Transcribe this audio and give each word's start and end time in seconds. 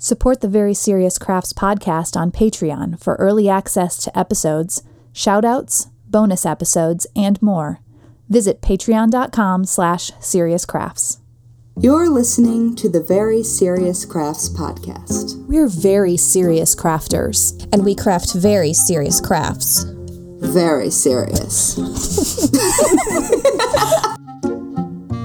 Support 0.00 0.42
the 0.42 0.48
Very 0.48 0.74
Serious 0.74 1.18
Crafts 1.18 1.52
podcast 1.52 2.16
on 2.16 2.30
Patreon 2.30 3.02
for 3.02 3.16
early 3.16 3.48
access 3.48 3.96
to 4.04 4.16
episodes, 4.16 4.84
shoutouts, 5.12 5.90
bonus 6.06 6.46
episodes, 6.46 7.04
and 7.16 7.42
more. 7.42 7.80
Visit 8.28 8.62
patreon.com 8.62 9.64
slash 9.64 10.12
seriouscrafts. 10.20 11.18
You're 11.80 12.08
listening 12.08 12.76
to 12.76 12.88
the 12.88 13.02
Very 13.02 13.42
Serious 13.42 14.04
Crafts 14.04 14.48
podcast. 14.48 15.44
We're 15.48 15.68
very 15.68 16.16
serious 16.16 16.76
crafters. 16.76 17.68
and 17.72 17.84
we 17.84 17.96
craft 17.96 18.34
very 18.34 18.72
serious 18.72 19.20
crafts. 19.20 19.84
Very 20.40 20.90
serious. 20.90 21.76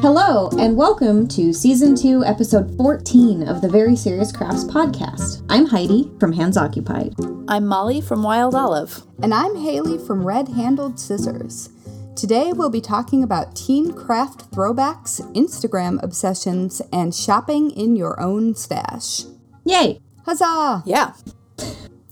Hello, 0.03 0.49
and 0.59 0.75
welcome 0.75 1.29
to 1.29 1.53
Season 1.53 1.95
2, 1.95 2.25
Episode 2.25 2.75
14 2.75 3.47
of 3.47 3.61
the 3.61 3.69
Very 3.69 3.95
Serious 3.95 4.33
Crafts 4.33 4.65
podcast. 4.65 5.45
I'm 5.47 5.65
Heidi 5.65 6.11
from 6.19 6.33
Hands 6.33 6.57
Occupied. 6.57 7.15
I'm 7.47 7.65
Molly 7.65 8.01
from 8.01 8.21
Wild 8.21 8.53
Olive. 8.53 9.01
And 9.21 9.33
I'm 9.33 9.55
Haley 9.55 9.97
from 9.97 10.27
Red 10.27 10.49
Handled 10.49 10.99
Scissors. 10.99 11.69
Today 12.17 12.51
we'll 12.51 12.69
be 12.69 12.81
talking 12.81 13.23
about 13.23 13.55
teen 13.55 13.93
craft 13.93 14.51
throwbacks, 14.51 15.21
Instagram 15.35 16.03
obsessions, 16.03 16.81
and 16.91 17.15
shopping 17.15 17.71
in 17.71 17.95
your 17.95 18.19
own 18.19 18.55
stash. 18.55 19.21
Yay! 19.63 20.01
Huzzah! 20.25 20.83
Yeah. 20.85 21.13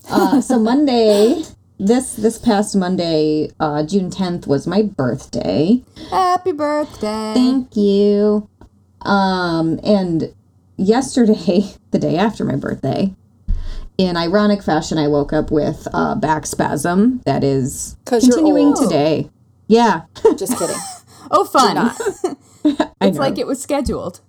Uh, 0.08 0.40
so 0.40 0.58
Monday, 0.58 1.42
this 1.86 2.14
this 2.14 2.38
past 2.38 2.76
Monday, 2.76 3.50
uh, 3.58 3.82
June 3.82 4.10
10th, 4.10 4.46
was 4.46 4.66
my 4.66 4.82
birthday. 4.82 5.82
Happy 6.10 6.52
birthday! 6.52 7.32
Thank 7.34 7.76
you. 7.76 8.48
Um, 9.02 9.80
and 9.82 10.32
yesterday, 10.76 11.74
the 11.90 11.98
day 11.98 12.16
after 12.16 12.44
my 12.44 12.56
birthday, 12.56 13.14
in 13.98 14.16
ironic 14.16 14.62
fashion, 14.62 14.96
I 14.96 15.08
woke 15.08 15.32
up 15.32 15.50
with 15.50 15.88
a 15.92 16.14
back 16.14 16.46
spasm 16.46 17.20
that 17.26 17.42
is 17.42 17.96
continuing 18.04 18.74
today. 18.74 19.28
Yeah, 19.66 20.02
Just 20.36 20.58
kidding. 20.58 20.76
oh, 21.30 21.44
fun! 21.44 21.90
It's 23.00 23.18
like 23.18 23.38
it 23.38 23.46
was 23.46 23.60
scheduled. 23.60 24.20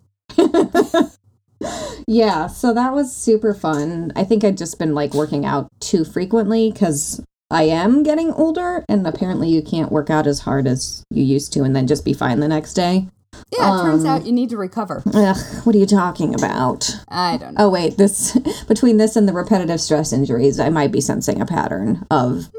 Yeah, 2.05 2.47
so 2.47 2.73
that 2.73 2.93
was 2.93 3.15
super 3.15 3.53
fun. 3.53 4.11
I 4.15 4.25
think 4.25 4.43
I'd 4.43 4.57
just 4.57 4.77
been 4.77 4.93
like 4.93 5.13
working 5.13 5.45
out 5.45 5.69
too 5.79 6.03
frequently 6.03 6.69
because 6.69 7.23
I 7.53 7.63
am 7.63 8.03
getting 8.03 8.31
older, 8.33 8.83
and 8.89 9.05
apparently 9.07 9.49
you 9.49 9.61
can't 9.61 9.91
work 9.91 10.09
out 10.09 10.27
as 10.27 10.39
hard 10.39 10.67
as 10.67 11.03
you 11.09 11.23
used 11.23 11.53
to 11.53 11.63
and 11.63 11.75
then 11.75 11.87
just 11.87 12.03
be 12.03 12.13
fine 12.13 12.39
the 12.39 12.47
next 12.47 12.73
day. 12.73 13.07
Yeah, 13.51 13.79
it 13.79 13.81
turns 13.83 14.03
Um, 14.03 14.09
out 14.09 14.25
you 14.25 14.31
need 14.31 14.49
to 14.51 14.57
recover. 14.57 15.01
Ugh, 15.13 15.37
what 15.63 15.75
are 15.75 15.79
you 15.79 15.85
talking 15.87 16.33
about? 16.35 16.89
I 17.09 17.37
don't 17.37 17.53
know. 17.55 17.65
Oh, 17.65 17.69
wait, 17.69 17.97
this 17.97 18.37
between 18.67 18.97
this 18.97 19.15
and 19.15 19.27
the 19.27 19.33
repetitive 19.33 19.81
stress 19.81 20.11
injuries, 20.13 20.59
I 20.59 20.69
might 20.69 20.91
be 20.91 21.01
sensing 21.01 21.41
a 21.41 21.45
pattern 21.45 22.05
of 22.11 22.49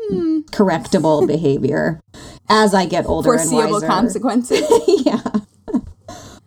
correctable 0.52 1.26
behavior 1.26 2.00
as 2.48 2.74
I 2.74 2.86
get 2.86 3.06
older 3.06 3.28
Foreseeable 3.28 3.62
and 3.62 3.72
wiser. 3.72 3.86
consequences. 3.88 4.62
yeah. 5.06 5.20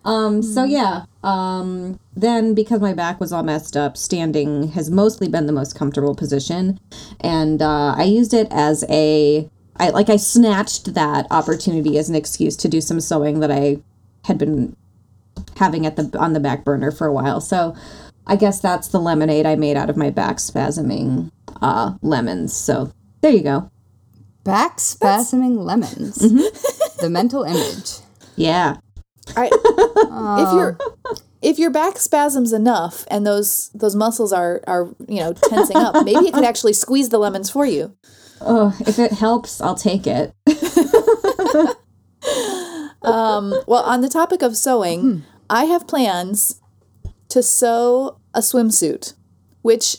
Um, 0.08 0.42
so 0.42 0.64
yeah. 0.64 1.04
Um, 1.22 2.00
then 2.16 2.54
because 2.54 2.80
my 2.80 2.94
back 2.94 3.20
was 3.20 3.30
all 3.30 3.42
messed 3.42 3.76
up, 3.76 3.96
standing 3.98 4.68
has 4.68 4.90
mostly 4.90 5.28
been 5.28 5.44
the 5.44 5.52
most 5.52 5.74
comfortable 5.76 6.14
position. 6.14 6.80
And 7.20 7.60
uh, 7.60 7.94
I 7.94 8.04
used 8.04 8.32
it 8.32 8.48
as 8.50 8.84
a 8.88 9.50
I 9.76 9.90
like 9.90 10.08
I 10.08 10.16
snatched 10.16 10.94
that 10.94 11.26
opportunity 11.30 11.98
as 11.98 12.08
an 12.08 12.14
excuse 12.14 12.56
to 12.56 12.68
do 12.68 12.80
some 12.80 13.00
sewing 13.00 13.40
that 13.40 13.50
I 13.50 13.78
had 14.24 14.38
been 14.38 14.74
having 15.56 15.84
at 15.84 15.96
the 15.96 16.18
on 16.18 16.32
the 16.32 16.40
back 16.40 16.64
burner 16.64 16.90
for 16.90 17.06
a 17.06 17.12
while. 17.12 17.42
So 17.42 17.76
I 18.26 18.36
guess 18.36 18.60
that's 18.60 18.88
the 18.88 19.00
lemonade 19.00 19.44
I 19.44 19.56
made 19.56 19.76
out 19.76 19.90
of 19.90 19.96
my 19.98 20.08
back 20.08 20.38
spasming 20.38 21.30
uh, 21.60 21.94
lemons. 22.00 22.56
So 22.56 22.92
there 23.20 23.32
you 23.32 23.42
go. 23.42 23.70
Back 24.42 24.78
spasming 24.78 25.58
lemons. 25.58 26.16
the 26.96 27.10
mental 27.10 27.42
image. 27.42 27.90
Yeah. 28.38 28.76
I, 29.36 29.46
if 30.42 30.52
your 30.54 30.78
if 31.40 31.58
your 31.58 31.70
back 31.70 31.98
spasms 31.98 32.52
enough 32.52 33.04
and 33.10 33.26
those 33.26 33.70
those 33.74 33.94
muscles 33.94 34.32
are 34.32 34.62
are 34.66 34.88
you 35.06 35.20
know 35.20 35.32
tensing 35.32 35.76
up, 35.76 36.04
maybe 36.04 36.26
it 36.26 36.34
could 36.34 36.44
actually 36.52 36.72
squeeze 36.72 37.08
the 37.08 37.18
lemons 37.18 37.50
for 37.50 37.66
you. 37.66 37.96
Oh, 38.40 38.76
if 38.80 38.98
it 38.98 39.12
helps, 39.12 39.60
I'll 39.60 39.74
take 39.74 40.06
it. 40.06 40.32
Um, 43.02 43.54
well, 43.66 43.84
on 43.84 44.00
the 44.00 44.08
topic 44.08 44.42
of 44.42 44.56
sewing, 44.56 45.24
I 45.48 45.64
have 45.64 45.86
plans 45.86 46.60
to 47.28 47.42
sew 47.42 48.18
a 48.34 48.40
swimsuit, 48.40 49.14
which 49.62 49.98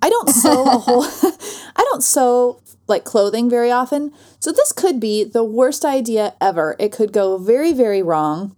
I 0.00 0.08
don't 0.08 0.30
sew 0.30 0.64
a 0.64 0.78
whole. 0.78 1.04
I 1.04 1.84
don't 1.90 2.02
sew 2.02 2.60
like 2.86 3.04
clothing 3.04 3.50
very 3.50 3.70
often, 3.70 4.12
so 4.40 4.52
this 4.52 4.72
could 4.72 5.00
be 5.00 5.24
the 5.24 5.44
worst 5.44 5.84
idea 5.84 6.34
ever. 6.40 6.76
It 6.78 6.92
could 6.92 7.12
go 7.12 7.38
very 7.38 7.72
very 7.72 8.02
wrong. 8.02 8.54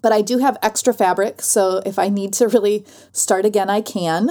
But 0.00 0.12
I 0.12 0.22
do 0.22 0.38
have 0.38 0.56
extra 0.62 0.94
fabric, 0.94 1.42
so 1.42 1.82
if 1.84 1.98
I 1.98 2.08
need 2.08 2.32
to 2.34 2.46
really 2.46 2.86
start 3.12 3.44
again, 3.44 3.68
I 3.68 3.80
can. 3.80 4.30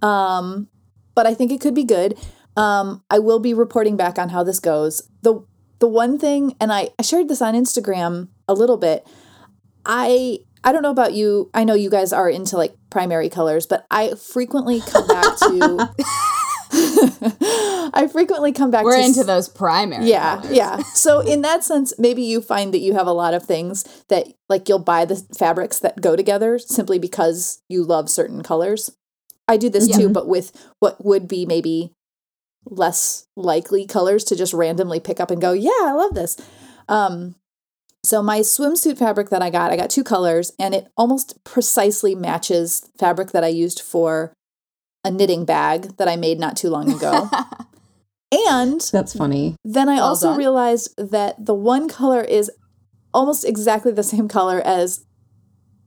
Um, 0.00 0.68
but 1.14 1.26
I 1.26 1.34
think 1.34 1.50
it 1.50 1.60
could 1.60 1.74
be 1.74 1.84
good. 1.84 2.16
Um, 2.56 3.02
I 3.10 3.18
will 3.18 3.40
be 3.40 3.54
reporting 3.54 3.96
back 3.96 4.18
on 4.18 4.28
how 4.28 4.42
this 4.42 4.60
goes. 4.60 5.02
the 5.22 5.44
The 5.80 5.88
one 5.88 6.18
thing, 6.18 6.54
and 6.60 6.72
I, 6.72 6.90
I 6.98 7.02
shared 7.02 7.28
this 7.28 7.42
on 7.42 7.54
Instagram 7.54 8.28
a 8.46 8.54
little 8.54 8.76
bit. 8.76 9.06
I 9.84 10.38
I 10.64 10.70
don't 10.70 10.82
know 10.82 10.90
about 10.90 11.14
you. 11.14 11.50
I 11.54 11.64
know 11.64 11.74
you 11.74 11.90
guys 11.90 12.12
are 12.12 12.28
into 12.28 12.56
like 12.56 12.74
primary 12.90 13.28
colors, 13.28 13.66
but 13.66 13.86
I 13.90 14.14
frequently 14.14 14.80
come 14.80 15.06
back 15.06 15.36
to. 15.38 15.92
I 17.94 18.08
frequently 18.10 18.52
come 18.52 18.70
back. 18.70 18.84
We're 18.84 18.96
to 18.96 19.04
into 19.04 19.20
s- 19.20 19.26
those 19.26 19.48
primary. 19.48 20.06
yeah, 20.08 20.36
colors. 20.40 20.52
yeah. 20.56 20.78
So 20.94 21.20
in 21.20 21.42
that 21.42 21.64
sense, 21.64 21.92
maybe 21.98 22.22
you 22.22 22.40
find 22.40 22.72
that 22.72 22.78
you 22.78 22.94
have 22.94 23.06
a 23.06 23.12
lot 23.12 23.34
of 23.34 23.44
things 23.44 24.04
that 24.08 24.28
like 24.48 24.68
you'll 24.68 24.78
buy 24.78 25.04
the 25.04 25.16
fabrics 25.38 25.78
that 25.80 26.00
go 26.00 26.16
together 26.16 26.58
simply 26.58 26.98
because 26.98 27.62
you 27.68 27.84
love 27.84 28.08
certain 28.08 28.42
colors. 28.42 28.90
I 29.48 29.56
do 29.56 29.68
this 29.68 29.88
too, 29.94 30.08
but 30.08 30.28
with 30.28 30.52
what 30.78 31.04
would 31.04 31.26
be 31.28 31.44
maybe 31.44 31.92
less 32.64 33.26
likely 33.36 33.86
colors 33.86 34.24
to 34.24 34.36
just 34.36 34.54
randomly 34.54 35.00
pick 35.00 35.18
up 35.20 35.30
and 35.30 35.40
go, 35.40 35.52
yeah, 35.52 35.70
I 35.82 35.92
love 35.92 36.14
this. 36.14 36.36
Um, 36.88 37.34
so 38.04 38.22
my 38.22 38.40
swimsuit 38.40 38.98
fabric 38.98 39.30
that 39.30 39.42
I 39.42 39.50
got, 39.50 39.70
I 39.70 39.76
got 39.76 39.90
two 39.90 40.02
colors, 40.04 40.52
and 40.58 40.74
it 40.74 40.88
almost 40.96 41.42
precisely 41.44 42.14
matches 42.14 42.88
fabric 42.98 43.30
that 43.32 43.44
I 43.44 43.48
used 43.48 43.80
for 43.80 44.32
a 45.04 45.10
knitting 45.10 45.44
bag 45.44 45.96
that 45.96 46.08
I 46.08 46.16
made 46.16 46.38
not 46.38 46.56
too 46.56 46.70
long 46.70 46.92
ago. 46.92 47.28
and 48.32 48.80
That's 48.92 49.14
funny. 49.16 49.56
then 49.64 49.88
I 49.88 49.96
Well 49.96 50.04
also 50.08 50.28
done. 50.30 50.38
realized 50.38 50.94
that 50.96 51.44
the 51.44 51.54
one 51.54 51.88
color 51.88 52.22
is 52.22 52.50
almost 53.12 53.44
exactly 53.44 53.92
the 53.92 54.02
same 54.02 54.28
color 54.28 54.60
as 54.64 55.04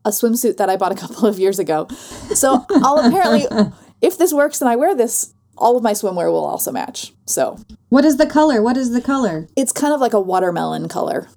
a 0.04 0.10
swimsuit 0.10 0.58
that 0.58 0.70
I 0.70 0.76
bought 0.78 0.92
a 0.92 0.96
couple 0.96 1.26
of 1.26 1.40
years 1.40 1.58
ago. 1.60 1.88
So 2.36 2.66
I'll 2.70 3.00
apparently, 3.00 3.46
if 4.02 4.18
this 4.18 4.34
works 4.34 4.62
and 4.62 4.70
I 4.70 4.76
wear 4.76 4.94
this, 4.96 5.34
all 5.58 5.78
of 5.78 5.84
my 5.84 5.94
swimwear 5.94 6.30
will 6.32 6.46
also 6.46 6.72
match. 6.72 7.14
So 7.26 7.58
What 7.90 8.06
is 8.06 8.18
the 8.18 8.28
color? 8.28 8.62
What 8.62 8.78
is 8.78 8.92
the 8.92 9.02
color? 9.02 9.48
it's 9.56 9.72
kind 9.72 9.94
of 9.94 10.02
like 10.02 10.14
a 10.14 10.20
watermelon 10.20 10.88
color. 10.90 11.28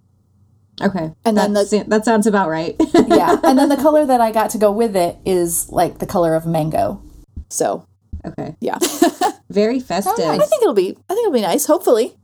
Okay. 0.82 1.12
And 1.24 1.36
then 1.38 1.54
That's- 1.54 1.70
the- 1.70 1.84
that 1.88 2.04
sounds 2.04 2.26
about 2.26 2.48
right. 2.50 2.76
Yeah. 2.94 3.38
and 3.44 3.58
then 3.58 3.68
the 3.68 3.76
color 3.76 4.04
that 4.04 4.20
I 4.20 4.30
got 4.32 4.50
to 4.50 4.58
go 4.58 4.70
with 4.70 4.94
it 4.96 5.16
is 5.24 5.70
like 5.70 5.98
the 5.98 6.06
color 6.06 6.34
of 6.34 6.44
mango. 6.46 7.00
So 7.48 7.86
okay. 8.26 8.56
yeah. 8.60 8.78
Very 9.50 9.80
festive. 9.80 10.24
I 10.24 10.38
think 10.38 10.62
it'll 10.62 10.74
be 10.74 10.96
I 11.08 11.14
think 11.14 11.26
it'll 11.26 11.32
be 11.32 11.40
nice, 11.40 11.66
hopefully. 11.66 12.14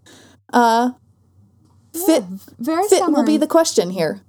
Uh 0.52 0.92
fit 1.92 2.24
Very 2.58 2.88
fit 2.88 3.08
will 3.08 3.24
be 3.24 3.36
the 3.36 3.46
question 3.46 3.90
here. 3.90 4.20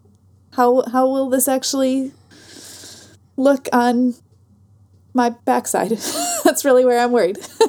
How 0.54 0.84
how 0.92 1.08
will 1.08 1.30
this 1.30 1.48
actually 1.48 2.12
look 3.36 3.68
on 3.74 4.16
my 5.14 5.30
backside? 5.30 5.92
That's 6.44 6.64
really 6.64 6.86
where 6.86 7.00
I'm 7.00 7.12
worried. 7.12 7.38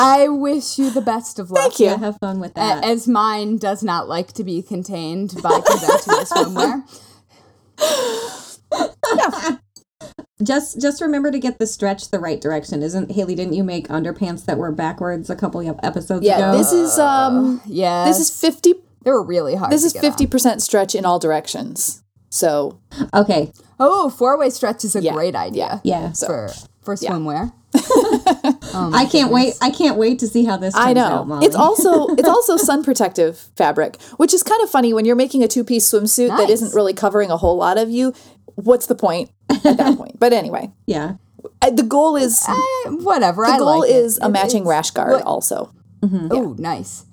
I 0.00 0.28
wish 0.28 0.78
you 0.78 0.90
the 0.90 1.00
best 1.00 1.38
of 1.38 1.50
luck. 1.50 1.62
Thank 1.62 1.80
you. 1.80 1.86
Yeah, 1.86 1.96
have 1.96 2.18
fun 2.18 2.38
with 2.38 2.54
that. 2.54 2.84
As 2.84 3.08
mine 3.08 3.56
does 3.56 3.82
not 3.82 4.08
like 4.08 4.32
to 4.34 4.44
be 4.44 4.62
contained 4.62 5.34
by 5.42 5.60
conventional 5.60 6.24
swimwear. 6.24 6.84
Just 10.42 10.80
just 10.80 11.00
remember 11.00 11.30
to 11.30 11.38
get 11.38 11.58
the 11.58 11.66
stretch 11.66 12.10
the 12.10 12.18
right 12.18 12.40
direction. 12.40 12.82
Isn't 12.82 13.10
Haley? 13.10 13.34
Didn't 13.34 13.54
you 13.54 13.64
make 13.64 13.88
underpants 13.88 14.44
that 14.46 14.58
were 14.58 14.70
backwards 14.72 15.28
a 15.30 15.36
couple 15.36 15.60
of 15.68 15.78
episodes 15.82 16.24
Yeah, 16.24 16.38
ago? 16.50 16.58
this 16.58 16.72
is 16.72 16.98
um 16.98 17.60
Yeah. 17.66 18.04
this 18.04 18.18
is 18.20 18.30
50 18.30 18.74
they 19.04 19.10
were 19.10 19.22
really 19.22 19.54
hard. 19.54 19.72
this 19.72 19.82
to 19.82 19.86
is 19.86 19.92
get 19.94 20.04
on. 20.04 20.12
50% 20.12 20.60
stretch 20.60 20.94
in 20.94 21.04
all 21.04 21.18
directions. 21.18 22.02
So, 22.30 22.78
okay. 23.14 23.52
Oh, 23.80 24.10
four 24.10 24.38
way 24.38 24.50
stretch 24.50 24.84
is 24.84 24.94
a 24.94 25.00
Yeah, 25.00 25.12
great 25.14 25.34
idea. 25.34 25.80
Yeah. 25.84 26.12
For 26.12 26.50
for 26.82 26.94
swimwear. 26.94 27.52
I 27.74 29.06
can't 29.10 29.30
wait. 29.32 29.54
I 29.60 29.70
can't 29.70 29.96
wait 29.98 30.18
to 30.20 30.26
see 30.26 30.44
how 30.44 30.56
this. 30.56 30.74
Turns 30.74 30.86
I 30.86 30.90
Out, 30.90 30.94
know. 30.94 31.24
Molly. 31.24 31.46
It's 31.46 31.56
also 31.56 32.06
it's 32.14 32.28
also 32.28 32.56
sun 32.56 32.82
protective 32.84 33.38
fabric, 33.56 34.00
which 34.18 34.32
is 34.34 34.42
kind 34.42 34.62
of 34.62 34.70
funny 34.70 34.92
when 34.92 35.04
you're 35.04 35.16
making 35.16 35.42
a 35.42 35.48
two-piece 35.48 35.90
swimsuit 35.90 36.28
that 36.28 36.38
Nice. 36.48 36.50
isn't 36.50 36.74
really 36.74 36.94
covering 36.94 37.30
a 37.30 37.36
whole 37.36 37.56
lot 37.56 37.78
of 37.78 37.90
you. 37.90 38.12
What's 38.56 38.86
the 38.86 38.94
point? 38.94 39.30
At 39.64 39.76
that 39.76 39.96
point. 39.96 40.18
But 40.18 40.32
anyway, 40.32 40.70
Yeah. 40.86 41.14
uh, 41.62 41.70
the 41.70 41.82
goal 41.82 42.16
is 42.16 42.44
Eh, 42.48 42.90
whatever. 42.90 43.44
the 43.44 43.52
I 43.52 43.58
goal 43.58 43.80
like 43.80 43.90
it. 43.90 43.96
is 43.96 44.18
a 44.20 44.28
matching 44.28 44.62
it's- 44.62 44.68
rash 44.68 44.90
guard 44.90 45.12
well, 45.12 45.22
also. 45.24 45.70
Oh, 46.02 46.54
nice. 46.58 47.04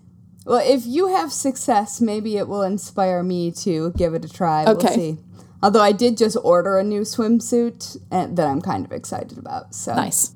Well, 0.45 0.61
if 0.63 0.85
you 0.85 1.07
have 1.07 1.33
success, 1.33 1.99
maybe 1.99 2.37
it 2.37 2.47
will 2.47 2.61
inspire 2.61 3.23
me 3.23 3.51
to 3.63 3.91
give 3.97 4.13
it 4.13 4.23
a 4.23 4.29
try. 4.29 4.63
We'll 4.65 4.75
Okay. 4.75 4.93
see. 4.95 5.17
Although 5.63 5.81
I 5.81 5.91
did 5.91 6.17
just 6.17 6.37
order 6.43 6.77
a 6.77 6.83
new 6.83 7.01
swimsuit 7.01 7.97
and 8.11 8.37
that 8.37 8.47
I'm 8.47 8.61
kind 8.61 8.85
of 8.85 8.91
excited 8.91 9.39
about. 9.39 9.73
So 9.73 9.95
Nice. 9.95 10.33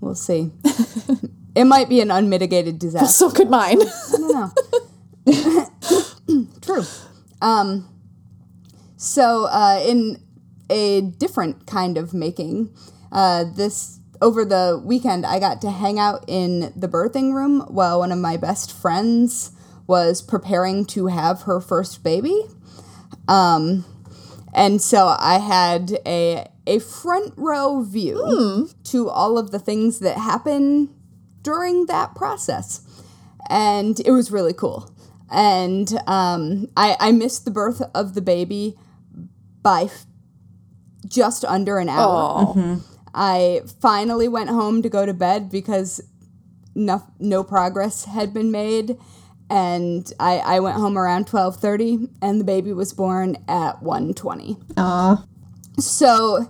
we'll 0.00 0.14
see. 0.14 0.52
it 1.56 1.64
might 1.64 1.88
be 1.88 2.00
an 2.00 2.12
unmitigated 2.12 2.78
disaster. 2.78 3.08
So 3.08 3.30
could 3.30 3.50
mine. 3.50 3.78
I 3.82 4.16
don't 4.16 4.32
know. 5.26 6.46
True. 6.60 6.84
Um, 7.42 7.88
so, 8.96 9.46
uh, 9.46 9.82
in 9.84 10.18
a 10.70 11.00
different 11.02 11.66
kind 11.66 11.98
of 11.98 12.14
making, 12.14 12.74
uh, 13.12 13.44
this 13.44 13.98
over 14.22 14.44
the 14.44 14.80
weekend, 14.84 15.26
I 15.26 15.38
got 15.38 15.60
to 15.62 15.70
hang 15.70 15.98
out 15.98 16.24
in 16.28 16.72
the 16.76 16.88
birthing 16.88 17.34
room 17.34 17.60
while 17.68 17.98
one 17.98 18.12
of 18.12 18.18
my 18.18 18.36
best 18.36 18.72
friends 18.72 19.52
was 19.86 20.22
preparing 20.22 20.84
to 20.86 21.06
have 21.06 21.42
her 21.42 21.60
first 21.60 22.02
baby. 22.02 22.44
Um, 23.28 23.84
and 24.54 24.80
so 24.80 25.14
I 25.18 25.38
had 25.38 25.98
a 26.06 26.46
a 26.66 26.78
front 26.78 27.32
row 27.36 27.82
view 27.82 28.70
to 28.84 29.08
all 29.08 29.38
of 29.38 29.50
the 29.50 29.58
things 29.58 29.98
that 30.00 30.18
happen 30.18 30.94
during 31.42 31.86
that 31.86 32.14
process 32.14 32.82
and 33.50 34.00
it 34.00 34.12
was 34.12 34.30
really 34.30 34.54
cool. 34.54 34.88
And 35.30 35.92
um, 36.06 36.68
I, 36.76 36.96
I 36.98 37.12
missed 37.12 37.44
the 37.44 37.50
birth 37.50 37.82
of 37.94 38.14
the 38.14 38.22
baby 38.22 38.76
by 39.62 39.90
just 41.06 41.44
under 41.44 41.78
an 41.78 41.88
hour. 41.88 42.54
Oh, 42.56 42.82
I 43.14 43.62
finally 43.80 44.28
went 44.28 44.50
home 44.50 44.82
to 44.82 44.88
go 44.88 45.04
to 45.04 45.14
bed 45.14 45.50
because 45.50 46.00
no, 46.74 47.02
no 47.18 47.42
progress 47.42 48.04
had 48.04 48.32
been 48.32 48.50
made. 48.50 48.96
And 49.48 50.12
I, 50.20 50.38
I 50.38 50.60
went 50.60 50.76
home 50.76 50.96
around 50.96 51.26
12.30 51.26 52.08
and 52.22 52.38
the 52.40 52.44
baby 52.44 52.72
was 52.72 52.92
born 52.92 53.36
at 53.48 53.80
1.20. 53.80 54.62
Aw. 54.76 55.24
So 55.78 56.48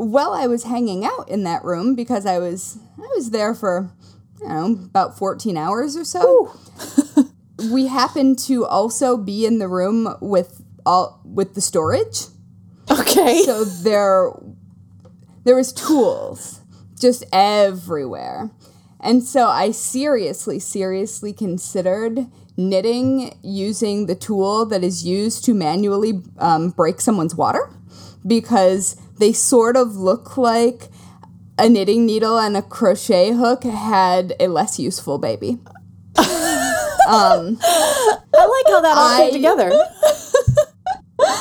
while 0.00 0.32
I 0.32 0.46
was 0.46 0.64
hanging 0.64 1.04
out 1.04 1.28
in 1.28 1.44
that 1.44 1.64
room, 1.64 1.94
because 1.94 2.24
I 2.24 2.38
was 2.38 2.78
I 2.96 3.06
was 3.14 3.30
there 3.30 3.54
for 3.54 3.90
I 4.44 4.48
don't 4.48 4.78
know 4.78 4.84
about 4.84 5.18
fourteen 5.18 5.58
hours 5.58 5.96
or 5.96 6.04
so, 6.04 6.58
we 7.70 7.88
happened 7.88 8.38
to 8.40 8.64
also 8.64 9.18
be 9.18 9.44
in 9.44 9.58
the 9.58 9.68
room 9.68 10.14
with 10.20 10.62
all 10.86 11.20
with 11.24 11.54
the 11.54 11.60
storage. 11.60 12.26
Okay. 12.90 13.42
So 13.44 13.64
there 13.64 14.30
there 15.44 15.56
was 15.56 15.72
tools 15.72 16.60
just 17.00 17.24
everywhere. 17.32 18.50
And 19.02 19.22
so 19.24 19.48
I 19.48 19.70
seriously, 19.70 20.58
seriously 20.58 21.32
considered 21.32 22.26
knitting 22.56 23.34
using 23.42 24.06
the 24.06 24.14
tool 24.14 24.66
that 24.66 24.84
is 24.84 25.06
used 25.06 25.44
to 25.46 25.54
manually 25.54 26.20
um, 26.38 26.70
break 26.70 27.00
someone's 27.00 27.34
water 27.34 27.70
because 28.26 28.96
they 29.18 29.32
sort 29.32 29.76
of 29.76 29.96
look 29.96 30.36
like 30.36 30.88
a 31.58 31.68
knitting 31.68 32.04
needle 32.04 32.38
and 32.38 32.56
a 32.56 32.62
crochet 32.62 33.32
hook 33.32 33.64
had 33.64 34.34
a 34.38 34.48
less 34.48 34.78
useful 34.78 35.16
baby. 35.18 35.58
um, 36.18 37.58
I 37.62 38.16
like 38.34 38.66
how 38.72 38.80
that 38.82 38.94
all 38.96 39.08
I- 39.08 39.18
came 39.24 39.32
together. 39.32 39.70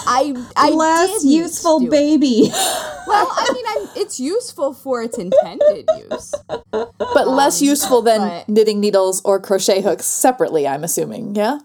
I, 0.10 0.34
I 0.56 0.70
Less 0.72 1.22
didn't 1.22 1.32
useful 1.32 1.80
do 1.82 1.86
it. 1.88 1.92
baby. 1.92 2.52
Well, 3.10 3.28
I 3.32 3.52
mean, 3.54 3.66
I'm, 3.68 4.02
it's 4.04 4.20
useful 4.20 4.72
for 4.76 5.02
its 5.02 5.18
intended 5.18 5.90
use. 6.12 6.36
But 6.72 7.28
less 7.28 7.60
useful 7.60 8.04
than 8.04 8.20
but- 8.22 8.48
knitting 8.48 8.80
needles 8.80 9.20
or 9.26 9.40
crochet 9.40 9.82
hooks 9.82 10.06
separately, 10.06 10.68
I'm 10.68 10.84
assuming. 10.84 11.34
Yeah? 11.34 11.58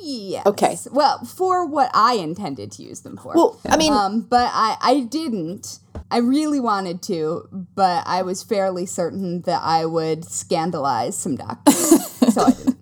Yes. 0.00 0.46
Okay. 0.46 0.76
Well, 0.92 1.24
for 1.24 1.66
what 1.66 1.90
I 1.94 2.14
intended 2.14 2.70
to 2.72 2.82
use 2.84 3.00
them 3.00 3.16
for. 3.16 3.32
Well, 3.34 3.58
I 3.68 3.76
mean, 3.76 3.92
um, 3.92 4.20
but 4.20 4.50
I, 4.52 4.76
I 4.80 5.00
didn't. 5.00 5.80
I 6.12 6.18
really 6.18 6.60
wanted 6.60 7.02
to, 7.04 7.48
but 7.74 8.04
I 8.06 8.22
was 8.22 8.44
fairly 8.44 8.86
certain 8.86 9.40
that 9.42 9.62
I 9.64 9.84
would 9.84 10.24
scandalize 10.24 11.16
some 11.18 11.34
doctors. 11.34 12.12
so 12.32 12.42
I 12.42 12.50
didn't. 12.52 12.78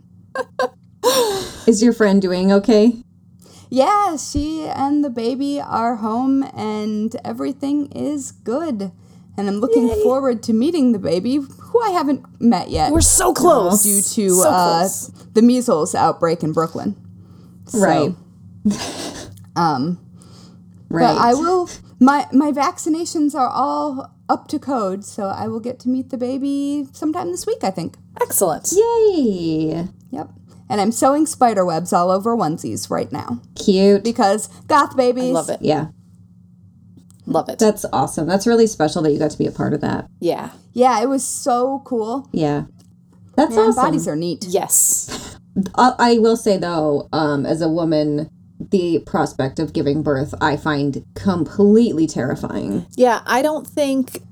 Is 1.67 1.83
your 1.83 1.93
friend 1.95 2.21
doing 2.21 2.53
okay? 2.53 2.97
Yeah, 3.73 4.17
she 4.19 4.65
and 4.65 5.03
the 5.03 5.09
baby 5.09 5.59
are 5.59 5.97
home 5.97 6.43
and 6.55 7.17
everything 7.25 7.91
is 7.93 8.31
good. 8.31 8.93
And 9.35 9.49
I'm 9.49 9.61
looking 9.61 9.89
forward 10.03 10.43
to 10.43 10.53
meeting 10.53 10.93
the 10.93 10.99
baby, 10.99 11.37
who 11.37 11.83
I 11.83 11.89
haven't 11.89 12.23
met 12.39 12.69
yet 12.69 12.93
we're 12.93 13.01
so 13.01 13.33
close. 13.33 13.83
due 13.83 14.03
to 14.03 14.29
So 14.29 14.47
uh, 14.47 14.79
close. 14.81 15.09
the 15.33 15.41
measles 15.41 15.95
outbreak 15.95 16.43
in 16.43 16.53
Brooklyn. 16.53 16.97
So, 17.65 17.79
Right. 17.81 18.15
Um, 19.57 19.99
Right. 20.91 21.15
But 21.15 21.17
I 21.17 21.33
will. 21.33 21.71
My 21.99 22.27
my 22.31 22.53
vaccinations 22.53 23.35
are 23.35 23.49
all 23.49 24.13
up 24.29 24.49
to 24.49 24.59
code, 24.59 25.03
so 25.07 25.29
I 25.29 25.49
will 25.49 25.61
get 25.61 25.79
to 25.81 25.89
meet 25.89 26.11
the 26.11 26.19
baby 26.19 26.87
sometime 26.93 27.31
this 27.31 27.47
week. 27.47 27.65
I 27.65 27.71
think. 27.71 27.97
Excellent. 28.21 28.71
Yay. 28.73 29.89
Yep. 30.11 30.29
And 30.73 30.81
I'm 30.81 30.91
sewing 30.91 31.27
spider 31.27 31.67
webs 31.67 31.93
all 31.93 32.11
over 32.11 32.35
onesies 32.35 32.89
right 32.89 33.13
now 33.13 33.43
Cute. 33.57 34.03
because 34.03 34.49
goth 34.69 34.97
babies. 34.97 35.33
Love 35.35 35.51
it. 35.51 35.61
Yeah. 35.61 35.89
Love 37.27 37.51
it. 37.51 37.59
That's 37.59 37.85
awesome. 37.93 38.27
That's 38.27 38.47
really 38.47 38.67
special 38.67 39.03
that 39.03 39.13
you 39.13 39.19
got 39.19 39.31
to 39.33 39.39
be 39.39 39.47
a 39.47 39.53
part 39.53 39.75
of 39.75 39.83
that. 39.83 40.07
yeah. 40.19 40.51
Yeah, 40.75 41.03
it 41.03 41.09
was 41.11 41.23
so 41.23 41.83
cool. 41.85 42.31
Yeah. 42.33 42.63
That's 43.37 43.55
Man, 43.55 43.69
awesome. 43.69 43.85
bodies 43.85 44.09
are 44.09 44.17
neat. 44.17 44.47
Yes. 44.49 45.37
I, 45.75 45.93
I 45.99 46.19
will 46.19 46.37
say 46.39 46.57
though, 46.57 47.11
um, 47.13 47.45
as 47.45 47.61
a 47.61 47.69
woman, 47.69 48.31
the 48.59 49.01
prospect 49.05 49.59
of 49.59 49.75
giving 49.75 50.03
birth 50.03 50.35
I 50.41 50.57
find 50.57 51.05
completely 51.15 52.07
terrifying. 52.07 52.87
Yeah, 52.97 53.21
I 53.27 53.43
don't 53.43 53.67
think 53.67 54.23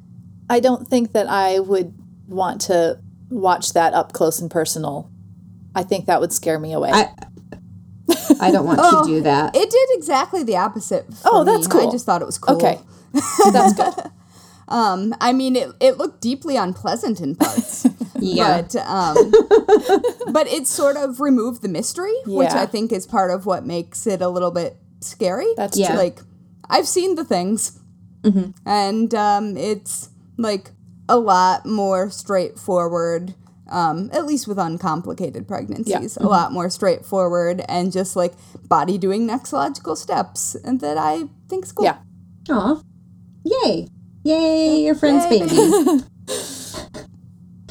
I 0.48 0.60
don't 0.60 0.88
think 0.88 1.12
that 1.12 1.28
I 1.28 1.58
would 1.58 1.92
want 2.26 2.62
to 2.62 2.98
watch 3.28 3.74
that 3.74 3.92
up 3.92 4.14
close 4.14 4.40
and 4.40 4.50
personal. 4.50 5.10
I 5.74 5.82
think 5.82 6.06
that 6.06 6.20
would 6.20 6.32
scare 6.32 6.58
me 6.58 6.72
away. 6.72 6.90
I 6.92 7.08
I 8.40 8.50
don't 8.50 8.66
want 8.66 8.80
Oh, 8.82 9.02
to 9.04 9.08
do 9.08 9.20
that. 9.22 9.54
It 9.56 9.70
did 9.70 9.88
exactly 9.92 10.42
the 10.42 10.56
opposite. 10.56 11.06
For 11.14 11.20
Oh, 11.26 11.44
that's 11.44 11.66
me. 11.68 11.72
cool. 11.80 11.88
I 11.88 11.90
just 11.92 12.06
thought 12.06 12.22
it 12.22 12.26
was 12.26 12.38
cool. 12.38 12.56
okay. 12.56 12.78
That's 13.52 13.72
good. 13.74 14.10
Um, 14.68 15.14
I 15.20 15.32
mean, 15.32 15.56
it, 15.56 15.70
it 15.80 15.98
looked 15.98 16.20
deeply 16.20 16.56
unpleasant 16.56 17.20
in 17.20 17.34
parts. 17.36 17.86
Yeah. 18.22 18.60
But 18.60 18.76
um, 18.76 19.16
but 20.30 20.46
it 20.46 20.66
sort 20.66 20.98
of 20.98 21.20
removed 21.20 21.62
the 21.62 21.68
mystery, 21.68 22.12
which 22.26 22.50
I 22.50 22.66
think 22.66 22.92
is 22.92 23.06
part 23.06 23.30
of 23.30 23.46
what 23.46 23.64
makes 23.64 24.06
it 24.06 24.20
a 24.20 24.28
little 24.28 24.50
bit 24.50 24.76
scary. 25.00 25.46
That's 25.56 25.78
Yeah. 25.78 25.88
true. 25.88 25.96
like 25.96 26.20
I've 26.68 26.86
seen 26.86 27.14
the 27.14 27.24
things, 27.24 27.80
and 28.66 29.14
um, 29.14 29.56
it's 29.56 30.10
like 30.36 30.70
a 31.08 31.18
lot 31.18 31.64
more 31.64 32.10
straightforward. 32.10 33.34
Um, 33.70 34.10
at 34.12 34.26
least 34.26 34.48
with 34.48 34.58
uncomplicated 34.58 35.46
pregnancies, 35.46 36.16
a 36.16 36.26
lot 36.26 36.52
more 36.52 36.68
straightforward 36.68 37.62
and 37.68 37.92
just 37.92 38.16
like 38.16 38.32
body 38.68 38.98
doing 38.98 39.26
next 39.26 39.52
logical 39.52 39.94
steps, 39.94 40.56
and 40.56 40.80
that 40.80 40.98
I 40.98 41.24
think's 41.48 41.70
cool. 41.72 41.84
Yeah. 41.84 41.98
Aw. 42.50 42.82
Yay. 43.44 43.88
Yay, 44.22 44.82
your 44.82 44.94
friend's 44.94 45.24
Yay, 45.30 45.40
baby. 45.40 46.04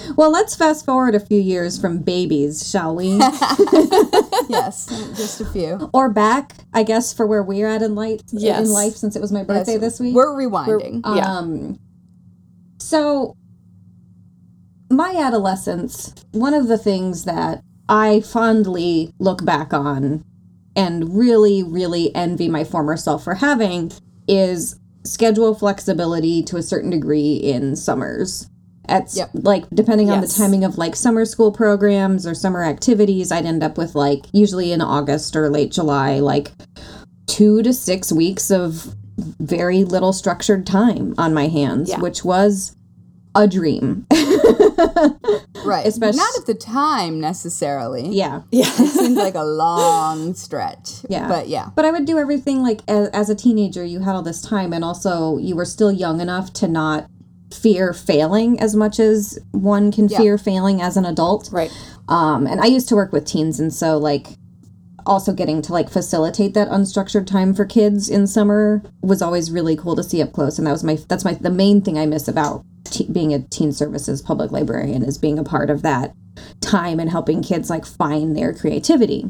well, 0.16 0.32
let's 0.32 0.56
fast 0.56 0.86
forward 0.86 1.16
a 1.16 1.20
few 1.20 1.40
years 1.40 1.80
from 1.80 2.00
babies, 2.00 2.70
shall 2.70 2.96
we? 2.96 3.10
yes, 4.50 4.88
just 5.16 5.42
a 5.42 5.46
few. 5.46 5.90
or 5.94 6.10
back, 6.10 6.56
I 6.74 6.84
guess, 6.84 7.14
for 7.14 7.28
where 7.28 7.44
we're 7.44 7.68
at 7.68 7.82
in 7.82 7.94
life. 7.96 8.22
Yes. 8.32 8.68
In 8.68 8.74
life, 8.74 8.94
since 8.94 9.16
it 9.16 9.22
was 9.22 9.32
my 9.32 9.44
birthday 9.44 9.74
Yes, 9.74 9.82
this 9.82 10.00
week. 10.00 10.16
We're 10.16 10.36
rewinding. 10.36 11.02
Yeah. 11.06 11.38
Um, 11.38 11.80
so, 12.80 13.36
my 14.90 15.14
adolescence, 15.18 16.14
one 16.32 16.54
of 16.54 16.68
the 16.68 16.78
things 16.78 17.26
that 17.26 17.62
I 17.88 18.22
fondly 18.22 19.14
look 19.20 19.46
back 19.46 19.74
on 19.74 20.24
and 20.76 21.18
really, 21.18 21.64
really 21.64 22.14
envy 22.16 22.48
my 22.50 22.64
former 22.64 22.96
self 22.98 23.24
for 23.24 23.36
having 23.36 23.92
is 24.28 24.80
schedule 25.04 25.56
flexibility 25.56 26.44
to 26.44 26.58
a 26.58 26.64
certain 26.64 26.90
degree 26.90 27.34
in 27.36 27.76
summers. 27.76 28.50
At 28.88 29.14
Yep. 29.16 29.30
like 29.34 29.70
depending 29.72 30.10
on 30.10 30.20
the 30.22 30.28
timing 30.28 30.64
of 30.64 30.78
like 30.80 30.96
summer 30.96 31.24
school 31.24 31.52
programs 31.52 32.26
or 32.26 32.34
summer 32.34 32.64
activities, 32.64 33.32
I'd 33.32 33.46
end 33.46 33.64
up 33.64 33.78
with 33.78 33.94
like 33.94 34.26
usually 34.34 34.72
in 34.72 34.82
August 34.82 35.36
or 35.36 35.48
late 35.50 35.72
July, 35.72 36.20
like 36.20 36.52
two 37.28 37.62
to 37.62 37.72
six 37.72 38.12
weeks 38.12 38.50
of 38.50 38.96
very 39.40 39.84
little 39.84 40.12
structured 40.14 40.66
time 40.66 41.14
on 41.20 41.36
my 41.36 41.48
hands, 41.48 41.90
Yeah. 41.90 42.00
which 42.00 42.26
was 42.26 42.76
a 43.36 43.48
dream. 43.48 44.08
Right. 45.66 45.86
Especially- 45.86 46.18
Not 46.18 46.38
at 46.40 46.46
the 46.46 46.54
time 46.56 47.20
necessarily. 47.20 48.08
Yeah. 48.10 48.42
Yeah. 48.52 48.66
It 48.80 48.88
seems 48.92 49.18
like 49.18 49.36
a 49.36 49.44
long 49.44 50.34
stretch. 50.34 51.06
Yeah. 51.10 51.28
But 51.28 51.48
yeah. 51.48 51.70
But 51.76 51.86
I 51.86 51.92
would 51.92 52.06
do 52.06 52.18
everything 52.18 52.64
like 52.64 52.82
as, 52.88 53.10
as 53.10 53.30
a 53.30 53.36
teenager, 53.36 53.84
you 53.84 54.00
had 54.00 54.16
all 54.16 54.22
this 54.24 54.42
time, 54.42 54.74
and 54.74 54.84
also 54.84 55.38
you 55.38 55.56
were 55.56 55.66
still 55.66 55.92
young 55.92 56.22
enough 56.22 56.54
to 56.54 56.68
not 56.68 57.08
fear 57.54 57.94
failing 57.94 58.60
as 58.60 58.76
much 58.76 59.00
as 59.00 59.38
one 59.52 59.92
can 59.92 60.08
Yeah. 60.08 60.18
fear 60.18 60.38
failing 60.38 60.82
as 60.82 60.98
an 60.98 61.06
adult. 61.06 61.50
right. 61.52 61.72
Um, 62.08 62.48
and 62.48 62.60
I 62.62 62.66
used 62.66 62.90
to 62.90 62.96
work 62.96 63.12
with 63.14 63.26
teens, 63.26 63.60
and 63.60 63.72
so 63.74 63.98
like 63.98 64.30
also 65.06 65.32
getting 65.34 65.62
to 65.64 65.72
like 65.74 65.90
facilitate 65.90 66.54
that 66.56 66.70
unstructured 66.70 67.26
time 67.28 67.54
for 67.54 67.66
kids 67.66 68.10
in 68.10 68.26
summer 68.28 68.82
was 69.02 69.22
always 69.22 69.52
really 69.52 69.76
cool 69.76 69.96
to 69.96 70.04
see 70.04 70.22
up 70.22 70.32
close. 70.34 70.58
And 70.58 70.66
that 70.68 70.72
was 70.72 70.84
my 70.84 70.98
that's 71.08 71.24
my 71.26 71.34
the 71.34 71.50
main 71.52 71.82
thing 71.82 71.98
I 72.00 72.06
miss 72.08 72.28
about 72.28 72.64
being 73.12 73.34
a 73.34 73.42
teen 73.44 73.72
services 73.72 74.22
public 74.22 74.52
librarian 74.52 75.04
is 75.04 75.18
being 75.18 75.40
a 75.40 75.44
part 75.44 75.70
of 75.70 75.82
that 75.82 76.14
time 76.62 77.00
and 77.00 77.10
helping 77.10 77.42
kids 77.42 77.70
like 77.70 77.86
find 77.86 78.36
their 78.36 78.54
creativity. 78.54 79.30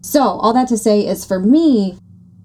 So 0.00 0.22
all 0.22 0.52
that 0.52 0.68
to 0.68 0.76
say 0.76 1.06
is 1.06 1.24
for 1.24 1.38
me, 1.38 1.98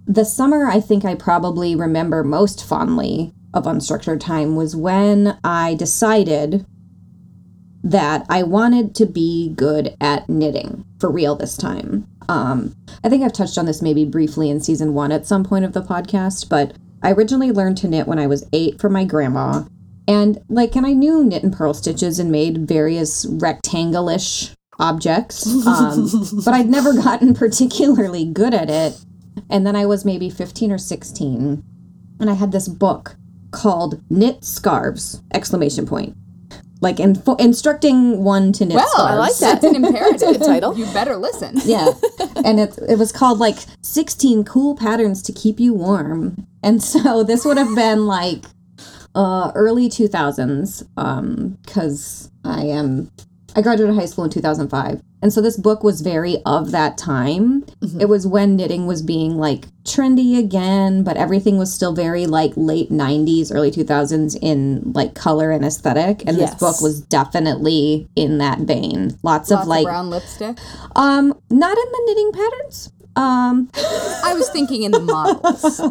the 0.05 0.25
summer 0.25 0.67
I 0.67 0.79
think 0.79 1.03
I 1.03 1.15
probably 1.15 1.75
remember 1.75 2.23
most 2.23 2.63
fondly 2.63 3.33
of 3.53 3.65
unstructured 3.65 4.19
time 4.19 4.55
was 4.55 4.75
when 4.75 5.37
I 5.43 5.75
decided 5.75 6.65
that 7.83 8.25
I 8.29 8.43
wanted 8.43 8.95
to 8.95 9.05
be 9.05 9.53
good 9.55 9.95
at 10.01 10.27
knitting 10.29 10.85
for 10.99 11.11
real 11.11 11.35
this 11.35 11.55
time. 11.55 12.07
Um, 12.29 12.75
I 13.03 13.09
think 13.09 13.23
I've 13.23 13.33
touched 13.33 13.57
on 13.57 13.65
this 13.65 13.81
maybe 13.81 14.03
briefly 14.03 14.49
in 14.49 14.59
season 14.59 14.93
one 14.93 15.11
at 15.11 15.25
some 15.25 15.43
point 15.43 15.65
of 15.65 15.73
the 15.73 15.81
podcast, 15.81 16.49
but 16.49 16.73
I 17.01 17.11
originally 17.11 17.51
learned 17.51 17.77
to 17.77 17.87
knit 17.87 18.07
when 18.07 18.19
I 18.19 18.27
was 18.27 18.47
eight 18.51 18.81
from 18.81 18.93
my 18.93 19.05
grandma. 19.05 19.63
And 20.07 20.39
like, 20.49 20.75
and 20.75 20.85
I 20.85 20.93
knew 20.93 21.23
knit 21.23 21.43
and 21.43 21.53
purl 21.53 21.73
stitches 21.73 22.19
and 22.19 22.31
made 22.31 22.67
various 22.67 23.25
rectangle-ish 23.25 24.51
objects, 24.79 25.45
um, 25.65 26.09
but 26.45 26.53
I'd 26.53 26.69
never 26.69 26.93
gotten 26.93 27.33
particularly 27.33 28.25
good 28.25 28.53
at 28.53 28.69
it. 28.69 29.03
And 29.49 29.67
then 29.67 29.75
I 29.75 29.85
was 29.85 30.05
maybe 30.05 30.29
15 30.29 30.71
or 30.71 30.77
16, 30.77 31.63
and 32.19 32.29
I 32.29 32.33
had 32.33 32.51
this 32.51 32.67
book 32.67 33.15
called 33.51 34.01
Knit 34.09 34.43
Scarves! 34.43 35.21
Exclamation 35.33 35.85
point 35.85 36.15
like 36.81 36.99
info- 36.99 37.35
instructing 37.35 38.23
one 38.23 38.51
to 38.53 38.65
knit 38.65 38.75
Well, 38.75 38.87
scarves. 38.89 39.11
I 39.11 39.15
like 39.15 39.37
that. 39.37 39.61
That's 39.61 39.75
an 39.75 39.83
imperative. 39.83 40.37
Title. 40.45 40.77
You 40.77 40.85
better 40.93 41.17
listen. 41.17 41.55
Yeah, 41.65 41.91
and 42.45 42.59
it 42.59 42.77
it 42.87 42.97
was 42.97 43.11
called 43.11 43.39
like 43.39 43.57
sixteen 43.81 44.43
cool 44.43 44.75
patterns 44.75 45.21
to 45.23 45.33
keep 45.33 45.59
you 45.59 45.73
warm, 45.73 46.47
and 46.63 46.81
so 46.83 47.23
this 47.23 47.45
would 47.45 47.57
have 47.57 47.75
been 47.75 48.05
like 48.05 48.45
uh 49.15 49.51
early 49.55 49.89
two 49.89 50.07
thousands, 50.07 50.83
um, 50.97 51.57
because 51.65 52.29
I 52.43 52.61
am 52.65 53.11
I 53.55 53.61
graduated 53.61 53.95
high 53.95 54.05
school 54.05 54.23
in 54.25 54.29
two 54.29 54.41
thousand 54.41 54.69
five, 54.69 55.01
and 55.21 55.33
so 55.33 55.41
this 55.41 55.57
book 55.57 55.83
was 55.83 56.01
very 56.01 56.37
of 56.45 56.71
that 56.71 56.97
time. 56.97 57.65
It 57.99 58.05
was 58.07 58.27
when 58.27 58.55
knitting 58.55 58.85
was 58.85 59.01
being 59.01 59.37
like 59.37 59.65
trendy 59.83 60.37
again, 60.37 61.03
but 61.03 61.17
everything 61.17 61.57
was 61.57 61.73
still 61.73 61.93
very 61.95 62.27
like 62.27 62.51
late 62.55 62.91
nineties, 62.91 63.51
early 63.51 63.71
two 63.71 63.83
thousands 63.83 64.35
in 64.35 64.91
like 64.93 65.15
color 65.15 65.49
and 65.49 65.65
aesthetic, 65.65 66.23
and 66.27 66.37
Yes. 66.37 66.51
this 66.51 66.59
book 66.59 66.81
was 66.81 67.01
definitely 67.01 68.07
in 68.15 68.37
that 68.37 68.59
vein. 68.59 69.17
Lots, 69.23 69.49
Lots 69.49 69.51
of 69.51 69.59
of 69.61 69.67
like 69.67 69.85
brown 69.85 70.09
lipstick. 70.11 70.57
um, 70.95 71.33
not 71.49 71.77
in 71.77 71.85
the 71.91 72.03
knitting 72.05 72.31
patterns. 72.33 72.91
Um, 73.17 73.69
I 73.75 74.33
was 74.35 74.49
thinking 74.49 74.83
in 74.83 74.91
the 74.91 74.99
models. 74.99 75.81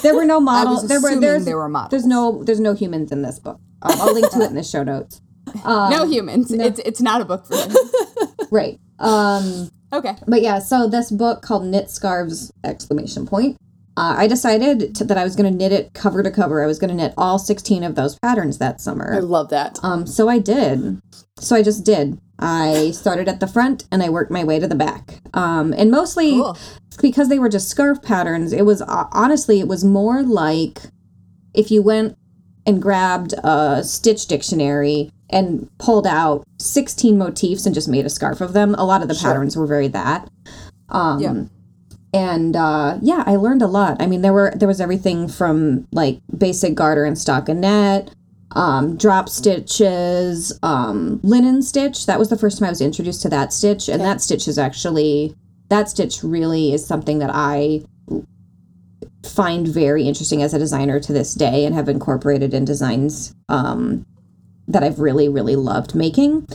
there 0.02 0.14
were 0.14 0.24
no 0.24 0.36
I 0.36 0.40
models. 0.40 0.82
was 0.82 0.88
there 0.88 1.00
were 1.00 1.18
there's 1.20 1.44
there 1.44 1.56
were 1.56 1.68
models. 1.68 1.90
there's 1.90 2.06
no 2.06 2.42
there's 2.44 2.60
no 2.60 2.74
humans 2.74 3.10
in 3.12 3.22
this 3.22 3.38
book. 3.38 3.58
Um, 3.82 3.92
I'll 4.00 4.14
link 4.14 4.30
to 4.30 4.40
it 4.40 4.50
in 4.50 4.54
the 4.54 4.62
show 4.62 4.82
notes. 4.82 5.20
no 5.66 6.06
humans. 6.08 6.52
It's 6.52 6.78
it's 6.80 7.00
not 7.00 7.20
a 7.20 7.24
book 7.24 7.46
for 7.46 7.56
humans. 7.56 7.78
Right. 8.52 8.78
Um, 9.00 9.70
Okay. 9.92 10.14
but 10.28 10.40
yeah, 10.40 10.60
so 10.60 10.88
this 10.88 11.10
book 11.10 11.42
called 11.42 11.64
Knit 11.64 11.90
Scarves 11.90 12.52
exclamation 12.64 13.26
point. 13.26 13.56
Uh, 13.96 14.14
I 14.18 14.26
decided 14.26 14.94
to, 14.96 15.04
that 15.04 15.16
I 15.16 15.24
was 15.24 15.36
going 15.36 15.50
to 15.50 15.56
knit 15.56 15.72
it 15.72 15.94
cover 15.94 16.22
to 16.22 16.30
cover. 16.30 16.62
I 16.62 16.66
was 16.66 16.78
going 16.78 16.90
to 16.90 16.94
knit 16.96 17.14
all 17.16 17.38
16 17.38 17.82
of 17.82 17.94
those 17.94 18.18
patterns 18.18 18.58
that 18.58 18.80
summer. 18.80 19.14
I 19.14 19.18
love 19.20 19.48
that. 19.50 19.78
Um, 19.82 20.06
so 20.06 20.28
I 20.28 20.38
did. 20.38 21.00
So 21.38 21.56
I 21.56 21.62
just 21.62 21.84
did. 21.84 22.18
I 22.38 22.90
started 22.90 23.26
at 23.28 23.40
the 23.40 23.46
front 23.46 23.86
and 23.90 24.02
I 24.02 24.10
worked 24.10 24.30
my 24.30 24.44
way 24.44 24.58
to 24.58 24.66
the 24.68 24.74
back. 24.74 25.20
Um, 25.32 25.72
and 25.72 25.90
mostly 25.90 26.32
Cool. 26.32 26.58
because 27.00 27.30
they 27.30 27.38
were 27.38 27.48
just 27.48 27.68
scarf 27.70 28.02
patterns, 28.02 28.52
it 28.52 28.66
was 28.66 28.82
uh, 28.82 29.04
honestly, 29.12 29.60
it 29.60 29.68
was 29.68 29.82
more 29.82 30.22
like 30.22 30.78
if 31.54 31.70
you 31.70 31.82
went 31.82 32.16
and 32.66 32.82
grabbed 32.82 33.32
a 33.44 33.82
stitch 33.82 34.26
dictionary 34.26 35.10
and 35.30 35.70
pulled 35.78 36.06
out 36.06 36.44
16 36.58 37.16
motifs 37.16 37.64
and 37.64 37.74
just 37.74 37.88
made 37.88 38.04
a 38.04 38.10
scarf 38.10 38.42
of 38.42 38.52
them. 38.52 38.74
A 38.74 38.84
lot 38.84 39.00
of 39.00 39.08
the 39.08 39.14
patterns 39.14 39.56
were 39.56 39.66
very 39.66 39.88
that. 39.88 40.28
Um, 40.90 41.20
Yeah. 41.20 41.44
And 42.12 42.56
uh, 42.56 42.98
yeah, 43.02 43.24
I 43.26 43.36
learned 43.36 43.62
a 43.62 43.66
lot. 43.66 44.00
I 44.00 44.06
mean, 44.06 44.22
there 44.22 44.32
were 44.32 44.52
there 44.56 44.68
was 44.68 44.80
everything 44.80 45.28
from 45.28 45.86
like 45.92 46.20
basic 46.36 46.74
garter 46.74 47.04
and 47.04 47.16
stockinette, 47.16 48.12
um, 48.52 48.96
drop 48.96 49.28
stitches, 49.28 50.58
um, 50.62 51.20
linen 51.22 51.62
stitch. 51.62 52.06
That 52.06 52.18
was 52.18 52.28
the 52.28 52.38
first 52.38 52.58
time 52.58 52.66
I 52.66 52.70
was 52.70 52.80
introduced 52.80 53.22
to 53.22 53.28
that 53.30 53.52
stitch, 53.52 53.88
and 53.88 54.00
that 54.00 54.20
stitch 54.20 54.48
is 54.48 54.58
actually 54.58 55.34
that 55.68 55.88
stitch 55.88 56.22
really 56.22 56.72
is 56.72 56.86
something 56.86 57.18
that 57.18 57.30
I 57.32 57.84
find 59.24 59.66
very 59.66 60.06
interesting 60.06 60.42
as 60.42 60.54
a 60.54 60.58
designer 60.58 61.00
to 61.00 61.12
this 61.12 61.34
day, 61.34 61.64
and 61.64 61.74
have 61.74 61.88
incorporated 61.88 62.54
in 62.54 62.64
designs 62.64 63.34
um, 63.48 64.06
that 64.68 64.82
I've 64.82 64.98
really 64.98 65.28
really 65.28 65.56
loved 65.56 65.94
making. 65.94 66.46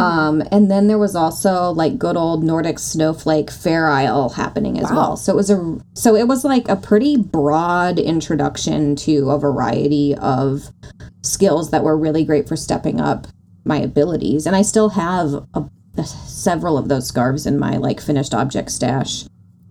Um, 0.00 0.42
and 0.50 0.68
then 0.68 0.88
there 0.88 0.98
was 0.98 1.14
also 1.14 1.70
like 1.70 1.98
good 1.98 2.16
old 2.16 2.42
Nordic 2.42 2.80
snowflake 2.80 3.48
Fair 3.50 3.86
Isle 3.88 4.30
happening 4.30 4.78
as 4.80 4.90
Wow. 4.90 4.96
well. 4.96 5.16
So 5.16 5.32
it 5.32 5.36
was 5.36 5.50
a 5.50 5.78
so 5.94 6.16
it 6.16 6.26
was 6.26 6.44
like 6.44 6.68
a 6.68 6.74
pretty 6.76 7.16
broad 7.16 7.98
introduction 8.00 8.96
to 8.96 9.30
a 9.30 9.38
variety 9.38 10.14
of 10.16 10.72
skills 11.22 11.70
that 11.70 11.84
were 11.84 11.96
really 11.96 12.24
great 12.24 12.48
for 12.48 12.56
stepping 12.56 13.00
up 13.00 13.28
my 13.64 13.78
abilities. 13.78 14.46
And 14.46 14.56
I 14.56 14.62
still 14.62 14.90
have 14.90 15.46
a, 15.54 15.64
several 16.04 16.76
of 16.76 16.88
those 16.88 17.06
scarves 17.06 17.46
in 17.46 17.58
my 17.58 17.76
like 17.76 18.00
finished 18.00 18.34
object 18.34 18.70
stash. 18.72 19.24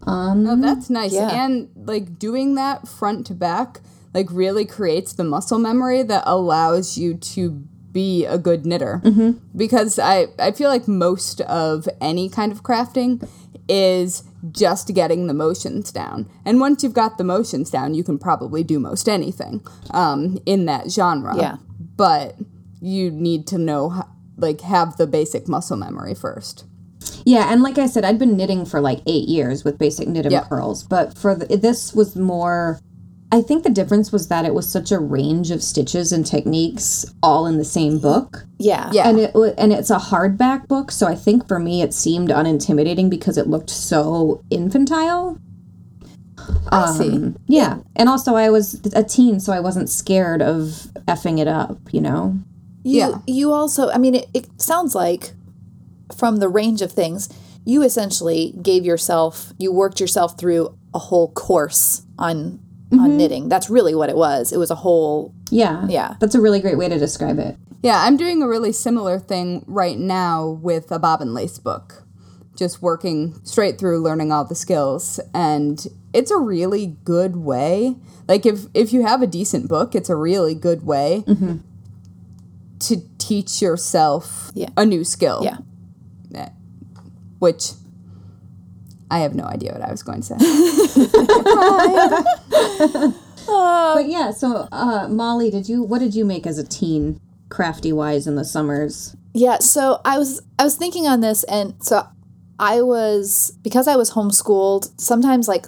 Um, 0.08 0.48
Oh, 0.48 0.56
that's 0.56 0.90
nice. 0.90 1.14
Yeah. 1.14 1.30
And 1.46 1.70
like 1.76 2.18
doing 2.18 2.56
that 2.56 2.88
front 2.88 3.28
to 3.28 3.34
back, 3.34 3.82
like 4.14 4.28
really 4.32 4.66
creates 4.66 5.14
the 5.14 5.24
muscle 5.26 5.60
memory 5.60 6.02
that 6.04 6.24
allows 6.26 6.98
you 6.98 7.16
to 7.16 7.64
be 7.94 8.26
a 8.26 8.38
good 8.38 8.66
knitter. 8.66 9.02
Mm-hmm. 9.04 9.32
Because 9.56 10.00
I, 10.00 10.28
I 10.40 10.52
feel 10.52 10.70
like 10.70 10.88
most 10.88 11.40
of 11.42 11.88
any 12.02 12.28
kind 12.28 12.52
of 12.52 12.64
crafting 12.64 13.28
is 13.70 14.24
just 14.52 14.94
getting 14.94 15.28
the 15.28 15.34
motions 15.34 15.92
down. 15.92 16.30
And 16.44 16.60
once 16.60 16.84
you've 16.84 16.94
got 16.94 17.18
the 17.18 17.24
motions 17.24 17.70
down, 17.70 17.94
you 17.94 18.04
can 18.04 18.20
probably 18.20 18.64
do 18.64 18.80
most 18.80 19.08
anything 19.08 19.66
um, 19.92 20.40
in 20.46 20.66
that 20.66 20.92
genre. 20.92 21.38
Yeah. 21.38 21.58
But 21.96 22.36
you 22.82 23.10
need 23.12 23.48
to 23.48 23.58
know, 23.58 24.04
like, 24.36 24.62
have 24.62 24.98
the 24.98 25.08
basic 25.08 25.48
muscle 25.48 25.78
memory 25.78 26.14
first. 26.16 26.66
Yeah, 27.26 27.52
and 27.52 27.62
like 27.62 27.78
I 27.78 27.86
said, 27.88 28.04
I'd 28.04 28.20
been 28.20 28.36
knitting 28.36 28.66
for 28.66 28.82
like 28.82 29.02
eight 29.06 29.30
years 29.30 29.64
with 29.64 29.78
basic 29.78 30.08
knit 30.08 30.26
and 30.26 30.34
Yeah. 30.34 30.44
purls, 30.44 30.84
but 30.84 31.18
for 31.18 31.36
the, 31.36 31.56
this 31.58 31.94
was 31.94 32.16
more. 32.16 32.80
I 33.34 33.42
think 33.42 33.64
the 33.64 33.72
difference 33.72 34.12
was 34.12 34.28
that 34.28 34.46
it 34.46 34.54
was 34.54 34.72
such 34.72 34.92
a 34.92 35.00
range 35.00 35.50
of 35.50 35.64
stitches 35.64 36.12
and 36.12 36.24
techniques 36.24 37.04
all 37.24 37.48
in 37.48 37.58
the 37.58 37.66
same 37.66 37.98
book, 37.98 38.46
Yeah. 38.60 38.92
Yeah. 38.94 39.10
and 39.10 39.20
it 39.20 39.34
and 39.58 39.74
it's 39.74 39.90
a 39.90 39.98
hardback 39.98 40.68
book, 40.68 40.92
so 40.92 41.08
I 41.08 41.16
think 41.16 41.48
for 41.48 41.58
me 41.58 41.82
it 41.82 41.96
seemed 41.96 42.30
unintimidating 42.30 43.10
because 43.10 43.40
it 43.40 43.48
looked 43.48 43.72
so 43.72 44.44
infantile. 44.52 45.40
I 46.72 46.92
see. 46.96 47.10
Um, 47.10 47.38
yeah, 47.48 47.80
and 47.96 48.08
also 48.08 48.36
I 48.36 48.52
was 48.52 48.80
a 48.96 49.04
teen, 49.04 49.40
so 49.40 49.52
I 49.52 49.60
wasn't 49.60 49.90
scared 49.90 50.44
of 50.44 50.88
effing 51.08 51.40
it 51.40 51.48
up, 51.48 51.78
you 51.92 52.02
know. 52.02 52.38
You, 52.84 53.00
Yeah. 53.00 53.18
You 53.26 53.52
also, 53.52 53.90
I 53.90 53.98
mean, 53.98 54.14
it, 54.14 54.28
it 54.36 54.62
sounds 54.62 54.94
like 54.94 55.34
from 56.16 56.38
the 56.38 56.50
range 56.50 56.82
of 56.84 56.92
things, 56.92 57.30
you 57.66 57.82
essentially 57.82 58.54
gave 58.62 58.86
yourself, 58.86 59.54
you 59.58 59.72
worked 59.72 60.00
yourself 60.00 60.38
through 60.38 60.78
a 60.94 61.00
whole 61.00 61.32
course 61.32 62.04
on 62.20 62.60
on 63.00 63.10
mm-hmm. 63.10 63.18
knitting. 63.18 63.50
That's 63.50 63.70
really 63.70 63.96
what 63.96 64.10
it 64.10 64.16
was. 64.16 64.52
It 64.52 64.58
was 64.58 64.72
a 64.72 64.76
whole, 64.76 65.34
Yeah, 65.50 65.86
Yeah. 65.88 66.16
that's 66.20 66.36
a 66.36 66.42
really 66.42 66.60
great 66.60 66.78
way 66.78 66.90
to 66.90 66.98
describe 66.98 67.40
it. 67.40 67.58
Yeah, 67.82 68.02
I'm 68.02 68.16
doing 68.18 68.42
a 68.42 68.48
really 68.48 68.72
similar 68.72 69.20
thing 69.20 69.66
right 69.68 69.98
now 69.98 70.48
with 70.48 70.92
a 70.92 71.00
bobbin 71.00 71.34
lace 71.34 71.60
book. 71.60 72.04
Just 72.56 72.82
working 72.82 73.36
straight 73.44 73.78
through 73.78 74.02
learning 74.02 74.32
all 74.32 74.46
the 74.46 74.56
skills 74.56 75.20
and 75.34 75.86
it's 76.14 76.32
a 76.32 76.38
really 76.38 76.96
good 77.04 77.36
way. 77.36 77.96
Like 78.28 78.46
if 78.46 78.68
if 78.74 78.94
you 78.94 79.06
have 79.06 79.22
a 79.22 79.28
decent 79.28 79.68
book, 79.68 79.96
it's 79.96 80.10
a 80.10 80.16
really 80.16 80.54
good 80.56 80.86
way 80.86 81.24
mm-hmm. 81.28 81.58
to 82.80 82.98
teach 83.18 83.62
yourself 83.62 84.52
Yeah. 84.54 84.70
a 84.78 84.86
new 84.86 85.04
skill. 85.04 85.42
yeah. 85.44 85.58
Eh, 86.36 86.50
which 87.40 87.72
I 89.14 89.20
have 89.20 89.36
no 89.36 89.44
idea 89.44 89.74
what 89.74 89.84
I 89.84 89.92
was 89.92 90.02
going 90.02 90.24
to 90.24 90.28
say. 90.28 90.36
But 94.04 94.10
yeah, 94.10 94.32
so 94.32 94.68
uh, 94.72 95.08
Molly, 95.08 95.52
did 95.52 95.70
you 95.70 95.84
what 95.84 96.00
did 96.00 96.16
you 96.16 96.26
make 96.26 96.48
as 96.48 96.58
a 96.58 96.64
teen 96.64 97.20
crafty 97.50 97.94
wise 97.94 98.26
in 98.26 98.36
the 98.36 98.44
summers? 98.44 99.16
Yeah, 99.34 99.60
so 99.60 100.02
I 100.04 100.18
was 100.18 100.42
I 100.58 100.64
was 100.64 100.76
thinking 100.76 101.08
on 101.08 101.22
this 101.22 101.44
and 101.44 101.76
so 101.80 102.08
I 102.60 102.82
was 102.82 103.56
because 103.62 103.88
I 103.88 103.96
was 103.96 104.12
homeschooled, 104.12 105.00
sometimes 105.00 105.48
like 105.48 105.68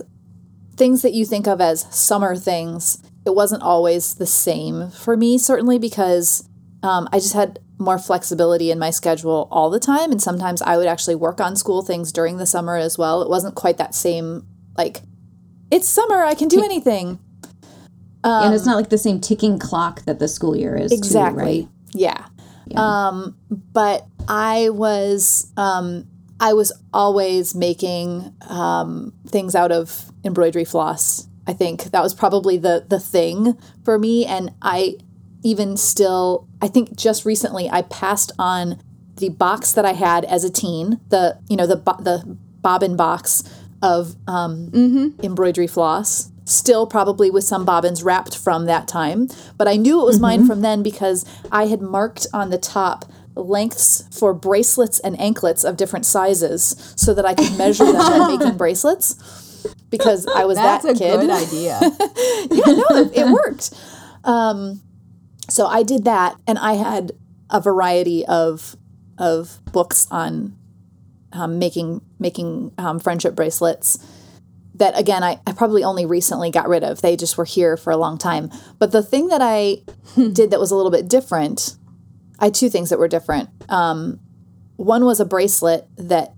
things 0.76 1.04
that 1.04 1.14
you 1.14 1.24
think 1.24 1.48
of 1.48 1.62
as 1.62 1.86
summer 1.96 2.36
things, 2.36 3.02
it 3.26 3.36
wasn't 3.36 3.64
always 3.64 4.16
the 4.16 4.26
same 4.26 4.90
for 4.90 5.16
me, 5.16 5.38
certainly 5.38 5.80
because 5.80 6.50
um, 6.84 7.08
I 7.14 7.20
just 7.20 7.34
had 7.34 7.60
more 7.78 8.00
flexibility 8.00 8.72
in 8.72 8.80
my 8.80 8.90
schedule 8.90 9.48
all 9.52 9.70
the 9.70 9.80
time. 9.80 10.12
And 10.12 10.22
sometimes 10.22 10.62
I 10.62 10.78
would 10.78 10.88
actually 10.88 11.16
work 11.16 11.42
on 11.42 11.56
school 11.56 11.82
things 11.82 12.12
during 12.12 12.38
the 12.38 12.46
summer 12.46 12.78
as 12.78 12.98
well. 12.98 13.22
It 13.22 13.30
wasn't 13.30 13.56
quite 13.56 13.78
that 13.78 13.94
same, 13.94 14.48
like, 14.78 15.02
it's 15.72 15.88
summer, 15.88 16.24
I 16.24 16.36
can 16.36 16.48
do 16.48 16.64
anything. 16.64 17.20
and 18.46 18.56
it's 18.56 18.66
not 18.66 18.76
like 18.76 18.90
the 18.90 18.98
same 18.98 19.20
ticking 19.20 19.60
clock 19.60 20.04
that 20.06 20.20
the 20.20 20.28
school 20.28 20.56
year 20.56 20.76
is. 20.76 20.92
Exactly. 20.92 21.64
Too, 21.64 21.68
right? 21.68 21.70
Yeah. 21.94 22.26
Um, 22.76 23.38
but 23.50 24.08
I 24.28 24.70
was 24.70 25.52
um, 25.58 26.08
I 26.40 26.54
was 26.54 26.72
always 26.94 27.56
making 27.56 28.34
um, 28.50 29.14
things 29.28 29.56
out 29.56 29.72
of 29.72 30.12
embroidery 30.24 30.66
floss. 30.66 31.28
I 31.48 31.54
think 31.54 31.84
that 31.86 32.02
was 32.02 32.14
probably 32.14 32.58
the 32.58 32.86
the 32.88 33.00
thing 33.00 33.58
for 33.84 34.00
me, 34.00 34.26
and 34.26 34.52
I 34.62 34.98
even 35.44 35.78
still 35.78 36.48
I 36.66 36.68
think 36.68 36.96
just 36.96 37.26
recently 37.26 37.70
I 37.70 37.84
passed 37.84 38.32
on 38.40 38.82
the 39.18 39.30
box 39.30 39.72
that 39.74 39.86
I 39.86 39.94
had 39.94 40.26
as 40.26 40.44
a 40.44 40.50
teen, 40.50 41.00
the 41.10 41.38
you 41.48 41.56
know 41.56 41.68
the 41.68 41.76
bo- 41.76 42.02
the 42.02 42.24
bobbin 42.64 42.96
box 42.96 43.44
of 43.84 44.16
um, 44.28 44.72
embroidery 45.22 45.68
floss. 45.68 46.32
Still, 46.46 46.88
probably 46.88 47.30
with 47.30 47.44
some 47.44 47.66
bobbins 47.66 48.02
wrapped 48.02 48.36
from 48.36 48.66
that 48.66 48.88
time, 48.88 49.28
but 49.60 49.68
I 49.68 49.76
knew 49.76 50.02
it 50.02 50.06
was 50.06 50.20
mine 50.20 50.48
from 50.48 50.62
then 50.62 50.82
because 50.82 51.24
I 51.52 51.68
had 51.68 51.82
marked 51.82 52.26
on 52.34 52.50
the 52.50 52.58
top 52.58 53.06
lengths 53.36 54.04
for 54.18 54.34
bracelets 54.34 54.98
and 55.00 55.20
anklets 55.20 55.64
of 55.64 55.78
different 55.78 56.08
sizes 56.08 56.94
so 56.96 57.14
that 57.14 57.26
I 57.26 57.36
could 57.36 57.56
measure 57.60 57.86
them 57.86 57.96
when 57.96 58.40
making 58.40 58.58
bracelets 58.64 59.68
because 59.92 60.26
I 60.26 60.46
was 60.46 60.58
That's 60.58 60.84
that 60.84 60.96
a 60.96 60.98
kid 60.98 61.20
good 61.20 61.30
idea. 61.30 61.80
yeah, 62.52 62.74
no, 62.74 62.86
it, 63.02 63.18
it 63.18 63.28
worked. 63.28 63.72
Um, 64.24 64.82
so 65.50 65.68
I 65.68 65.84
did 65.84 66.06
that, 66.06 66.38
and 66.48 66.58
I 66.58 66.74
had 66.74 67.14
a 67.50 67.62
variety 67.62 68.26
of 68.26 68.76
of 69.18 69.60
books 69.72 70.08
on 70.12 70.58
um, 71.32 71.60
making 71.60 72.02
making 72.20 72.74
um, 72.78 73.00
friendship 73.00 73.36
bracelets. 73.36 74.00
That 74.76 74.98
again, 75.00 75.24
I, 75.24 75.40
I 75.48 75.54
probably 75.54 75.84
only 75.84 76.06
recently 76.06 76.52
got 76.52 76.68
rid 76.68 76.84
of. 76.84 77.02
They 77.02 77.16
just 77.16 77.38
were 77.38 77.46
here 77.46 77.78
for 77.78 77.92
a 77.92 77.98
long 77.98 78.18
time. 78.18 78.52
But 78.78 78.92
the 78.92 79.04
thing 79.04 79.30
that 79.30 79.42
I 79.42 79.84
did 80.16 80.52
that 80.52 80.60
was 80.60 80.72
a 80.72 80.76
little 80.76 80.92
bit 80.92 81.08
different, 81.08 81.78
I 82.40 82.46
had 82.46 82.56
two 82.56 82.70
things 82.70 82.90
that 82.90 83.00
were 83.00 83.08
different. 83.08 83.50
Um, 83.70 84.20
one 84.76 85.06
was 85.06 85.22
a 85.22 85.26
bracelet 85.26 85.88
that 85.96 86.34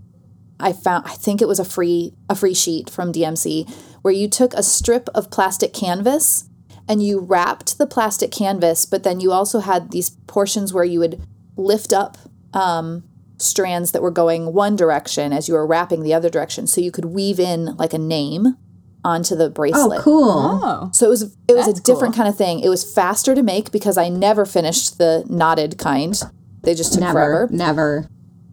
I 0.60 0.74
found 0.74 1.08
I 1.08 1.14
think 1.14 1.42
it 1.42 1.48
was 1.48 1.60
a 1.60 1.66
free 1.66 2.14
a 2.30 2.36
free 2.36 2.54
sheet 2.54 2.90
from 2.90 3.12
DMC 3.12 3.70
where 4.02 4.14
you 4.14 4.28
took 4.28 4.54
a 4.54 4.64
strip 4.64 5.10
of 5.14 5.32
plastic 5.32 5.74
canvas 5.74 6.47
and 6.88 7.04
you 7.04 7.20
wrapped 7.20 7.78
the 7.78 7.88
plastic 7.88 8.32
canvas, 8.32 8.86
but 8.86 9.04
then 9.04 9.20
you 9.20 9.32
also 9.32 9.60
had 9.60 9.92
these 9.92 10.12
portions 10.28 10.74
where 10.74 10.84
you 10.84 11.00
would 11.00 11.22
lift 11.56 11.92
up 11.92 12.18
um, 12.54 13.04
strands 13.38 13.92
that 13.92 14.02
were 14.02 14.12
going 14.12 14.54
one 14.54 14.76
direction 14.76 15.34
as 15.34 15.48
you 15.48 15.54
were 15.54 15.68
wrapping 15.68 16.04
the 16.04 16.14
other 16.14 16.30
direction, 16.30 16.68
so 16.68 16.82
you 16.82 16.92
could 16.92 17.06
weave 17.06 17.40
in 17.40 17.76
like 17.78 17.94
a 17.94 17.98
name 17.98 18.58
onto 19.04 19.36
the 19.36 19.50
bracelet. 19.50 20.00
Oh, 20.00 20.04
cool. 20.04 20.60
Oh. 20.64 20.90
So 20.94 21.06
it 21.06 21.10
was 21.10 21.38
it 21.48 21.54
was 21.54 21.68
a 21.68 21.74
different 21.74 22.14
cool. 22.14 22.24
kind 22.24 22.30
of 22.30 22.38
thing. 22.38 22.60
It 22.60 22.70
was 22.70 22.84
faster 22.84 23.36
to 23.36 23.44
make 23.44 23.72
because 23.72 23.98
I 23.98 24.10
never 24.10 24.46
finished 24.46 24.98
the 24.98 25.24
knotted 25.30 25.78
kind. 25.78 26.20
They 26.64 26.74
just 26.74 26.94
took 26.94 27.02
Never, 27.02 27.14
forever 27.14 27.48
never. 27.52 28.10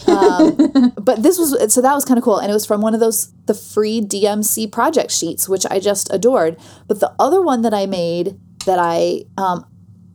but 1.01 1.23
this 1.23 1.39
was 1.39 1.73
so 1.73 1.81
that 1.81 1.95
was 1.95 2.05
kind 2.05 2.19
of 2.19 2.25
cool 2.25 2.39
and 2.39 2.51
it 2.51 2.55
was 2.55 2.67
from 2.67 2.81
one 2.81 2.95
of 2.95 3.01
those 3.01 3.33
the 3.47 3.55
free 3.55 4.01
dmc 4.01 4.71
project 4.71 5.11
sheets 5.11 5.49
which 5.49 5.65
i 5.71 5.81
just 5.81 6.13
adored 6.13 6.59
but 6.87 7.01
the 7.01 7.15
other 7.19 7.41
one 7.41 7.63
that 7.63 7.73
i 7.73 7.87
made 7.87 8.39
that 8.67 8.79
i 8.79 9.23
um, 9.39 9.65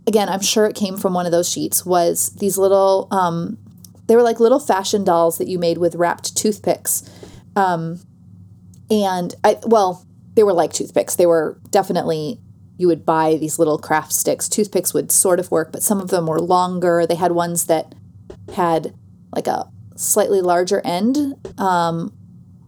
again 0.05 0.29
i'm 0.29 0.41
sure 0.41 0.65
it 0.65 0.75
came 0.75 0.97
from 0.97 1.13
one 1.13 1.25
of 1.25 1.31
those 1.31 1.49
sheets 1.49 1.85
was 1.85 2.29
these 2.39 2.57
little 2.57 3.07
um, 3.11 3.57
they 4.09 4.15
were 4.15 4.23
like 4.23 4.39
little 4.39 4.59
fashion 4.59 5.03
dolls 5.03 5.37
that 5.37 5.47
you 5.47 5.59
made 5.59 5.77
with 5.77 5.93
wrapped 5.93 6.35
toothpicks. 6.35 7.07
Um, 7.55 8.01
and 8.89 9.35
i 9.43 9.57
well 9.65 10.05
they 10.33 10.43
were 10.43 10.53
like 10.53 10.73
toothpicks. 10.73 11.15
They 11.15 11.27
were 11.27 11.59
definitely 11.69 12.39
you 12.77 12.87
would 12.87 13.05
buy 13.05 13.35
these 13.35 13.59
little 13.59 13.77
craft 13.77 14.11
sticks. 14.13 14.49
Toothpicks 14.49 14.93
would 14.93 15.11
sort 15.11 15.39
of 15.39 15.51
work 15.51 15.71
but 15.71 15.83
some 15.83 15.99
of 16.01 16.09
them 16.09 16.25
were 16.25 16.41
longer. 16.41 17.05
They 17.05 17.15
had 17.15 17.33
ones 17.33 17.65
that 17.65 17.93
had 18.55 18.95
like 19.35 19.45
a 19.45 19.69
slightly 19.99 20.39
larger 20.41 20.81
end 20.85 21.17
um, 21.59 22.13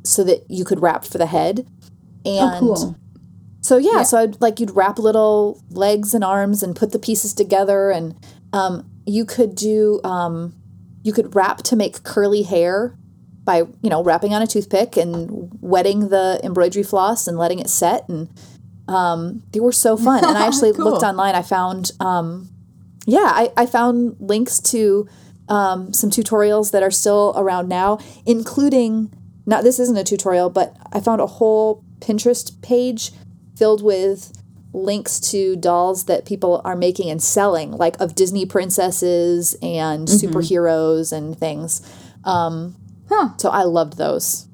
so 0.04 0.22
that 0.24 0.44
you 0.50 0.66
could 0.66 0.82
wrap 0.82 1.06
for 1.06 1.18
the 1.18 1.26
head. 1.28 1.66
And 2.26 2.56
Oh, 2.56 2.60
cool. 2.60 2.96
so 3.62 3.78
yeah, 3.78 4.04
so 4.04 4.18
I'd 4.20 4.42
like 4.42 4.60
you'd 4.60 4.76
wrap 4.76 5.00
little 5.00 5.64
legs 5.70 6.14
and 6.14 6.24
arms 6.24 6.62
and 6.62 6.76
put 6.76 6.92
the 6.92 7.00
pieces 7.00 7.34
together 7.34 7.90
and 7.90 8.16
um, 8.54 8.86
you 9.06 9.24
could 9.26 9.56
do 9.56 10.02
um, 10.04 10.54
you 11.04 11.14
could 11.14 11.34
wrap 11.36 11.60
to 11.64 11.76
make 11.76 12.04
curly 12.04 12.44
hair 12.44 12.98
by 13.46 13.60
you 13.82 13.90
know 13.90 14.04
wrapping 14.04 14.34
on 14.34 14.42
a 14.42 14.48
toothpick 14.48 14.98
and 14.98 15.50
wetting 15.62 16.10
the 16.10 16.40
embroidery 16.44 16.84
floss 16.84 17.28
and 17.28 17.38
letting 17.38 17.60
it 17.60 17.70
set 17.70 18.08
and 18.10 18.30
um, 18.88 19.42
they 19.52 19.60
were 19.62 19.72
so 19.72 19.96
fun 20.06 20.24
and 20.26 20.38
I 20.38 20.46
actually 20.46 20.74
Cool. 20.74 20.92
looked 20.92 21.04
online 21.04 21.34
I 21.34 21.42
found 21.42 21.92
um, 22.02 22.50
yeah 23.08 23.32
I, 23.34 23.52
I 23.58 23.66
found 23.66 24.18
links 24.20 24.60
to 24.72 25.08
um, 25.52 25.92
some 25.94 26.10
tutorials 26.10 26.72
that 26.72 26.82
are 26.84 26.92
still 26.92 27.34
around 27.36 27.68
now 27.68 28.00
including 28.26 29.12
not 29.46 29.64
this 29.64 29.80
isn't 29.80 29.98
a 29.98 30.04
tutorial 30.04 30.50
but 30.50 30.76
I 30.94 31.00
found 31.00 31.22
a 31.22 31.28
whole 31.28 31.84
Pinterest 32.00 32.60
page 32.62 33.12
filled 33.56 33.84
with 33.84 34.32
links 34.74 35.20
to 35.20 35.56
dolls 35.58 36.06
that 36.06 36.26
people 36.26 36.62
are 36.64 36.76
making 36.76 37.10
and 37.10 37.22
selling 37.22 37.72
like 37.72 38.00
of 38.00 38.16
Disney 38.16 38.46
princesses 38.46 39.56
and 39.62 40.08
superheroes 40.08 41.12
and 41.12 41.38
things. 41.38 41.82
Um, 42.24 42.76
Huh. 43.10 43.30
so 43.38 43.50
I 43.50 43.64
loved 43.64 43.98
those. 43.98 44.48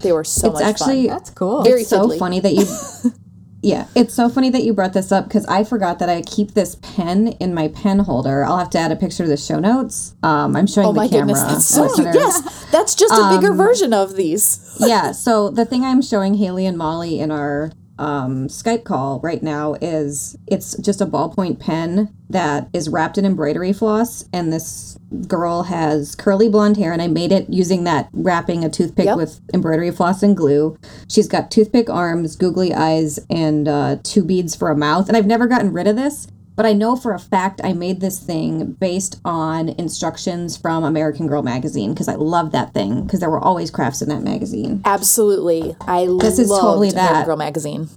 They 0.00 0.12
were 0.12 0.22
so 0.22 0.48
It's 0.48 0.54
much 0.54 0.62
actually 0.62 1.08
fun 1.08 1.16
That's 1.16 1.30
cool. 1.30 1.64
Very 1.64 1.80
it's 1.80 1.90
so 1.90 2.08
funny 2.16 2.38
that 2.38 2.52
you 2.54 2.64
yeah 3.64 3.86
it's 3.94 4.12
so 4.14 4.28
funny 4.28 4.50
that 4.50 4.62
you 4.62 4.72
brought 4.74 4.92
this 4.92 5.10
up 5.10 5.24
because 5.24 5.44
i 5.46 5.64
forgot 5.64 5.98
that 5.98 6.08
i 6.08 6.20
keep 6.22 6.52
this 6.54 6.76
pen 6.76 7.28
in 7.40 7.54
my 7.54 7.66
pen 7.68 7.98
holder 8.00 8.44
i'll 8.44 8.58
have 8.58 8.70
to 8.70 8.78
add 8.78 8.92
a 8.92 8.96
picture 8.96 9.24
to 9.24 9.28
the 9.28 9.36
show 9.36 9.58
notes 9.58 10.14
um, 10.22 10.54
i'm 10.54 10.66
showing 10.66 10.86
Oh 10.88 10.92
the 10.92 11.00
my 11.00 11.08
camera 11.08 11.34
goodness, 11.34 11.42
that's 11.42 11.66
so 11.66 11.92
cute. 11.94 12.06
listeners. 12.08 12.14
Yes, 12.44 12.66
that's 12.70 12.94
just 12.94 13.12
a 13.14 13.36
bigger 13.36 13.52
version 13.54 13.92
of 13.94 14.16
these. 14.16 14.76
yeah 14.80 15.12
so 15.12 15.48
the 15.50 15.64
thing 15.64 15.82
i'm 15.84 16.02
showing 16.02 16.34
haley 16.34 16.66
and 16.66 16.76
molly 16.78 17.18
in 17.20 17.30
our 17.30 17.72
um, 17.98 18.48
skype 18.48 18.84
call 18.84 19.20
right 19.20 19.42
now 19.42 19.74
is 19.80 20.36
it's 20.46 20.76
just 20.78 21.00
a 21.00 21.06
ballpoint 21.06 21.60
pen 21.60 22.12
that 22.28 22.68
is 22.72 22.88
wrapped 22.88 23.16
in 23.18 23.24
embroidery 23.24 23.72
floss 23.72 24.24
and 24.32 24.52
this 24.52 24.98
girl 25.28 25.64
has 25.64 26.16
curly 26.16 26.48
blonde 26.48 26.76
hair 26.76 26.92
and 26.92 27.00
i 27.00 27.06
made 27.06 27.30
it 27.30 27.48
using 27.48 27.84
that 27.84 28.08
wrapping 28.12 28.64
a 28.64 28.68
toothpick 28.70 29.04
Yep. 29.04 29.16
with 29.16 29.40
embroidery 29.54 29.92
floss 29.92 30.22
and 30.22 30.36
glue 30.36 30.76
she's 31.08 31.28
got 31.28 31.50
toothpick 31.50 31.88
arms 31.88 32.34
googly 32.34 32.74
eyes 32.74 33.20
and 33.30 33.68
uh, 33.68 33.96
two 34.02 34.24
beads 34.24 34.56
for 34.56 34.70
a 34.70 34.76
mouth 34.76 35.06
and 35.08 35.16
i've 35.16 35.26
never 35.26 35.46
gotten 35.46 35.72
rid 35.72 35.86
of 35.86 35.94
this 35.94 36.26
but 36.56 36.66
I 36.66 36.72
know 36.72 36.96
for 36.96 37.12
a 37.12 37.18
fact 37.18 37.60
I 37.64 37.72
made 37.72 38.00
this 38.00 38.20
thing 38.20 38.72
based 38.72 39.20
on 39.24 39.70
instructions 39.70 40.56
from 40.56 40.84
American 40.84 41.26
Girl 41.26 41.42
magazine 41.42 41.92
because 41.92 42.08
I 42.08 42.14
love 42.14 42.52
that 42.52 42.72
thing 42.72 43.04
because 43.04 43.20
there 43.20 43.30
were 43.30 43.40
always 43.40 43.70
crafts 43.70 44.02
in 44.02 44.08
that 44.08 44.22
magazine. 44.22 44.82
Absolutely, 44.84 45.76
I 45.82 46.06
This 46.20 46.38
is 46.38 46.48
loved 46.48 46.62
totally 46.62 46.88
American. 46.90 47.24
Girl 47.24 47.36
magazine. 47.36 47.88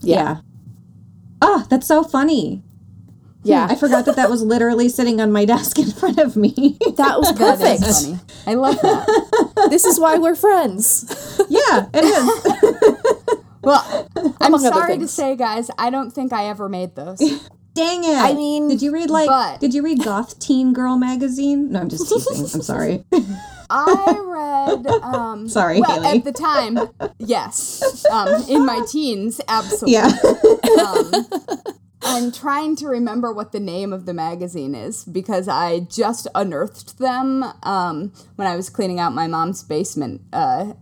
Yeah. 0.00 0.38
Oh, 1.42 1.66
that's 1.68 1.86
so 1.86 2.04
funny. 2.04 2.62
Hmm, 3.42 3.50
yeah, 3.50 3.66
I 3.68 3.74
forgot 3.74 4.06
that 4.06 4.16
that 4.16 4.30
was 4.30 4.42
literally 4.42 4.88
sitting 4.88 5.20
on 5.20 5.32
my 5.32 5.44
desk 5.44 5.78
in 5.78 5.90
front 5.90 6.18
of 6.18 6.36
me. 6.36 6.78
that 6.96 7.18
was 7.18 7.32
perfect. 7.32 7.82
is 7.82 8.06
funny. 8.06 8.20
I 8.46 8.54
love 8.54 8.80
that. 8.80 9.66
this 9.70 9.84
is 9.84 9.98
why 9.98 10.16
we're 10.16 10.36
friends. 10.36 11.04
yeah, 11.48 11.88
it 11.92 12.04
is. 12.04 13.40
Well, 13.64 14.08
I'm 14.40 14.58
sorry 14.58 14.98
to 14.98 15.08
say, 15.08 15.36
guys, 15.36 15.70
I 15.78 15.90
don't 15.90 16.10
think 16.10 16.32
I 16.32 16.46
ever 16.46 16.68
made 16.68 16.94
those. 16.96 17.20
Dang 17.74 18.04
it. 18.04 18.16
I 18.16 18.32
mean, 18.34 18.68
did 18.68 18.82
you 18.82 18.92
read 18.92 19.10
like, 19.10 19.26
but- 19.28 19.60
did 19.60 19.74
you 19.74 19.82
read 19.82 20.02
Goth 20.04 20.38
Teen 20.38 20.72
Girl 20.72 20.96
magazine? 20.96 21.72
No, 21.72 21.80
I'm 21.80 21.88
just 21.88 22.08
teasing. 22.08 22.44
I'm 22.54 22.62
sorry. 22.62 23.04
I 23.70 24.20
read. 24.24 24.86
Um, 25.04 25.48
Sorry, 25.48 25.80
well, 25.80 26.02
Haley. 26.02 26.18
at 26.18 26.24
the 26.24 26.32
time, 26.32 26.78
yes. 27.18 28.04
Um, 28.10 28.42
in 28.48 28.64
my 28.64 28.80
teens, 28.90 29.40
absolutely. 29.46 29.92
yeah. 29.92 30.10
Um, 30.82 31.12
I'm 32.02 32.32
trying 32.32 32.76
to 32.76 32.88
remember 32.88 33.32
what 33.32 33.52
the 33.52 33.60
name 33.60 33.92
of 33.92 34.06
the 34.06 34.14
magazine 34.14 34.74
is 34.74 35.04
because 35.04 35.48
I 35.48 35.80
just 35.80 36.26
unearthed 36.34 36.98
them 36.98 37.44
um, 37.62 38.12
when 38.36 38.48
I 38.48 38.56
was 38.56 38.70
cleaning 38.70 38.98
out 39.00 39.12
my 39.12 39.26
mom's 39.26 39.62
basement 39.62 40.22
uh, 40.32 40.72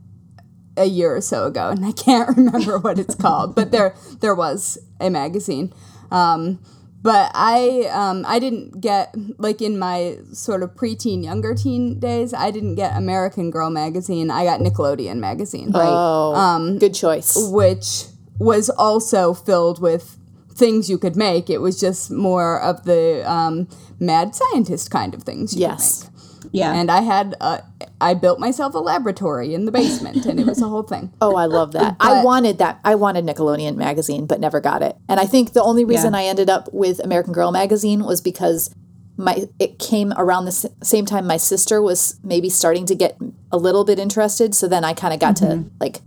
a 0.77 0.85
year 0.87 1.17
or 1.17 1.21
so 1.21 1.47
ago, 1.47 1.69
and 1.71 1.85
I 1.85 1.93
can't 1.93 2.37
remember 2.37 2.79
what 2.79 2.99
it's 2.99 3.15
called. 3.15 3.55
But 3.57 3.71
there, 3.73 3.95
there 4.21 4.35
was 4.35 4.79
a 5.01 5.11
magazine. 5.11 5.73
Um, 6.11 6.61
but 7.03 7.31
I 7.35 7.89
um, 7.93 8.25
I 8.27 8.39
didn't 8.39 8.81
get 8.81 9.15
like 9.39 9.61
in 9.61 9.79
my 9.79 10.19
sort 10.33 10.63
of 10.63 10.75
preteen 10.75 11.23
younger 11.25 11.55
teen 11.55 11.99
days 11.99 12.33
I 12.33 12.51
didn't 12.51 12.77
get 12.77 12.97
American 12.97 13.51
Girl 13.51 13.71
magazine 13.71 14.31
I 14.31 14.45
got 14.45 14.61
Nickelodeon 14.61 15.17
magazine 15.19 15.71
Oh, 15.75 16.35
Um, 16.35 16.79
good 16.79 16.95
choice. 16.95 17.37
which 17.51 18.05
was 18.39 18.71
also 18.71 19.35
filled 19.35 19.81
with 19.81 20.17
things 20.55 20.89
you 20.91 20.99
could 20.99 21.17
make 21.17 21.49
it 21.51 21.59
was 21.59 21.81
just 21.81 22.11
more 22.11 22.61
of 22.61 22.85
the 22.85 23.23
um, 23.31 23.67
mad 23.99 24.35
scientist 24.35 24.91
kind 24.91 25.15
of 25.15 25.23
things 25.23 25.55
you 25.55 25.61
Yes. 25.63 26.09
Yeah. 26.51 26.73
and 26.75 26.91
I 26.91 27.01
had 27.03 27.35
uh, 27.41 27.59
I 28.01 28.15
built 28.15 28.41
myself 28.41 28.75
a 28.75 28.79
laboratory 28.79 29.55
in 29.55 29.65
the 29.65 29.73
basement 29.73 30.27
and 30.27 30.41
it 30.41 30.47
was 30.47 30.61
a 30.61 30.67
whole 30.69 30.83
thing 30.83 31.13
Oh, 31.21 31.37
I 31.37 31.47
love 31.47 31.73
that. 31.73 31.97
I 32.01 32.23
wanted 32.25 32.59
that. 32.59 32.81
I 32.85 32.95
wanted 32.97 33.25
Nickelodeon 33.25 33.77
magazine, 33.77 34.27
but 34.27 34.41
never 34.41 34.61
got 34.61 34.83
it. 34.83 34.97
And 35.09 35.21
I 35.21 35.27
think 35.27 35.53
the 35.53 35.63
only 35.63 35.85
reason 35.85 36.13
Yeah. 36.15 36.21
I 36.21 36.25
ended 36.25 36.51
up 36.51 36.69
with 36.73 36.99
American 37.05 37.33
Girl 37.33 37.53
magazine 37.53 38.05
was 38.05 38.21
because 38.21 38.75
my 39.17 39.45
it 39.59 39.79
came 39.79 40.13
around 40.17 40.47
the 40.47 40.49
s- 40.51 40.67
same 40.83 41.05
time 41.07 41.27
my 41.27 41.37
sister 41.37 41.81
was 41.83 42.19
maybe 42.25 42.49
starting 42.49 42.87
to 42.87 42.95
get 42.95 43.17
a 43.53 43.59
little 43.59 43.85
bit 43.85 43.99
interested. 43.99 44.55
So 44.55 44.67
then 44.67 44.85
I 44.85 44.95
kind 44.95 45.13
of 45.15 45.21
got 45.21 45.37
to 45.37 45.65
like 45.81 46.01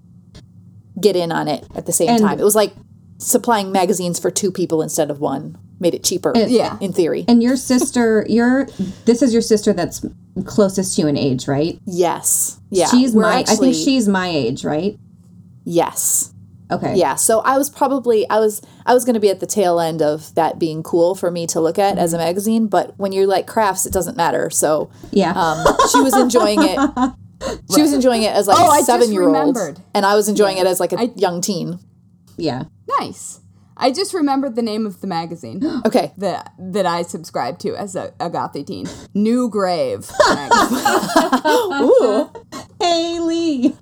get 0.99 1.15
in 1.15 1.31
on 1.31 1.47
it 1.47 1.65
at 1.75 1.85
the 1.85 1.93
same 1.93 2.09
And- 2.09 2.19
time. 2.21 2.39
It 2.39 2.43
was 2.43 2.55
like 2.55 2.73
supplying 3.17 3.71
magazines 3.71 4.19
for 4.19 4.31
two 4.31 4.51
people 4.51 4.81
instead 4.81 5.09
of 5.11 5.19
one. 5.19 5.57
Made 5.79 5.93
it 5.93 6.03
cheaper. 6.03 6.31
Yeah. 6.35 6.77
in 6.79 6.93
theory. 6.93 7.25
and 7.27 7.43
your 7.43 7.57
sister, 7.57 8.25
your 8.29 8.67
this 9.05 9.21
is 9.21 9.33
your 9.33 9.41
sister 9.41 9.73
that's 9.73 10.05
closest 10.45 10.95
to 10.95 11.01
you 11.03 11.07
in 11.07 11.17
age, 11.17 11.47
right? 11.47 11.79
yes, 11.85 12.59
yeah. 12.69 12.87
she's 12.87 13.13
we're 13.13 13.21
my. 13.23 13.39
I 13.47 13.55
think 13.55 13.75
she's 13.75 14.07
my 14.07 14.27
age, 14.29 14.63
right? 14.63 14.97
yes. 15.65 16.31
Okay. 16.71 16.95
Yeah, 16.95 17.13
so 17.13 17.41
I 17.41 17.59
was 17.59 17.69
probably 17.69 18.27
I 18.27 18.39
was 18.39 18.59
I 18.87 18.95
was 18.95 19.05
going 19.05 19.13
to 19.13 19.19
be 19.19 19.29
at 19.29 19.39
the 19.39 19.45
tail 19.45 19.79
end 19.79 20.01
of 20.01 20.33
that 20.33 20.57
being 20.57 20.81
cool 20.81 21.13
for 21.13 21.29
me 21.29 21.45
to 21.47 21.59
look 21.61 21.77
at 21.77 21.99
as 21.99 22.11
a 22.11 22.17
magazine, 22.17 22.65
but 22.65 22.97
when 22.97 23.11
you're 23.11 23.27
like 23.27 23.45
crafts, 23.45 23.85
it 23.85 23.93
doesn't 23.93 24.17
matter. 24.17 24.49
So 24.49 24.89
Yeah. 25.11 25.33
um, 25.35 25.63
she 25.91 25.99
was 26.01 26.17
enjoying 26.17 26.59
it. 26.63 26.79
She 27.75 27.81
was 27.81 27.93
enjoying 27.93 28.23
it 28.23 28.33
as 28.33 28.47
like 28.47 28.57
Oh, 28.57 28.71
I 28.71 28.77
a 28.77 28.79
just 28.79 28.85
seven 28.87 29.11
year 29.11 29.27
old, 29.29 29.57
and 29.93 30.05
I 30.05 30.15
was 30.15 30.29
enjoying 30.29 30.57
it 30.57 30.65
as 30.65 30.79
like 30.79 30.93
a 30.93 31.07
young 31.17 31.41
teen. 31.41 31.77
yeah. 32.37 32.63
nice 32.99 33.41
I 33.77 33.91
just 33.91 34.13
remembered 34.13 34.55
the 34.55 34.61
name 34.61 34.85
of 34.85 35.01
the 35.01 35.07
magazine 35.07 35.61
Okay, 35.85 36.11
that 36.17 36.53
that 36.57 36.85
I 36.85 37.01
subscribed 37.01 37.59
to 37.61 37.75
as 37.75 37.95
a, 37.95 38.13
a 38.19 38.29
gothy 38.29 38.65
teen. 38.65 38.87
New 39.13 39.49
Grave. 39.49 40.09
magazine. 40.29 40.79
ooh, 41.83 42.29
Haley. 42.81 43.75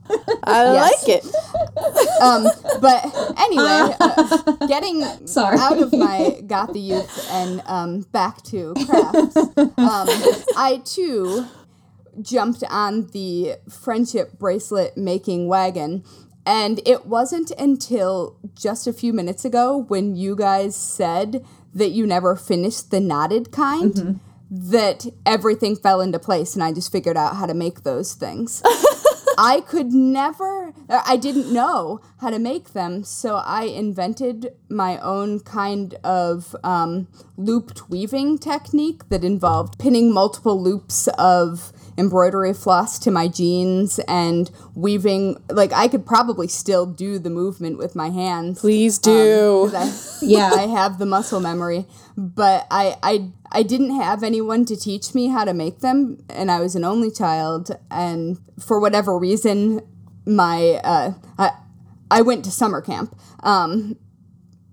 I 0.44 0.74
Yes. 0.74 1.08
like 1.08 1.10
it. 1.18 1.26
um, 2.22 2.48
but 2.82 3.06
anyway, 3.40 3.96
uh, 4.00 4.68
getting 4.68 5.04
Sorry. 5.28 5.58
out 5.60 5.78
of 5.78 5.92
my 5.94 6.40
gothy 6.46 6.84
youth 6.84 7.28
and 7.32 7.62
um, 7.66 8.02
back 8.12 8.42
to 8.44 8.74
crafts, 8.86 9.36
um, 9.38 10.08
I 10.58 10.82
too 10.86 11.46
jumped 12.22 12.64
on 12.70 13.08
the 13.08 13.56
friendship 13.70 14.38
bracelet 14.40 14.96
making 14.98 15.48
wagon. 15.48 16.04
And 16.46 16.82
it 16.86 17.06
wasn't 17.06 17.52
until 17.52 18.38
just 18.54 18.86
a 18.86 18.94
few 18.94 19.14
minutes 19.14 19.46
ago 19.46 19.78
when 19.78 20.16
you 20.16 20.36
guys 20.36 20.76
said 20.76 21.46
that 21.74 21.90
you 21.90 22.06
never 22.06 22.36
finished 22.36 22.92
the 22.92 23.00
knotted 23.00 23.52
kind 23.52 24.20
that 24.52 25.08
everything 25.26 25.76
fell 25.76 26.00
into 26.00 26.20
place 26.20 26.54
and 26.54 26.64
I 26.64 26.72
just 26.72 26.92
figured 26.92 27.18
out 27.18 27.38
how 27.38 27.48
to 27.48 27.56
make 27.56 27.84
those 27.84 28.14
things. 28.14 28.62
I 29.38 29.62
could 29.62 29.94
never, 29.94 30.74
uh, 30.88 31.02
I 31.08 31.18
didn't 31.18 31.52
know 31.52 32.02
how 32.20 32.30
to 32.30 32.38
make 32.38 32.74
them, 32.74 33.04
so 33.04 33.38
I 33.38 33.64
invented 33.64 34.54
my 34.70 35.00
own 35.00 35.40
kind 35.40 35.96
of 36.04 36.56
um, 36.64 37.08
looped 37.36 37.90
weaving 37.90 38.38
technique 38.38 39.10
that 39.10 39.24
involved 39.24 39.80
pinning 39.80 40.14
multiple 40.14 40.62
loops 40.62 41.08
of 41.18 41.74
embroidery 41.98 42.54
floss 42.54 43.00
to 43.00 43.12
my 43.12 43.28
jeans 43.28 44.00
and 44.08 44.50
weaving. 44.76 45.42
Like, 45.50 45.72
I 45.74 45.88
could 45.88 46.06
probably 46.06 46.48
still 46.48 46.86
do 46.86 47.20
the 47.20 47.30
movement 47.30 47.78
with 47.78 47.96
my 47.96 48.10
hands. 48.10 48.60
Please 48.60 48.98
do. 49.00 49.66
Um, 49.68 49.76
I, 49.76 50.00
Yeah. 50.22 50.52
I 50.54 50.68
have 50.68 51.00
the 51.00 51.06
muscle 51.06 51.40
memory, 51.40 51.86
but 52.18 52.66
I, 52.72 52.96
I 53.04 53.32
I 53.54 53.62
didn't 53.62 54.00
have 54.00 54.24
anyone 54.24 54.66
to 54.66 54.76
teach 54.76 55.14
me 55.14 55.28
how 55.28 55.46
to 55.46 55.54
make 55.54 55.80
them, 55.80 56.24
and 56.30 56.50
I 56.50 56.60
was 56.60 56.76
an 56.76 56.84
only 56.84 57.12
child, 57.12 57.78
and 57.92 58.40
for 58.60 58.80
whatever 58.80 59.18
reason, 59.18 59.82
my 60.26 60.80
uh, 60.84 61.14
I, 61.38 61.52
I 62.10 62.22
went 62.22 62.46
to 62.46 62.52
summer 62.52 62.82
camp, 62.82 63.16
um, 63.42 63.98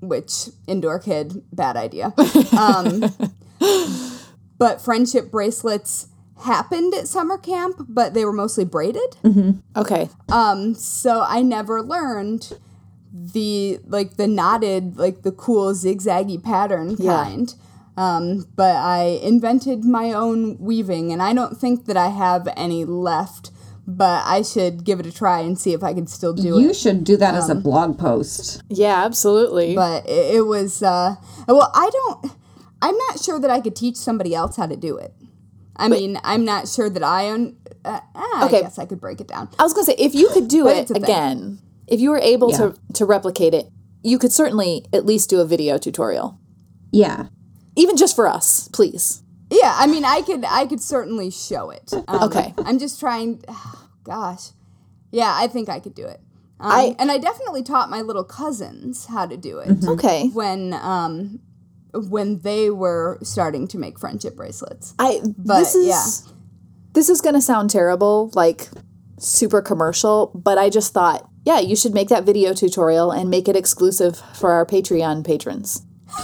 which 0.01 0.49
indoor 0.67 0.99
kid 0.99 1.43
bad 1.53 1.77
idea, 1.77 2.15
um, 2.59 3.05
but 4.59 4.81
friendship 4.81 5.31
bracelets 5.31 6.07
happened 6.42 6.94
at 6.94 7.09
summer 7.09 7.38
camp, 7.38 7.76
but 7.88 8.14
they 8.14 8.24
were 8.24 8.33
mostly 8.33 8.64
braided. 8.64 9.16
okay, 9.76 10.09
Um, 10.31 10.74
so 10.74 11.22
I 11.26 11.42
never 11.42 11.83
learned 11.83 12.53
the 13.12 13.81
like 13.87 14.16
the 14.16 14.26
knotted, 14.26 14.96
like 14.98 15.22
the 15.22 15.33
cool 15.33 15.72
zigzaggy 15.72 16.42
pattern 16.42 16.96
Yeah. 16.98 17.24
kind. 17.24 17.55
Um, 17.96 18.46
but 18.57 18.76
I 18.76 19.18
invented 19.22 19.85
my 19.85 20.12
own 20.12 20.57
weaving, 20.59 21.12
and 21.12 21.20
I 21.22 21.35
don't 21.35 21.57
think 21.59 21.87
that 21.87 21.96
I 21.96 22.09
have 22.09 22.48
any 22.57 22.85
left. 22.85 23.50
But 23.87 24.22
I 24.24 24.42
should 24.42 24.85
give 24.85 25.00
it 25.00 25.07
a 25.07 25.11
try 25.12 25.40
and 25.40 25.59
see 25.59 25.72
if 25.72 25.83
I 25.83 25.92
can 25.94 26.07
still 26.07 26.33
do 26.33 26.42
You 26.42 26.59
it. 26.59 26.62
You 26.62 26.74
should 26.74 27.03
do 27.03 27.16
that 27.16 27.35
as 27.35 27.48
a 27.50 27.57
blog 27.57 27.98
post. 27.98 28.62
yeah, 28.68 29.05
absolutely. 29.05 29.74
But 29.74 30.09
it, 30.09 30.37
it 30.37 30.40
was 30.46 30.81
uh, 30.81 31.16
well, 31.48 31.72
I 31.74 31.90
don't. 31.90 32.33
I'm 32.81 32.96
not 33.09 33.18
sure 33.20 33.40
that 33.40 33.50
I 33.50 33.61
could 33.61 33.74
teach 33.74 33.96
somebody 33.96 34.33
else 34.35 34.57
how 34.57 34.66
to 34.66 34.76
do 34.76 34.96
it. 34.96 35.12
I 35.81 35.88
mean, 35.88 36.19
I'm 36.25 36.45
not 36.45 36.69
sure 36.69 36.88
that 36.90 37.03
I 37.03 37.29
own. 37.31 37.57
Uh, 37.85 38.01
ah, 38.14 38.47
Okay. 38.47 38.59
I 38.59 38.62
guess 38.62 38.79
I 38.79 38.85
could 38.87 39.01
break 39.01 39.21
it 39.21 39.29
down. 39.29 39.49
I 39.59 39.62
was 39.62 39.73
gonna 39.73 39.87
say 39.87 39.95
if 39.99 40.14
you 40.14 40.29
could 40.31 40.49
do 40.49 40.69
it 40.73 40.77
it's 40.79 40.90
a 40.90 40.95
thing. 40.95 41.05
again, 41.05 41.59
if 41.87 42.01
you 42.01 42.11
were 42.11 42.19
able 42.19 42.51
to 42.53 42.75
to 42.95 43.05
replicate 43.05 43.55
it, 43.55 43.71
you 44.03 44.19
could 44.19 44.33
certainly 44.33 44.85
at 44.93 45.05
least 45.07 45.31
do 45.31 45.40
a 45.40 45.45
video 45.45 45.79
tutorial, 45.79 46.38
Yeah. 46.93 47.27
even 47.77 47.97
just 47.97 48.14
for 48.16 48.27
us, 48.29 48.69
please. 48.69 49.23
Yeah, 49.51 49.75
I 49.77 49.87
mean, 49.88 50.05
I 50.05 50.23
could, 50.23 50.45
I 50.47 50.64
could 50.66 50.81
certainly 50.81 51.29
show 51.31 51.71
it. 51.71 51.93
Um, 52.07 52.23
Okay. 52.25 52.55
I'm 52.59 52.79
just 52.79 53.01
trying. 53.01 53.43
Gosh, 54.05 54.51
yeah, 55.11 55.33
I 55.35 55.49
think 55.49 55.69
I 55.69 55.81
could 55.81 55.95
do 55.95 56.05
it. 56.07 56.21
Um, 56.61 56.71
I- 56.73 56.97
and 56.99 57.11
I 57.11 57.19
definitely 57.19 57.62
taught 57.62 57.90
my 57.90 58.01
little 58.03 58.25
cousins 58.25 59.07
how 59.07 59.27
to 59.27 59.37
do 59.37 59.59
it 59.59 59.85
Okay. 59.85 60.29
when, 60.33 60.73
um, 60.75 61.40
when 61.92 62.40
they 62.40 62.70
were 62.70 63.18
starting 63.22 63.66
to 63.68 63.79
make 63.79 63.98
friendship 63.98 64.37
bracelets. 64.37 64.94
I 64.98 65.20
But, 65.37 65.61
this 65.61 65.74
is 65.74 65.88
yeah. 65.88 66.33
this 66.94 67.09
is 67.09 67.20
gonna 67.20 67.42
sound 67.42 67.70
terrible, 67.70 68.31
like 68.35 68.68
super 69.18 69.61
commercial, 69.62 70.33
but 70.35 70.59
I 70.59 70.70
just 70.70 70.92
thought, 70.92 71.29
yeah, 71.44 71.59
you 71.61 71.76
should 71.76 71.94
make 71.94 72.09
that 72.09 72.24
video 72.24 72.53
tutorial 72.55 73.11
and 73.11 73.31
make 73.31 73.48
it 73.48 73.57
exclusive 73.57 74.20
for 74.35 74.53
our 74.53 74.66
Patreon 74.66 75.24
patrons. 75.24 75.83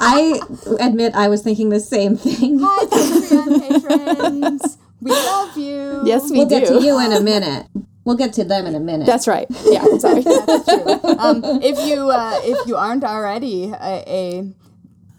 I 0.00 0.40
admit 0.80 1.14
I 1.14 1.28
was 1.28 1.42
thinking 1.42 1.68
the 1.70 1.80
same 1.80 2.16
thing. 2.16 2.60
Hi, 2.62 2.84
Patreon 2.86 3.82
patrons. 3.82 4.78
We 5.00 5.12
love 5.12 5.56
you. 5.56 6.02
Yes, 6.04 6.30
we 6.30 6.30
do. 6.30 6.34
We'll 6.38 6.48
do. 6.48 6.60
get 6.60 6.68
to 6.68 6.84
you 6.84 7.00
in 7.00 7.12
a 7.12 7.20
minute. 7.20 7.66
We'll 8.04 8.16
get 8.16 8.32
to 8.34 8.44
them 8.44 8.66
in 8.66 8.74
a 8.74 8.80
minute. 8.80 9.06
That's 9.06 9.28
right. 9.28 9.46
Yeah, 9.66 9.84
sorry. 9.98 10.22
That's 10.22 10.64
true. 10.64 11.00
Um, 11.18 11.44
if 11.62 11.78
you 11.86 12.08
uh, 12.10 12.40
if 12.42 12.66
you 12.66 12.74
aren't 12.74 13.04
already 13.04 13.70
a, 13.70 14.02
a 14.06 14.52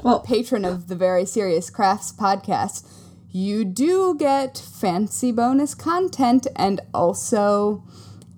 well, 0.04 0.20
patron 0.20 0.66
of 0.66 0.88
the 0.88 0.96
Very 0.96 1.26
Serious 1.26 1.70
Crafts 1.70 2.12
podcast, 2.12 2.86
you 3.32 3.64
do 3.66 4.16
get 4.18 4.58
fancy 4.58 5.32
bonus 5.32 5.76
content 5.76 6.48
and 6.56 6.82
also 6.94 7.84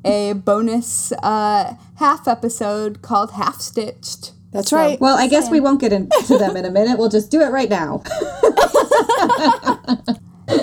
a 0.04 0.34
bonus 0.34 1.12
uh, 1.24 1.76
half 1.98 2.28
episode 2.28 3.02
called 3.02 3.32
Half 3.32 3.62
Stitched. 3.62 4.32
That's 4.52 4.70
So- 4.70 4.78
right. 4.78 5.00
well, 5.00 5.18
I 5.18 5.28
guess 5.28 5.50
we 5.50 5.60
won't 5.60 5.80
get 5.80 5.94
into 5.94 6.38
them 6.38 6.58
in 6.58 6.66
a 6.66 6.72
minute. 6.72 6.98
We'll 7.00 7.10
just 7.10 7.32
do 7.32 7.42
it 7.42 7.52
right 7.52 7.70
now. 7.70 8.02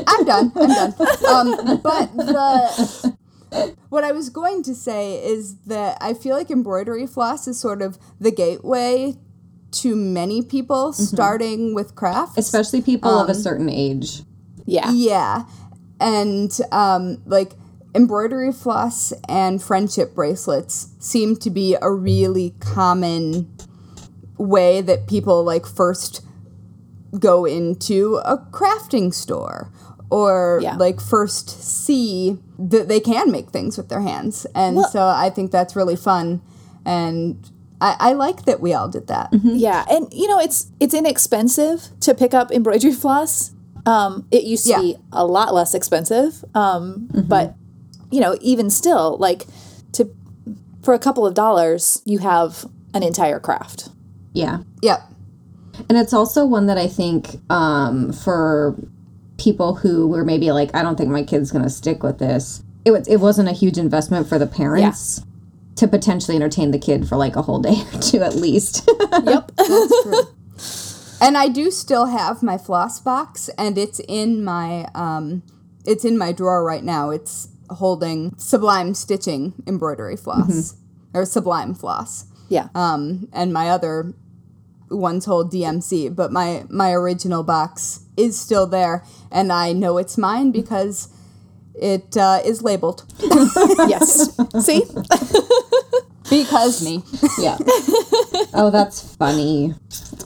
I'm 0.07 0.25
done. 0.25 0.53
I'm 0.57 0.69
done. 0.91 0.95
Um, 1.27 1.81
but 1.83 2.15
the 2.17 3.17
what 3.89 4.05
I 4.05 4.13
was 4.13 4.29
going 4.29 4.63
to 4.65 4.75
say 4.75 5.25
is 5.25 5.57
that 5.67 5.97
I 6.03 6.13
feel 6.13 6.37
like 6.37 6.51
embroidery 6.51 7.07
floss 7.07 7.49
is 7.49 7.59
sort 7.59 7.81
of 7.81 7.99
the 8.21 8.31
gateway 8.31 9.17
to 9.71 9.95
many 9.95 10.43
people 10.43 10.93
starting 10.93 11.75
with 11.75 11.95
crafts. 11.95 12.39
Especially 12.39 12.81
people 12.81 13.11
of 13.11 13.29
a 13.29 13.35
certain 13.35 13.69
age. 13.69 14.23
yeah. 14.65 14.91
Yeah. 14.93 15.45
And 16.01 16.57
um, 16.73 17.23
like 17.27 17.53
embroidery 17.95 18.53
floss 18.53 19.13
and 19.29 19.61
friendship 19.63 20.15
bracelets 20.15 20.89
seem 20.99 21.37
to 21.37 21.51
be 21.51 21.77
a 21.81 21.91
really 21.91 22.55
common 22.61 23.53
way 24.37 24.81
that 24.81 25.07
people 25.09 25.43
like 25.43 25.67
first 25.67 26.25
go 27.19 27.45
into 27.45 28.17
a 28.25 28.39
crafting 28.53 29.13
store 29.13 29.73
or 30.11 30.61
Yeah. 30.63 30.77
like 30.77 31.01
first 31.01 31.49
see 31.63 32.39
that 32.59 32.89
they 32.89 33.01
can 33.01 33.31
make 33.33 33.51
things 33.51 33.77
with 33.77 33.89
their 33.89 34.03
hands. 34.03 34.47
And 34.55 34.81
so 34.93 35.07
I 35.07 35.31
think 35.31 35.51
that's 35.51 35.75
really 35.75 35.97
fun 35.97 36.41
and 36.85 37.51
I, 37.81 37.97
I 37.99 38.13
like 38.15 38.45
that 38.47 38.61
we 38.61 38.75
all 38.75 38.89
did 38.89 39.07
that. 39.09 39.31
Yeah, 39.43 39.85
and 39.91 40.13
you 40.13 40.27
know 40.29 40.39
it's 40.41 40.71
it's 40.81 40.95
inexpensive 40.95 41.89
to 42.01 42.15
pick 42.15 42.35
up 42.35 42.51
embroidery 42.51 42.93
floss. 43.03 43.53
Um, 43.87 44.27
it 44.31 44.45
used 44.45 44.65
to 44.67 44.71
Yeah. 44.73 44.81
be 44.81 44.97
a 45.13 45.25
lot 45.25 45.55
less 45.55 45.75
expensive, 45.75 46.45
um, 46.55 47.09
but 47.29 47.55
you 48.11 48.21
know 48.21 48.37
even 48.41 48.69
still, 48.71 49.17
like 49.19 49.47
to 49.93 50.11
for 50.83 50.95
a 50.95 50.99
couple 50.99 51.27
of 51.27 51.35
dollars, 51.35 52.03
you 52.05 52.19
have 52.19 52.65
an 52.95 53.03
entire 53.03 53.39
craft. 53.41 53.89
Yeah. 54.33 54.59
Yep. 54.83 55.01
And 55.89 55.97
it's 55.99 56.13
also 56.13 56.45
one 56.45 56.67
that 56.67 56.79
I 56.79 56.89
think 56.89 57.41
um, 57.51 58.13
for 58.13 58.75
people 59.37 59.77
who 59.77 60.09
were 60.09 60.25
maybe 60.25 60.51
like, 60.51 60.75
I 60.75 60.83
don't 60.83 60.97
think 60.97 61.11
my 61.11 61.23
kid's 61.23 61.53
going 61.53 61.63
to 61.65 61.71
stick 61.71 62.03
with 62.03 62.19
this. 62.19 62.63
It 62.85 62.91
was 62.91 63.07
it 63.07 63.19
wasn't 63.19 63.49
a 63.49 63.53
huge 63.53 63.79
investment 63.79 64.29
for 64.29 64.39
the 64.39 64.47
parents 64.47 65.21
to 65.79 65.89
potentially 65.89 66.37
entertain 66.37 66.71
the 66.71 66.79
kid 66.79 67.09
for 67.09 67.17
like 67.17 67.37
a 67.37 67.43
whole 67.43 67.59
day 67.61 67.83
or 67.95 68.01
two 68.01 68.23
at 68.23 68.35
least. 68.35 68.89
Yep. 69.25 69.53
And 71.21 71.37
I 71.37 71.49
do 71.49 71.71
still 71.73 72.07
have 72.07 72.43
my 72.45 72.57
floss 72.59 73.01
box, 73.01 73.49
and 73.59 73.77
it's 73.77 74.01
in 74.07 74.45
my 74.45 74.87
um, 74.95 75.43
it's 75.85 76.05
in 76.05 76.17
my 76.17 76.31
drawer 76.31 76.63
right 76.65 76.85
now. 76.85 77.11
It's 77.11 77.49
holding 77.71 78.37
Sublime 78.39 78.95
Stitching 78.95 79.55
embroidery 79.67 80.17
floss 80.17 80.77
or 81.13 81.25
Sublime 81.25 81.75
floss. 81.75 82.27
yeah. 82.49 82.69
um, 82.75 83.29
and 83.33 83.53
my 83.53 83.69
other 83.69 84.15
ones 84.91 85.25
hold 85.25 85.53
DMC, 85.53 86.15
but 86.15 86.31
my 86.31 86.65
my 86.69 86.93
original 86.93 87.43
box 87.43 88.05
is 88.17 88.39
still 88.39 88.67
there, 88.69 89.05
and 89.33 89.53
I 89.53 89.73
know 89.73 89.99
it's 89.99 90.17
mine 90.17 90.53
because 90.53 91.09
it 91.75 92.17
uh, 92.17 92.41
is 92.45 92.63
labeled 92.63 93.05
yes. 93.89 94.35
See. 94.65 94.83
because 96.31 96.85
me. 96.85 97.03
yeah. 97.39 97.57
oh, 98.55 98.71
that's 98.73 99.15
funny. 99.17 99.75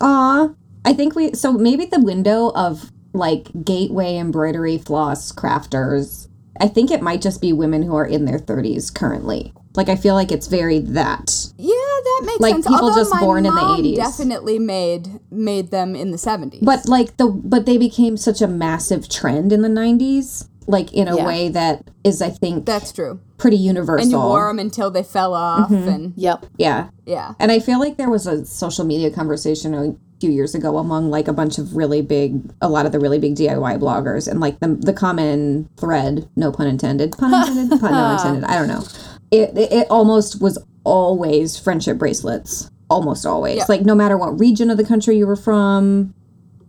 Aw. 0.00 0.50
I 0.84 0.92
think 0.92 1.14
we 1.14 1.32
so 1.34 1.52
maybe 1.52 1.84
the 1.86 2.00
window 2.00 2.50
of 2.54 2.90
like 3.12 3.48
gateway 3.64 4.16
embroidery 4.16 4.78
floss 4.78 5.30
crafters. 5.32 6.28
I 6.60 6.68
think 6.68 6.90
it 6.90 7.02
might 7.02 7.22
just 7.22 7.40
be 7.40 7.52
women 7.52 7.82
who 7.82 7.94
are 7.96 8.06
in 8.06 8.24
their 8.24 8.38
30s 8.38 8.92
currently. 8.94 9.52
Like 9.74 9.88
I 9.88 9.96
feel 9.96 10.14
like 10.14 10.30
it's 10.32 10.48
very 10.48 10.80
that. 10.80 11.32
yeah, 11.56 11.72
that 11.74 12.22
makes 12.26 12.40
Like 12.40 12.54
sense. 12.54 12.66
people 12.66 12.84
Although 12.88 13.00
just 13.00 13.20
born 13.20 13.46
in 13.46 13.54
the 13.54 13.60
mom 13.60 13.80
80s. 13.82 13.96
definitely 13.96 14.58
made 14.58 15.08
made 15.30 15.70
them 15.70 15.94
in 15.94 16.10
the 16.10 16.18
seventies. 16.18 16.60
But 16.62 16.88
like 16.88 17.16
the 17.16 17.28
but 17.28 17.64
they 17.64 17.78
became 17.78 18.16
such 18.16 18.42
a 18.42 18.48
massive 18.48 19.08
trend 19.08 19.52
in 19.52 19.62
the 19.62 19.68
90s 19.68 20.48
like 20.66 20.92
in 20.92 21.08
a 21.08 21.16
Yeah. 21.16 21.26
way 21.26 21.48
that 21.48 21.84
is 22.04 22.22
I 22.22 22.30
think 22.30 22.66
that's 22.66 22.92
true. 22.92 23.20
pretty 23.38 23.56
universal. 23.56 24.02
And 24.02 24.10
you 24.12 24.18
wore 24.18 24.48
them 24.48 24.58
until 24.58 24.90
they 24.90 25.02
fell 25.02 25.34
off, 25.34 25.70
mm-hmm. 25.70 25.88
and 25.88 26.12
Yep. 26.16 26.46
Yeah. 26.58 26.88
yeah, 27.06 27.34
And 27.40 27.50
I 27.50 27.58
feel 27.58 27.78
like 27.80 27.96
there 27.96 28.10
was 28.10 28.26
a 28.26 28.44
social 28.46 28.84
media 28.84 29.10
conversation 29.10 29.74
a 29.74 29.94
few 30.20 30.30
years 30.30 30.54
ago 30.54 30.78
among 30.78 31.10
like 31.10 31.26
a 31.26 31.32
bunch 31.32 31.58
of 31.58 31.74
really 31.74 32.00
big, 32.00 32.40
a 32.60 32.68
lot 32.68 32.86
of 32.86 32.92
the 32.92 33.00
really 33.00 33.18
big 33.18 33.34
DIY 33.34 33.78
bloggers, 33.80 34.28
and 34.28 34.38
like 34.40 34.60
the 34.60 34.68
the 34.68 34.92
common 34.92 35.68
thread, 35.76 36.28
no 36.36 36.52
pun 36.52 36.66
intended, 36.68 37.12
pun 37.18 37.34
intended, 37.48 37.80
pun 37.80 37.92
no 37.92 38.12
intended. 38.12 38.44
I 38.44 38.54
don't 38.54 38.68
know. 38.68 38.84
It 39.32 39.56
it, 39.58 39.72
it 39.72 39.86
almost 39.90 40.40
was 40.40 40.58
always 40.84 41.58
friendship 41.58 41.98
bracelets, 41.98 42.70
almost 42.88 43.26
always. 43.26 43.56
Yeah. 43.58 43.64
Like 43.68 43.82
no 43.82 43.94
matter 43.96 44.16
what 44.16 44.38
region 44.38 44.70
of 44.70 44.76
the 44.76 44.84
country 44.84 45.16
you 45.16 45.26
were 45.26 45.36
from, 45.36 46.14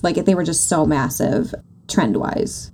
like 0.01 0.15
they 0.15 0.34
were 0.36 0.43
just 0.43 0.67
so 0.67 0.86
massive 0.86 1.53
trend 1.88 2.17
wise. 2.17 2.71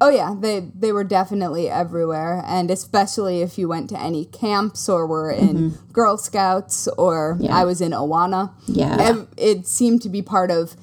Oh 0.00 0.08
yeah, 0.08 0.34
they 0.38 0.60
they 0.60 0.92
were 0.92 1.04
definitely 1.04 1.68
everywhere, 1.70 2.42
and 2.46 2.70
especially 2.70 3.42
if 3.42 3.56
you 3.56 3.68
went 3.68 3.88
to 3.90 4.00
any 4.00 4.24
camps 4.26 4.88
or 4.88 5.06
were 5.06 5.30
in 5.30 5.78
Girl 5.92 6.16
Scouts 6.18 6.88
or 6.98 7.36
Yeah. 7.40 7.56
I 7.56 7.64
was 7.64 7.80
in 7.80 7.92
Awana. 7.92 8.52
Yeah. 8.66 8.96
Ev- 8.98 9.28
it 9.36 9.66
seemed 9.66 10.02
to 10.02 10.08
be 10.08 10.20
part 10.20 10.50
of 10.50 10.76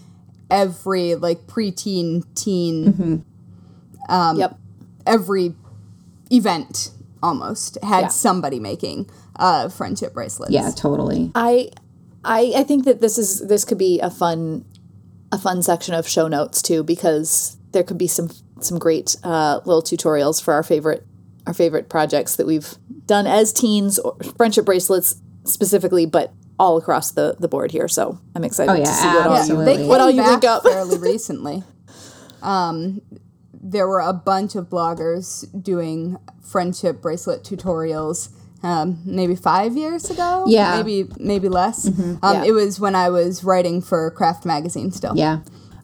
every 0.50 1.16
like 1.16 1.46
preteen 1.48 2.24
teen 2.36 3.24
yep. 4.10 4.58
every 5.06 5.56
event 6.30 6.92
almost 7.24 7.78
had 7.84 8.02
Yeah. 8.02 8.08
somebody 8.08 8.60
making 8.60 9.10
uh 9.36 9.70
friendship 9.70 10.14
bracelets. 10.14 10.52
Yeah, 10.52 10.72
totally. 10.72 11.32
I, 11.36 11.70
I, 12.24 12.54
I 12.58 12.64
think 12.64 12.86
that 12.86 13.02
this 13.02 13.18
is 13.18 13.48
this 13.48 13.66
could 13.66 13.78
be 13.78 14.00
a 14.00 14.10
fun, 14.10 14.66
a 15.32 15.38
fun 15.38 15.62
section 15.62 15.94
of 15.94 16.08
show 16.08 16.28
notes 16.28 16.62
too 16.62 16.84
because 16.84 17.58
there 17.72 17.84
could 17.84 17.98
be 17.98 18.08
some 18.08 18.30
some 18.64 18.78
great 18.80 19.16
uh, 19.24 19.60
little 19.66 19.82
tutorials 19.82 20.42
for 20.42 20.54
our 20.54 20.64
favorite 20.64 21.06
our 21.48 21.54
favorite 21.54 21.90
projects 21.90 22.36
that 22.36 22.46
we've 22.46 22.76
done 23.08 23.26
as 23.28 23.52
teens, 23.52 23.98
or 24.00 24.16
friendship 24.38 24.64
bracelets 24.66 25.16
specifically, 25.44 26.06
but 26.06 26.32
all 26.60 26.78
across 26.78 27.12
the 27.12 27.36
the 27.40 27.48
board 27.48 27.72
here. 27.72 27.88
So 27.88 28.20
I'm 28.36 28.44
excited 28.44 28.72
Oh, 28.72 28.76
yeah, 28.76 28.86
to 28.86 28.92
see 28.92 29.08
what 29.08 29.28
all 29.28 29.80
you 29.82 29.88
What 29.88 30.02
all 30.02 30.12
you 30.12 30.24
think 30.24 30.44
up? 30.44 30.64
fairly 30.64 30.98
recently. 31.00 31.64
Um, 32.42 33.02
there 33.54 33.88
were 33.88 34.00
a 34.00 34.14
bunch 34.14 34.56
of 34.56 34.70
bloggers 34.70 35.46
doing 35.62 36.18
friendship 36.42 37.02
bracelet 37.02 37.44
tutorials. 37.44 38.30
Um, 38.64 39.02
maybe 39.06 39.36
five 39.36 39.76
years 39.76 40.12
ago. 40.12 40.46
Yeah. 40.48 40.76
maybe 40.78 41.10
maybe 41.18 41.50
less. 41.50 41.88
Um, 41.88 42.20
Yeah. 42.22 42.44
It 42.44 42.52
was 42.52 42.80
when 42.80 42.94
I 42.94 43.10
was 43.10 43.44
writing 43.44 43.82
for 43.82 44.12
Craft 44.12 44.46
Magazine 44.46 44.92
still. 44.92 45.14
Yeah. 45.16 45.40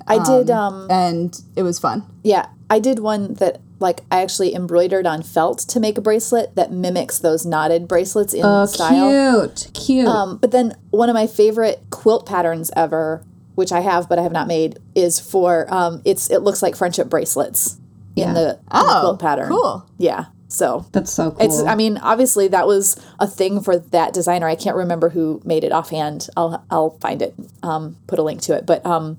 I 0.08 0.24
did. 0.24 0.50
Um, 0.50 0.88
and 0.90 1.40
it 1.56 1.64
was 1.64 1.80
fun. 1.80 2.04
Yeah, 2.24 2.48
I 2.70 2.80
did 2.80 3.00
one 3.00 3.34
that 3.36 3.62
like 3.80 4.02
I 4.12 4.22
actually 4.22 4.56
embroidered 4.56 5.06
on 5.06 5.22
felt 5.22 5.60
to 5.60 5.80
make 5.80 5.98
a 5.98 6.02
bracelet 6.02 6.56
that 6.56 6.72
mimics 6.72 7.20
those 7.20 7.46
knotted 7.46 7.88
bracelets 7.88 8.34
in 8.34 8.44
Oh, 8.44 8.66
style. 8.66 9.46
cute. 9.48 9.70
Cute. 9.74 10.08
Um, 10.08 10.38
but 10.38 10.52
then 10.52 10.76
one 10.90 11.10
of 11.10 11.14
my 11.14 11.28
favorite 11.28 11.82
quilt 11.92 12.26
patterns 12.26 12.72
ever, 12.76 13.24
which 13.56 13.72
I 13.72 13.82
have 13.82 14.10
but 14.10 14.18
I 14.18 14.24
have 14.24 14.32
not 14.32 14.48
made, 14.48 14.80
is 14.96 15.20
for 15.20 15.72
um, 15.72 16.02
it's 16.06 16.32
it 16.32 16.42
looks 16.42 16.64
like 16.64 16.76
friendship 16.76 17.08
bracelets 17.10 17.78
Yeah. 18.16 18.30
in 18.30 18.34
the, 18.34 18.42
in 18.50 18.56
the 18.56 18.60
Oh, 18.72 19.00
quilt 19.02 19.20
pattern. 19.20 19.50
cool. 19.50 19.86
Yeah. 20.00 20.26
So 20.50 20.86
That's 20.94 21.12
so 21.12 21.32
cool. 21.32 21.42
it's 21.46 21.62
I 21.62 21.76
mean 21.76 21.98
obviously 21.98 22.48
that 22.48 22.66
was 22.66 22.96
a 23.20 23.28
thing 23.28 23.60
for 23.62 23.78
that 23.78 24.14
designer. 24.14 24.48
I 24.48 24.56
can't 24.56 24.78
remember 24.78 25.10
who 25.10 25.40
made 25.46 25.64
it 25.66 25.72
offhand. 25.74 26.30
I'll 26.38 26.64
I'll 26.72 26.92
find 27.02 27.22
it. 27.22 27.36
Um, 27.62 27.98
put 28.08 28.18
a 28.18 28.24
link 28.24 28.42
to 28.44 28.56
it. 28.56 28.66
But 28.66 28.84
um, 28.86 29.18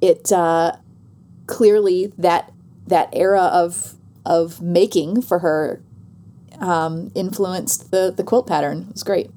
it 0.00 0.30
uh, 0.32 0.72
clearly 1.46 2.12
that 2.18 2.52
that 2.86 3.08
era 3.12 3.42
of 3.42 3.94
of 4.24 4.60
making 4.60 5.22
for 5.22 5.38
her 5.40 5.82
um, 6.60 7.10
influenced 7.14 7.90
the 7.90 8.12
the 8.16 8.24
quilt 8.24 8.46
pattern. 8.46 8.86
It 8.88 8.92
was 8.94 9.02
great. 9.02 9.30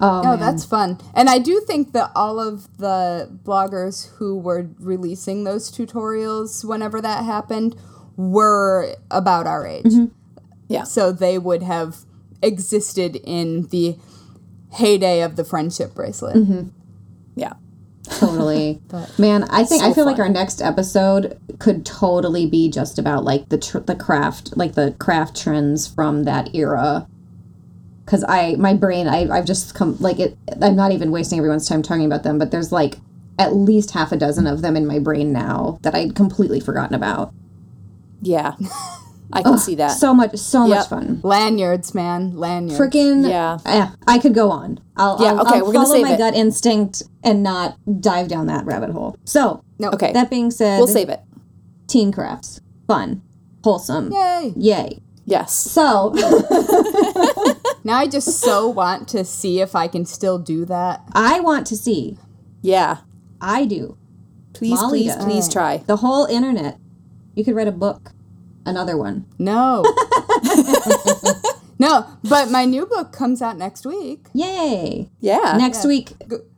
oh, 0.00 0.22
Oh, 0.24 0.36
that's 0.36 0.64
fun. 0.64 0.98
And 1.14 1.28
I 1.30 1.38
do 1.38 1.60
think 1.60 1.92
that 1.92 2.10
all 2.14 2.38
of 2.40 2.76
the 2.78 3.30
bloggers 3.44 4.10
who 4.16 4.36
were 4.38 4.68
releasing 4.78 5.44
those 5.44 5.70
tutorials 5.70 6.64
whenever 6.64 7.00
that 7.00 7.24
happened 7.24 7.76
were 8.16 8.94
about 9.10 9.46
our 9.46 9.66
age. 9.66 9.92
Yeah. 10.68 10.84
So 10.84 11.12
they 11.12 11.38
would 11.38 11.62
have 11.62 11.98
existed 12.42 13.16
in 13.24 13.68
the 13.68 13.96
heyday 14.72 15.20
of 15.22 15.36
the 15.36 15.44
friendship 15.44 15.94
bracelet. 15.94 16.36
Yeah. 17.36 17.54
Totally. 18.04 18.80
Man 19.18 19.44
i 19.44 19.64
think 19.64 19.82
So 19.82 19.88
i 19.90 19.92
feel 19.92 20.04
like 20.04 20.18
our 20.18 20.28
next 20.28 20.60
episode 20.60 21.38
could 21.58 21.84
totally 21.86 22.46
be 22.46 22.70
just 22.70 22.98
about 22.98 23.24
like 23.24 23.48
the 23.48 23.58
tr- 23.58 23.78
the 23.78 23.94
craft 23.94 24.56
like 24.56 24.74
the 24.74 24.94
craft 24.98 25.36
trends 25.36 25.86
from 25.86 26.24
that 26.24 26.54
era. 26.54 27.06
Because 28.04 28.24
i 28.24 28.54
my 28.56 28.74
brain 28.74 29.08
I, 29.08 29.28
i've 29.34 29.46
just 29.46 29.74
come 29.74 29.96
like 29.98 30.20
it 30.20 30.36
i'm 30.60 30.76
not 30.76 30.92
even 30.92 31.10
wasting 31.10 31.38
everyone's 31.38 31.68
time 31.68 31.82
talking 31.82 32.04
about 32.04 32.22
them 32.22 32.38
but 32.38 32.50
there's 32.50 32.70
like 32.70 32.98
at 33.38 33.54
least 33.54 33.92
half 33.92 34.12
a 34.12 34.16
dozen 34.16 34.46
of 34.46 34.60
them 34.60 34.76
in 34.76 34.86
my 34.86 34.98
brain 34.98 35.32
now 35.32 35.78
that 35.82 35.94
i'd 35.94 36.14
completely 36.14 36.60
forgotten 36.60 36.94
about. 36.94 37.32
Yeah. 38.20 38.54
I 39.32 39.42
can 39.42 39.58
see 39.58 39.74
that. 39.76 39.88
so 39.88 40.14
much 40.14 40.36
so 40.36 40.66
Yep. 40.66 40.76
much 40.78 40.88
fun 40.88 41.20
Lanyards, 41.22 41.94
man. 41.94 42.36
Lanyards. 42.36 42.78
freaking 42.78 43.28
Yeah. 43.28 43.58
eh, 43.66 43.88
i 44.06 44.18
could 44.18 44.34
go 44.34 44.50
on 44.50 44.78
i'll 44.96 45.16
Yeah, 45.20 45.32
I'll, 45.32 45.40
okay, 45.46 45.58
I'll 45.58 45.66
we're 45.66 45.72
gonna 45.72 45.86
follow 45.86 45.96
save 45.96 46.02
my 46.06 46.12
it. 46.14 46.18
gut 46.18 46.34
instinct 46.34 47.02
and 47.22 47.42
not 47.42 47.76
dive 48.00 48.28
down 48.28 48.46
that 48.46 48.64
rabbit 48.66 48.90
hole 48.90 49.16
so 49.24 49.64
No. 49.78 49.90
Okay. 49.90 50.12
that 50.12 50.30
being 50.30 50.50
said 50.50 50.78
we'll 50.78 50.86
save 50.86 51.08
it. 51.08 51.20
teen 51.88 52.12
crafts 52.12 52.60
fun 52.86 53.22
wholesome 53.64 54.12
Yay. 54.12 54.52
yay 54.56 55.00
Yes. 55.26 55.54
so 55.54 56.12
Now 57.84 57.98
I 57.98 58.06
just 58.06 58.40
so 58.40 58.68
want 58.68 59.08
to 59.08 59.24
see 59.24 59.60
if 59.60 59.74
I 59.74 59.88
can 59.88 60.04
still 60.06 60.38
do 60.38 60.64
that. 60.66 61.02
i 61.12 61.40
want 61.40 61.66
to 61.68 61.76
see 61.76 62.18
Yeah. 62.62 62.98
i 63.40 63.64
do 63.64 63.96
Please, 64.52 64.80
Molly 64.80 65.00
please, 65.00 65.14
does. 65.16 65.24
please 65.24 65.48
try. 65.48 65.78
the 65.78 65.96
whole 65.96 66.26
internet 66.26 66.78
you 67.34 67.44
could 67.44 67.54
write 67.56 67.66
a 67.68 67.72
book 67.72 68.12
another 68.66 68.96
one 68.96 69.24
No. 69.38 69.82
no, 71.78 72.06
but 72.28 72.50
my 72.50 72.64
new 72.64 72.86
book 72.86 73.12
comes 73.12 73.42
out 73.42 73.58
next 73.58 73.84
week. 73.86 74.26
yay 74.32 75.10
Yeah. 75.20 75.56
next 75.58 75.84
week 75.84 76.12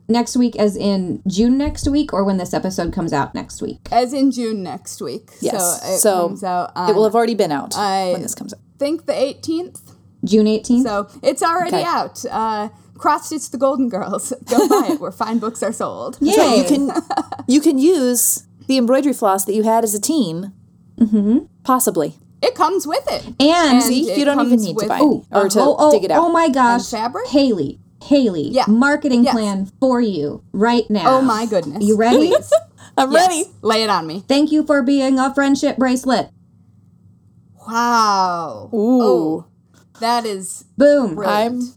next 0.07 0.37
week 0.37 0.55
as 0.55 0.75
in 0.77 1.21
june 1.27 1.57
next 1.57 1.87
week 1.87 2.13
or 2.13 2.23
when 2.23 2.37
this 2.37 2.53
episode 2.53 2.93
comes 2.93 3.11
out 3.11 3.33
next 3.35 3.61
week 3.61 3.79
As 3.91 4.13
in 4.13 4.31
June 4.31 4.63
next 4.63 5.01
week. 5.01 5.31
Yes. 5.41 5.81
So 5.81 5.87
it 5.93 5.99
So 5.99 6.27
comes 6.29 6.43
out 6.43 6.71
on, 6.75 6.89
it 6.89 6.95
will 6.95 7.03
have 7.03 7.15
already 7.15 7.35
been 7.35 7.51
out 7.51 7.75
I- 7.77 8.11
when 8.13 8.21
this 8.21 8.35
comes 8.35 8.53
out. 8.53 8.59
think 8.79 9.05
the 9.05 9.13
18th. 9.13 9.81
june 10.23 10.45
18th 10.45 10.83
So 10.83 11.07
it's 11.23 11.43
already 11.43 11.75
Okay. 11.77 11.83
out. 11.85 12.23
Uh, 12.29 12.69
cross 12.97 13.27
stitch 13.27 13.49
the 13.51 13.57
Golden 13.57 13.89
Girls. 13.89 14.31
Go 14.45 14.67
buy 14.67 14.87
it 14.93 14.99
where 15.01 15.11
fine 15.11 15.39
books 15.39 15.61
are 15.61 15.73
sold. 15.73 16.15
So 16.15 16.55
you 16.55 16.63
can 16.63 16.91
you 17.47 17.59
can 17.61 17.77
use 17.77 18.43
the 18.67 18.77
embroidery 18.77 19.13
floss 19.13 19.45
that 19.45 19.53
you 19.53 19.63
had 19.63 19.83
as 19.83 19.93
a 19.93 19.99
teen. 20.01 20.53
Mm-hmm. 20.99 21.39
Possibly. 21.63 22.15
It 22.41 22.55
comes 22.55 22.85
with 22.85 23.03
it. 23.11 23.25
and 23.39 23.81
See, 23.83 24.09
it 24.09 24.17
you 24.17 24.25
don't 24.25 24.45
even 24.45 24.61
need 24.61 24.77
to 24.77 24.87
buy 24.87 24.99
Ooh, 25.01 25.21
it 25.31 25.35
or 25.35 25.49
to 25.49 25.59
oh, 25.59 25.75
oh, 25.79 25.91
dig 25.91 26.03
it 26.05 26.11
out. 26.11 26.23
oh 26.23 26.29
my 26.31 26.49
gosh. 26.49 26.81
And 26.93 27.01
fabric? 27.03 27.27
Haley, 27.29 27.79
Haley, 28.03 28.49
Yeah. 28.49 28.65
marketing 28.67 29.23
Yes. 29.23 29.33
plan 29.33 29.71
for 29.79 29.99
you 30.01 30.43
right 30.53 30.87
now. 30.89 31.17
Oh 31.17 31.21
my 31.21 31.45
goodness. 31.45 31.83
You 31.83 31.97
ready? 31.97 32.31
I'm 32.97 33.11
Yes. 33.11 33.27
ready. 33.27 33.43
Lay 33.61 33.83
it 33.83 33.89
on 33.89 34.05
me. 34.07 34.23
Thank 34.27 34.51
you 34.51 34.63
for 34.65 34.81
being 34.83 35.17
a 35.19 35.33
friendship 35.33 35.77
bracelet. 35.77 36.29
Wow. 37.67 38.69
Ooh. 38.73 39.01
Oh, 39.01 39.45
that 39.99 40.25
is 40.25 40.65
Boom. 40.77 41.15
brilliant. 41.15 41.63
I'm 41.63 41.73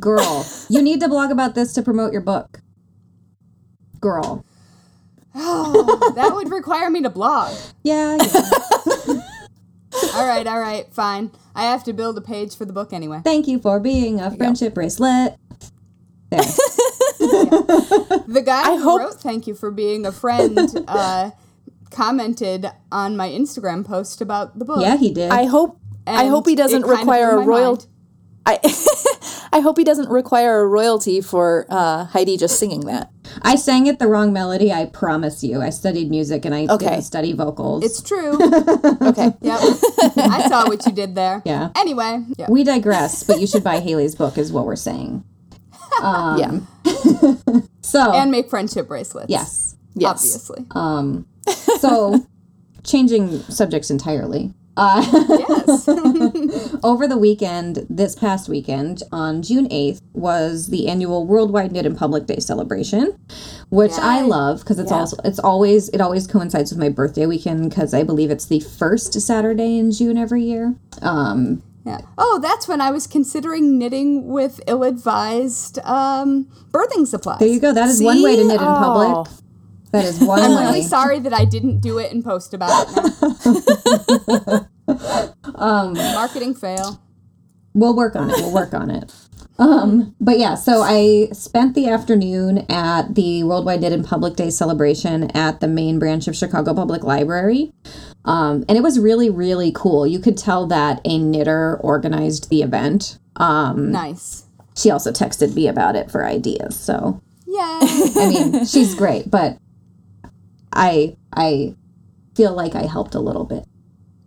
Girl, 0.00 0.44
you 0.68 0.82
need 0.82 1.00
to 1.00 1.08
blog 1.08 1.30
about 1.30 1.54
this 1.54 1.72
to 1.72 1.82
promote 1.82 2.12
your 2.12 2.20
book. 2.20 2.60
Girl. 4.00 4.44
Oh, 5.36 6.12
that 6.16 6.34
would 6.34 6.50
require 6.50 6.90
me 6.90 7.02
to 7.02 7.10
blog. 7.10 7.54
Yeah, 7.82 8.16
yeah. 8.20 8.42
All 10.14 10.26
right, 10.26 10.46
all 10.46 10.60
right, 10.60 10.92
fine. 10.92 11.30
I 11.54 11.64
have 11.64 11.82
to 11.84 11.92
build 11.94 12.18
a 12.18 12.20
page 12.20 12.54
for 12.54 12.66
the 12.66 12.72
book 12.72 12.92
anyway. 12.92 13.22
Thank 13.24 13.48
you 13.48 13.58
for 13.58 13.80
being 13.80 14.20
a 14.20 14.30
friendship 14.30 14.74
bracelet. 14.74 15.36
There. 16.30 16.40
The 18.28 18.42
guy 18.44 18.72
I 18.72 18.76
who 18.76 18.82
hope- 18.82 19.00
wrote 19.00 19.14
"Thank 19.20 19.46
you 19.46 19.54
for 19.54 19.70
being 19.70 20.04
a 20.04 20.12
friend" 20.12 20.58
uh, 20.88 21.30
commented 21.90 22.66
on 22.92 23.16
my 23.16 23.28
Instagram 23.28 23.84
post 23.86 24.20
about 24.20 24.58
the 24.58 24.64
book. 24.64 24.80
Yeah, 24.80 24.96
he 24.96 25.12
did. 25.12 25.30
I 25.30 25.44
hope 25.44 25.80
I 26.06 26.26
hope 26.26 26.46
he 26.46 26.54
doesn't 26.54 26.82
require 26.86 27.30
a 27.30 27.36
my 27.40 27.44
royal 27.46 27.72
mind. 27.72 27.86
I 28.46 28.58
I 29.52 29.60
hope 29.60 29.76
he 29.78 29.84
doesn't 29.84 30.08
require 30.08 30.60
a 30.60 30.66
royalty 30.68 31.20
for 31.20 31.66
uh, 31.68 32.04
Heidi 32.06 32.36
just 32.36 32.58
singing 32.58 32.80
that. 32.86 33.10
I 33.42 33.56
sang 33.56 33.86
it 33.86 33.98
the 33.98 34.06
wrong 34.06 34.32
melody, 34.32 34.72
I 34.72 34.86
promise 34.86 35.42
you. 35.42 35.60
I 35.60 35.70
studied 35.70 36.10
music 36.10 36.44
and 36.44 36.54
I 36.54 36.66
Okay. 36.66 36.86
didn't 36.86 37.02
study 37.02 37.32
vocals. 37.32 37.84
It's 37.84 38.02
true. 38.02 38.38
Okay. 39.06 39.32
yep, 39.40 39.60
I 40.16 40.46
saw 40.48 40.66
what 40.68 40.84
you 40.86 40.92
did 40.92 41.14
there. 41.14 41.42
Yeah. 41.44 41.70
Anyway, 41.76 42.24
yeah. 42.38 42.46
we 42.48 42.64
digress, 42.64 43.22
but 43.24 43.40
you 43.40 43.46
should 43.46 43.64
buy 43.64 43.80
Haley's 43.80 44.14
book 44.14 44.36
is 44.38 44.52
what 44.52 44.64
we're 44.66 44.76
saying. 44.76 45.24
Um, 46.02 46.38
yeah. 46.84 47.34
So, 47.82 48.12
and 48.12 48.32
make 48.32 48.50
friendship 48.50 48.88
bracelets. 48.88 49.30
yes. 49.30 49.76
Yes. 49.94 50.10
obviously. 50.10 50.66
Um, 50.72 51.26
so, 51.78 52.26
changing 52.82 53.38
subjects 53.42 53.90
entirely. 53.92 54.52
Uh, 54.76 55.00
yes. 55.48 55.88
over 56.84 57.08
the 57.08 57.16
weekend, 57.18 57.86
this 57.88 58.14
past 58.14 58.48
weekend, 58.48 59.02
on 59.10 59.42
June 59.42 59.68
8th, 59.68 60.00
was 60.12 60.66
the 60.68 60.88
annual 60.88 61.26
Worldwide 61.26 61.72
Knit 61.72 61.86
in 61.86 61.96
Public 61.96 62.26
Day 62.26 62.38
celebration, 62.38 63.18
which 63.70 63.92
I 63.92 64.20
love 64.22 64.60
because 64.60 64.78
it's 64.78 64.90
Yeah. 64.90 64.98
also 64.98 65.16
it's 65.24 65.38
always 65.38 65.88
it 65.90 66.00
always 66.00 66.26
coincides 66.26 66.70
with 66.70 66.78
my 66.78 66.88
birthday 66.90 67.26
weekend 67.26 67.70
because 67.70 67.94
I 67.94 68.02
believe 68.02 68.30
it's 68.30 68.46
the 68.46 68.60
first 68.60 69.12
Saturday 69.20 69.78
in 69.78 69.92
June 69.92 70.18
every 70.18 70.42
year. 70.44 70.74
Um, 71.02 71.62
Yeah. 71.86 72.00
Oh, 72.18 72.38
that's 72.42 72.66
when 72.68 72.80
I 72.80 72.90
was 72.90 73.06
considering 73.06 73.78
knitting 73.78 74.26
with 74.28 74.60
ill-advised 74.66 75.78
um, 75.84 76.48
birthing 76.72 77.06
supplies. 77.06 77.38
there 77.38 77.48
you 77.48 77.60
go. 77.60 77.72
That 77.72 77.88
is 77.88 78.02
one 78.02 78.22
way 78.22 78.36
to 78.36 78.42
See? 78.42 78.48
knit 78.48 78.60
in 78.60 78.66
Oh. 78.66 78.74
public. 79.24 79.32
That 79.92 80.04
is 80.04 80.18
one 80.20 80.40
way. 80.40 80.44
I'm 80.46 80.54
way. 80.56 80.62
really 80.66 80.82
sorry 80.82 81.20
that 81.20 81.32
I 81.32 81.44
didn't 81.44 81.78
do 81.80 81.98
it 81.98 82.12
and 82.12 82.22
post 82.24 82.52
about 82.52 82.86
it. 82.90 84.62
Um, 85.56 85.94
Marketing 85.94 86.54
fail. 86.54 87.00
We'll 87.74 87.94
work 87.96 88.16
on 88.16 88.30
it. 88.30 88.36
We'll 88.38 88.54
work 88.54 88.72
on 88.72 88.90
it. 88.90 89.12
Um, 89.58 90.14
but 90.20 90.38
yeah, 90.38 90.54
so 90.54 90.82
I 90.82 91.28
spent 91.32 91.74
the 91.74 91.88
afternoon 91.88 92.66
at 92.70 93.14
the 93.14 93.42
Worldwide 93.44 93.80
Knit 93.80 93.92
and 93.92 94.04
Public 94.04 94.36
Day 94.36 94.50
celebration 94.50 95.30
at 95.36 95.60
the 95.60 95.68
main 95.68 95.98
branch 95.98 96.28
of 96.28 96.36
Chicago 96.36 96.74
Public 96.74 97.04
Library. 97.04 97.72
Um, 98.24 98.64
and 98.68 98.76
it 98.76 98.82
was 98.82 98.98
really, 98.98 99.30
really 99.30 99.72
cool. 99.74 100.06
You 100.06 100.18
could 100.18 100.36
tell 100.36 100.66
that 100.66 101.00
a 101.04 101.18
knitter 101.18 101.78
organized 101.80 102.50
the 102.50 102.62
event. 102.62 103.18
Um, 103.36 103.92
Nice. 103.92 104.44
she 104.76 104.90
also 104.90 105.10
texted 105.10 105.54
me 105.54 105.68
about 105.68 105.96
it 105.96 106.10
for 106.10 106.24
ideas. 106.26 106.78
So, 106.78 107.22
yeah. 107.46 107.78
I 107.82 108.28
mean, 108.28 108.66
she's 108.66 108.94
great, 108.94 109.30
but 109.30 109.58
I 110.72 111.16
I 111.32 111.74
feel 112.34 112.52
like 112.54 112.74
I 112.74 112.82
helped 112.86 113.14
a 113.14 113.20
little 113.20 113.44
bit. 113.44 113.64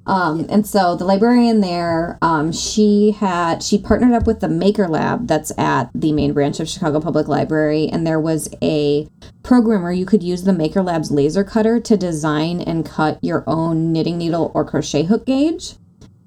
Um, 0.10 0.48
and 0.50 0.65
so 0.65 0.95
the 0.95 1.06
librarian 1.06 1.62
there, 1.62 2.17
um, 2.24 2.52
she 2.52 3.12
had 3.12 3.62
she 3.62 3.78
partnered 3.78 4.13
up 4.13 4.26
with 4.26 4.39
the 4.39 4.50
Maker 4.50 4.88
Lab 4.88 5.28
that's 5.28 5.52
at 5.56 5.91
the 5.93 6.12
main 6.12 6.34
branch 6.34 6.60
of 6.60 6.67
Chicago 6.67 7.00
Public 7.00 7.28
Library, 7.28 7.88
and 7.88 8.08
there 8.08 8.19
was 8.19 8.50
a 8.60 9.08
program 9.43 9.84
where 9.84 9.91
you 9.91 10.08
could 10.08 10.24
use 10.24 10.45
the 10.45 10.52
Maker 10.52 10.82
Lab's 10.82 11.12
laser 11.12 11.43
cutter 11.43 11.80
to 11.80 11.95
design 11.95 12.60
and 12.60 12.88
cut 12.88 13.24
your 13.24 13.43
own 13.45 13.93
knitting 13.93 14.17
needle 14.17 14.52
or 14.56 14.65
crochet 14.65 15.04
hook 15.04 15.28
gauge, 15.28 15.76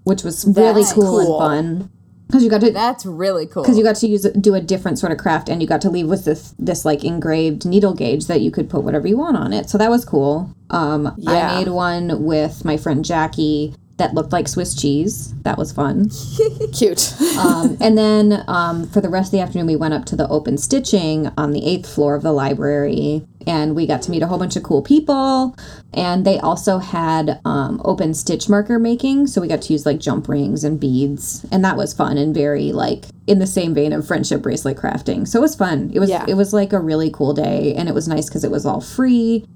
which 0.05 0.23
was 0.23 0.45
really 0.47 0.85
cool, 0.95 1.03
cool. 1.03 1.43
and 1.43 1.81
fun 1.81 1.91
because 2.33 2.43
you 2.43 2.49
got 2.51 2.63
to 2.63 2.71
That's 2.71 3.05
really 3.05 3.47
cool. 3.47 3.63
because 3.63 3.77
you 3.77 3.85
got 3.85 3.97
to 3.97 4.07
use 4.07 4.23
do 4.23 4.55
a 4.55 4.61
different 4.61 4.99
sort 4.99 5.13
of 5.13 5.19
craft 5.19 5.51
and 5.51 5.61
you 5.61 5.69
got 5.69 5.83
to 5.83 5.91
leave 5.91 6.09
with 6.09 6.25
this 6.25 6.55
this 6.59 6.85
like 6.87 7.05
engraved 7.05 7.67
needle 7.67 7.93
gauge 7.95 8.27
that 8.27 8.41
you 8.41 8.51
could 8.51 8.71
put 8.71 8.83
whatever 8.83 9.07
you 9.07 9.19
want 9.19 9.37
on 9.37 9.53
it 9.53 9.69
so 9.69 9.77
that 9.77 9.91
was 9.91 10.05
cool 10.07 10.51
um 10.71 11.15
Yeah. 11.19 11.53
i 11.53 11.59
made 11.59 11.69
one 11.69 12.25
with 12.25 12.65
my 12.65 12.79
friend 12.79 13.05
jackie 13.05 13.75
that 13.99 14.15
looked 14.15 14.33
like 14.33 14.49
swiss 14.49 14.75
cheese 14.75 15.35
that 15.43 15.59
was 15.59 15.71
fun 15.73 16.09
Cute. 16.73 17.15
um, 17.39 17.77
and 17.81 17.99
then 17.99 18.43
um, 18.49 18.89
for 18.89 19.01
the 19.03 19.11
rest 19.11 19.29
of 19.29 19.33
the 19.33 19.41
afternoon 19.41 19.67
we 19.67 19.77
went 19.77 19.93
up 19.95 20.07
to 20.07 20.17
the 20.17 20.27
open 20.29 20.57
stitching 20.57 21.31
on 21.37 21.53
the 21.53 21.65
eighth 21.67 21.87
floor 21.95 22.15
of 22.15 22.23
the 22.23 22.33
library 22.33 23.27
and 23.47 23.75
we 23.75 23.87
got 23.87 24.03
to 24.03 24.11
meet 24.11 24.23
a 24.23 24.27
whole 24.27 24.39
bunch 24.39 24.57
of 24.57 24.63
cool 24.63 24.83
people. 24.83 25.57
And 25.95 26.25
they 26.25 26.39
also 26.39 26.79
had 26.79 27.41
um, 27.45 27.81
open 27.85 28.15
stitch 28.15 28.49
marker 28.49 28.79
making. 28.79 29.27
So 29.27 29.41
we 29.41 29.49
got 29.49 29.63
to 29.63 29.73
use 29.73 29.85
like 29.87 29.99
jump 29.99 30.29
rings 30.29 30.65
and 30.65 30.79
beads. 30.81 31.45
And 31.53 31.65
that 31.65 31.77
was 31.77 31.93
fun 31.93 32.17
and 32.19 32.35
very 32.35 32.73
like 32.73 33.05
in 33.27 33.39
the 33.39 33.47
same 33.47 33.75
vein 33.75 33.93
of 33.93 34.07
friendship 34.07 34.43
bracelet 34.43 34.77
crafting. 34.77 35.27
So 35.29 35.39
it 35.39 35.43
was 35.43 35.55
fun. 35.55 35.91
It 35.95 36.01
was 36.01 36.09
Yeah. 36.11 36.25
it 36.29 36.35
was 36.35 36.53
like 36.53 36.73
a 36.73 36.81
really 36.81 37.11
cool 37.11 37.35
day. 37.35 37.75
And 37.75 37.89
it 37.89 37.95
was 37.95 38.09
nice 38.09 38.27
because 38.29 38.45
it 38.45 38.51
was 38.51 38.65
all 38.67 38.81
free. 38.81 39.47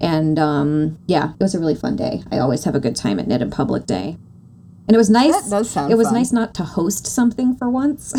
And 0.00 0.38
um, 0.38 0.98
yeah 1.06 1.32
it 1.38 1.42
was 1.42 1.54
a 1.54 1.60
really 1.60 1.74
fun 1.74 1.96
day. 1.96 2.22
I 2.32 2.38
always 2.38 2.64
have 2.64 2.74
a 2.74 2.80
good 2.80 2.96
time 2.96 3.18
at 3.20 3.26
knit 3.28 3.42
and 3.42 3.52
public 3.52 3.86
day. 3.86 4.16
And 4.86 4.94
it 4.94 4.98
was 4.98 5.08
nice 5.08 5.32
That 5.44 5.48
does 5.50 5.70
sound 5.70 5.90
it 5.90 5.96
was 5.96 6.08
fun. 6.08 6.14
nice 6.16 6.30
not 6.32 6.52
to 6.56 6.62
host 6.64 7.06
something 7.06 7.56
for 7.56 7.70
once. 7.70 8.12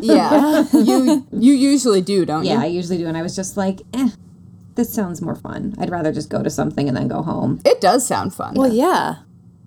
Yeah. 0.00 0.64
you 0.72 1.24
you 1.32 1.52
usually 1.52 2.00
do, 2.00 2.24
don't 2.26 2.42
you? 2.44 2.50
yeah 2.50 2.60
i 2.60 2.66
usually 2.66 2.98
do. 2.98 3.06
And 3.06 3.16
i 3.16 3.22
was 3.22 3.36
just 3.36 3.56
like 3.56 3.82
eh 3.94 4.08
this 4.74 4.92
sounds 4.92 5.20
more 5.20 5.34
fun 5.36 5.74
i'd 5.78 5.90
rather 5.90 6.12
just 6.12 6.28
go 6.30 6.42
to 6.42 6.50
something 6.50 6.88
and 6.88 6.96
then 6.96 7.08
go 7.08 7.22
home 7.22 7.60
It 7.64 7.80
does 7.80 8.06
sound 8.06 8.34
fun. 8.34 8.54
well, 8.54 8.72
yeah. 8.72 9.16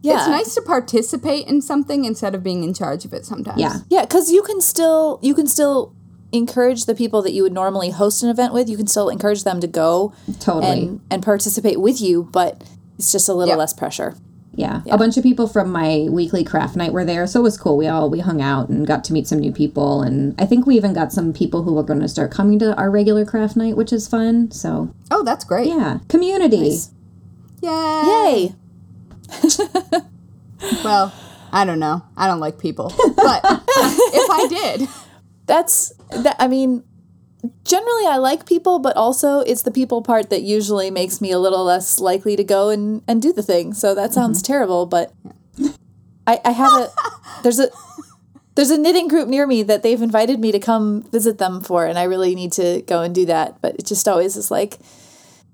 Yeah. 0.02 0.18
It's 0.20 0.28
nice 0.28 0.54
to 0.56 0.62
participate 0.62 1.48
in 1.48 1.62
something 1.63 2.06
instead 2.06 2.36
of 2.36 2.44
being 2.44 2.63
in 2.63 2.74
charge 2.76 3.06
of 3.06 3.13
it 3.13 3.26
sometimes. 3.26 3.60
yeah 3.60 3.78
Yeah, 3.89 4.02
because 4.02 4.32
you 4.32 4.44
can 4.44 4.62
still 4.62 5.20
you 5.24 5.34
can 5.34 5.48
still 5.48 5.94
encourage 6.32 6.86
the 6.86 6.94
people 6.94 7.22
that 7.24 7.32
you 7.34 7.41
would 7.44 7.54
normally 7.54 7.89
host 7.91 8.22
an 8.22 8.30
event 8.30 8.54
with. 8.54 8.70
You 8.70 8.78
can 8.78 8.88
still 8.88 9.10
encourage 9.10 9.44
them 9.44 9.60
to 9.62 9.68
go 9.68 10.13
totally 10.39 10.68
and 10.88 11.02
and 11.10 11.24
participate 11.24 11.80
with 11.82 12.00
you, 12.02 12.30
but 12.32 12.63
it's 13.00 13.12
just 13.12 13.28
a 13.30 13.34
little 13.34 13.54
Yep. 13.54 13.58
less 13.58 13.74
pressure. 13.74 14.15
Yeah. 14.56 14.82
a 14.89 14.98
bunch 14.98 15.18
of 15.18 15.24
people 15.24 15.48
from 15.48 15.72
my 15.72 16.08
weekly 16.10 16.44
craft 16.44 16.76
night 16.76 16.94
were 16.94 17.06
there 17.06 17.28
so 17.28 17.39
it 17.39 17.44
was 17.44 17.58
cool 17.58 17.78
we 17.78 17.88
all 17.88 18.10
we 18.10 18.20
hung 18.20 18.41
out 18.41 18.70
and 18.70 18.88
got 18.88 19.04
to 19.04 19.13
meet 19.13 19.28
some 19.28 19.39
new 19.39 19.52
people 19.52 20.02
and 20.02 20.34
i 20.39 20.46
think 20.46 20.65
we 20.65 20.76
even 20.76 20.94
got 20.94 21.12
some 21.12 21.34
people 21.34 21.63
who 21.63 21.74
were 21.74 21.84
going 21.84 22.00
to 22.00 22.08
start 22.08 22.32
coming 22.32 22.58
to 22.60 22.76
our 22.76 22.89
regular 22.89 23.26
craft 23.26 23.56
night 23.56 23.76
which 23.78 23.91
is 23.94 24.08
fun 24.08 24.50
so 24.52 24.94
Oh, 25.12 25.24
that's 25.24 25.44
great. 25.46 25.68
yeah 25.68 26.00
community 26.10 26.62
Nice. 26.70 26.91
Yay. 27.62 28.56
Yay! 29.32 30.02
Well, 30.84 31.13
I 31.52 31.63
don't 31.65 31.80
know. 31.80 32.02
I 32.18 32.28
don't 32.28 32.39
like 32.39 32.58
people. 32.58 32.91
But 33.15 33.41
uh, 33.44 33.60
if 33.68 34.30
I 34.32 34.48
did, 34.50 34.89
That's 35.48 35.94
that. 36.10 36.36
I 36.39 36.48
mean, 36.48 36.84
generally 37.63 38.05
I 38.08 38.17
like 38.17 38.45
people, 38.45 38.79
but 38.79 38.95
also 38.95 39.39
it's 39.39 39.62
the 39.63 39.71
people 39.71 40.01
part 40.01 40.29
that 40.29 40.41
usually 40.43 40.89
makes 40.91 41.19
me 41.21 41.31
a 41.31 41.39
little 41.39 41.63
less 41.63 41.99
likely 41.99 42.36
to 42.36 42.43
go 42.43 42.69
and 42.69 43.01
and 43.08 43.21
do 43.21 43.34
the 43.34 43.43
thing. 43.43 43.73
So 43.73 43.93
that 43.95 44.13
sounds 44.13 44.41
terrible, 44.41 44.86
but 44.86 45.13
I 46.27 46.39
I 46.45 46.51
have 46.51 46.71
a 46.73 46.89
there's 47.43 47.60
a 47.60 47.69
there's 48.55 48.71
a 48.71 48.77
knitting 48.77 49.08
group 49.10 49.27
near 49.27 49.45
me 49.45 49.63
that 49.63 49.84
they've 49.84 50.01
invited 50.01 50.39
me 50.39 50.51
to 50.51 50.59
come 50.59 51.03
visit 51.11 51.38
them 51.38 51.61
for, 51.61 51.86
and 51.86 51.97
I 51.99 52.03
really 52.03 52.36
need 52.36 52.51
to 52.53 52.82
go 52.88 53.01
and 53.01 53.13
do 53.13 53.26
that. 53.26 53.61
But 53.61 53.76
it 53.76 53.86
just 53.86 54.07
always 54.07 54.38
is 54.38 54.49
like, 54.49 54.80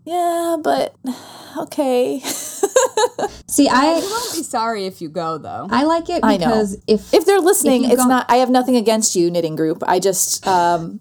yeah, 0.06 0.58
but 0.62 0.96
okay. 1.58 2.22
see 3.48 3.68
i 3.68 3.98
you 3.98 4.10
won't 4.10 4.34
be 4.34 4.44
sorry 4.44 4.86
if 4.86 5.02
you 5.02 5.10
go, 5.10 5.38
though. 5.38 5.68
i 5.72 5.84
like 5.84 6.10
it 6.10 6.22
I 6.24 6.38
know. 6.38 6.46
because 6.48 6.78
if 6.88 7.14
if 7.14 7.26
they're 7.26 7.40
listening, 7.42 7.84
If 7.86 7.92
it's 7.94 8.04
go- 8.04 8.08
not. 8.10 8.26
I 8.30 8.38
have 8.38 8.50
nothing 8.50 8.76
against 8.78 9.16
you, 9.16 9.30
knitting 9.32 9.56
group. 9.56 9.84
I 9.86 10.00
just, 10.00 10.46
um, 10.48 11.00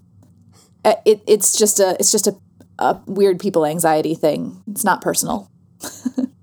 it 0.84 1.22
it's 1.26 1.58
just 1.58 1.80
a 1.80 1.96
it's 1.98 2.12
just 2.12 2.26
a, 2.26 2.36
a 2.78 3.00
weird 3.06 3.38
people 3.40 3.64
anxiety 3.66 4.14
thing. 4.14 4.62
It's 4.70 4.84
not 4.84 5.00
personal. 5.02 5.50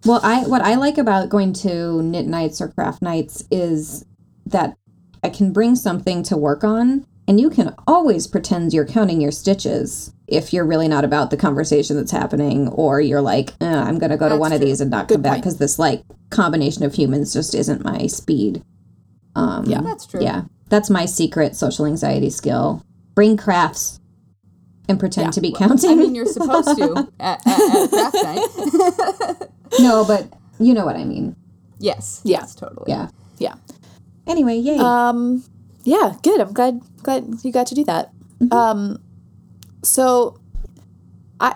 Well, 0.05 0.21
I 0.23 0.43
what 0.47 0.61
I 0.61 0.75
like 0.75 0.97
about 0.97 1.27
going 1.27 1.51
to 1.53 2.01
knit 2.01 2.27
nights 2.27 2.61
or 2.61 2.69
craft 2.69 3.01
nights 3.01 3.43
is 3.51 4.05
that 4.45 4.77
I 5.21 5.27
can 5.27 5.51
bring 5.51 5.75
something 5.75 6.23
to 6.23 6.37
work 6.37 6.63
on 6.63 7.05
And 7.27 7.41
you 7.41 7.49
can 7.49 7.75
always 7.85 8.25
pretend 8.25 8.73
you're 8.73 8.85
counting 8.85 9.19
your 9.19 9.31
stitches 9.31 10.13
if 10.27 10.53
you're 10.53 10.65
really 10.65 10.87
not 10.87 11.03
about 11.03 11.29
the 11.29 11.35
conversation 11.35 11.97
that's 11.97 12.11
happening, 12.11 12.69
or 12.69 13.01
you're 13.01 13.21
like, 13.21 13.49
eh, 13.59 13.65
I'm 13.65 13.99
going 13.99 14.11
to 14.11 14.17
go 14.17 14.29
to 14.29 14.37
one 14.37 14.53
of 14.53 14.61
these 14.61 14.79
and 14.79 14.89
not 14.89 15.09
come 15.09 15.21
back 15.21 15.37
because 15.39 15.57
this 15.57 15.77
like 15.77 16.03
combination 16.29 16.83
of 16.83 16.93
humans 16.93 17.33
just 17.33 17.53
isn't 17.53 17.83
my 17.83 18.07
speed. 18.07 18.63
Um, 19.35 19.65
Yeah. 19.65 19.81
That's 19.81 20.05
true. 20.05 20.21
Yeah, 20.21 20.43
that's 20.69 20.89
my 20.89 21.05
secret 21.05 21.55
social 21.55 21.85
anxiety 21.85 22.29
skill. 22.29 22.81
Bring 23.13 23.35
crafts 23.35 23.99
and 24.87 24.99
pretend 24.99 25.27
Yeah. 25.27 25.31
to 25.31 25.41
be 25.41 25.51
counting. 25.51 25.91
I 25.91 25.95
mean, 25.95 26.15
you're 26.15 26.25
supposed 26.25 26.77
to 26.77 27.11
at, 27.19 27.39
at, 27.45 27.59
at 27.59 27.89
craft 27.89 28.15
night. 28.23 29.49
no, 29.79 30.05
but 30.05 30.31
you 30.59 30.73
know 30.73 30.85
what 30.85 30.95
I 30.95 31.03
mean. 31.03 31.35
yes. 31.79 32.21
Yeah. 32.23 32.39
Yes, 32.41 32.55
totally. 32.55 32.85
Yeah. 32.91 33.09
Yeah. 33.37 33.55
Anyway, 34.25 34.57
yay. 34.57 34.77
Um, 34.77 35.43
yeah, 35.83 36.15
good. 36.23 36.39
I'm 36.41 36.53
glad 36.53 36.81
glad 37.03 37.25
you 37.43 37.51
got 37.51 37.67
to 37.67 37.75
do 37.75 37.83
that. 37.85 38.11
Um, 38.51 38.99
so 39.83 40.39
I 41.39 41.51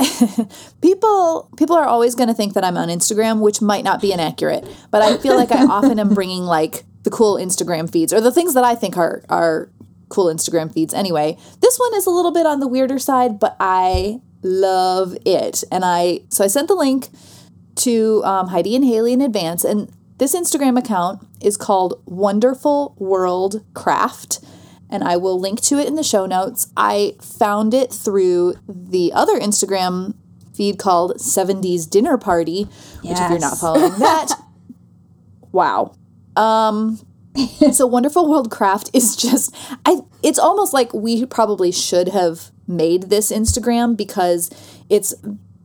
people 0.82 1.50
people 1.58 1.76
are 1.76 1.86
always 1.86 2.16
going 2.16 2.28
to 2.30 2.34
think 2.36 2.54
that 2.54 2.64
I'm 2.64 2.78
on 2.78 2.88
Instagram, 2.90 3.40
which 3.42 3.62
might 3.62 3.84
not 3.84 4.02
be 4.02 4.12
inaccurate, 4.14 4.68
but 4.92 5.02
I 5.02 5.18
feel 5.18 5.36
like 5.36 5.52
I 5.52 5.66
often 5.66 6.00
am 6.00 6.14
bringing 6.14 6.44
like 6.44 6.84
the 7.04 7.10
cool 7.10 7.36
Instagram 7.36 7.92
feeds 7.92 8.14
or 8.14 8.22
the 8.22 8.32
things 8.32 8.54
that 8.54 8.64
I 8.64 8.76
think 8.76 8.96
are 8.98 9.24
are 9.28 9.70
cool 10.12 10.28
Instagram 10.28 10.72
feeds. 10.72 10.94
Anyway, 10.94 11.38
this 11.62 11.80
one 11.80 11.96
is 11.96 12.06
a 12.06 12.12
little 12.12 12.32
bit 12.32 12.46
on 12.46 12.60
the 12.60 12.68
weirder 12.68 13.00
side, 13.00 13.40
but 13.40 13.56
I 13.60 14.22
love 14.44 15.18
it, 15.26 15.64
and 15.72 15.84
I 15.84 16.22
so 16.30 16.44
I 16.44 16.48
sent 16.48 16.68
the 16.68 16.76
link 16.76 17.10
to 17.76 18.24
um, 18.24 18.50
Heidi 18.50 18.76
and 18.76 18.86
Haley 18.86 19.14
in 19.14 19.22
advance. 19.22 19.64
And 19.64 19.92
this 20.18 20.36
Instagram 20.36 20.78
account 20.78 21.26
is 21.42 21.58
called 21.58 22.02
Wonderful 22.06 22.96
World 22.98 23.64
Craft. 23.74 24.40
And 24.90 25.04
I 25.04 25.16
will 25.18 25.40
link 25.40 25.62
to 25.62 25.80
it 25.80 25.88
in 25.88 25.96
the 25.96 26.04
show 26.04 26.26
notes. 26.26 26.68
I 26.76 27.16
found 27.22 27.74
it 27.74 27.94
through 27.94 28.56
the 28.68 29.14
other 29.14 29.40
Instagram 29.40 30.16
feed 30.54 30.78
called 30.78 31.16
70s 31.18 31.90
Dinner 31.90 32.18
Party, 32.18 32.66
which, 33.02 33.18
if 33.18 33.30
you're 33.30 33.40
not 33.40 33.58
following 33.58 33.98
that, 34.00 34.34
wow. 35.54 35.96
Um, 36.36 37.00
so 37.72 37.88
Wonderful 37.88 38.30
World 38.30 38.52
Craft 38.52 38.90
is 38.94 39.16
just 39.16 39.56
I 39.86 40.02
it's 40.24 40.40
almost 40.40 40.74
like 40.74 40.94
we 40.94 41.26
probably 41.26 41.72
should 41.72 42.10
have 42.10 42.52
made 42.68 43.04
this 43.04 43.32
Instagram 43.32 43.96
because 43.96 44.50
it's 44.90 45.14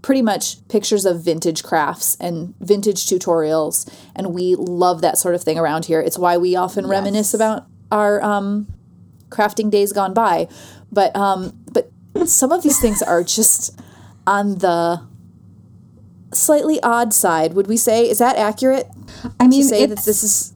pretty 0.02 0.22
much 0.22 0.66
pictures 0.68 1.04
of 1.04 1.24
vintage 1.24 1.64
crafts 1.64 2.16
and 2.20 2.54
vintage 2.60 3.06
tutorials 3.06 3.92
and 4.14 4.32
we 4.32 4.54
love 4.54 5.00
that 5.00 5.18
sort 5.18 5.34
of 5.34 5.42
thing 5.42 5.58
around 5.58 5.86
here. 5.86 6.00
It's 6.00 6.18
why 6.18 6.36
we 6.36 6.54
often 6.54 6.86
reminisce 6.86 7.34
about 7.34 7.66
our 7.90 8.22
um 8.22 8.68
crafting 9.28 9.70
days 9.70 9.92
gone 9.92 10.14
by. 10.14 10.48
But 10.92 11.14
um 11.16 11.58
but 11.72 11.90
some 12.26 12.52
of 12.52 12.62
these 12.62 12.80
things 12.80 13.02
are 13.02 13.24
just 13.24 13.80
on 14.26 14.58
the 14.58 15.06
slightly 16.32 16.80
odd 16.82 17.12
side, 17.12 17.54
would 17.54 17.66
we 17.66 17.76
say? 17.76 18.08
Is 18.08 18.18
that 18.18 18.36
accurate? 18.36 18.88
I 19.40 19.46
mean, 19.46 19.62
To 19.62 19.68
say 19.68 19.86
that 19.86 20.04
this 20.04 20.22
is 20.22 20.52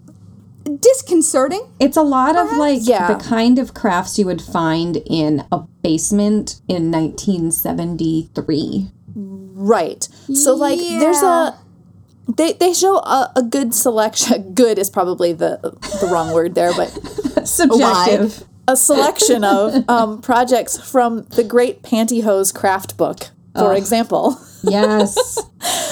Disconcerting. 0.79 1.62
it's 1.81 1.97
a 1.97 2.03
lot 2.03 2.37
of 2.37 2.57
like 2.57 2.81
Yeah. 2.83 3.12
the 3.12 3.23
kind 3.23 3.59
of 3.59 3.75
crafts 3.75 4.18
you 4.18 4.27
would 4.27 4.43
find 4.43 4.99
in 5.07 5.45
a 5.51 5.61
basement 5.83 6.61
in 6.68 6.91
1973. 6.91 8.91
Right. 9.14 10.09
So 10.35 10.55
like 10.55 10.79
there's 10.79 11.23
a 11.23 11.59
they 12.37 12.53
they 12.55 12.73
show 12.73 12.97
a, 12.99 13.33
a 13.37 13.43
good 13.43 13.75
selection 13.75 14.55
good 14.55 14.79
is 14.79 14.89
probably 14.91 15.33
the 15.33 15.59
the 16.01 16.09
wrong 16.11 16.33
word 16.33 16.55
there, 16.55 16.73
but 16.75 16.89
Subjective. 17.47 18.45
a 18.68 18.77
selection 18.77 19.45
of 19.45 19.85
um, 19.89 20.21
projects 20.23 20.79
from 20.79 21.23
the 21.31 21.45
Great 21.45 21.83
Pantyhose 21.83 22.55
Craft 22.55 22.97
Book, 22.97 23.29
for 23.57 23.75
example. 23.75 24.39
yes. 24.62 25.39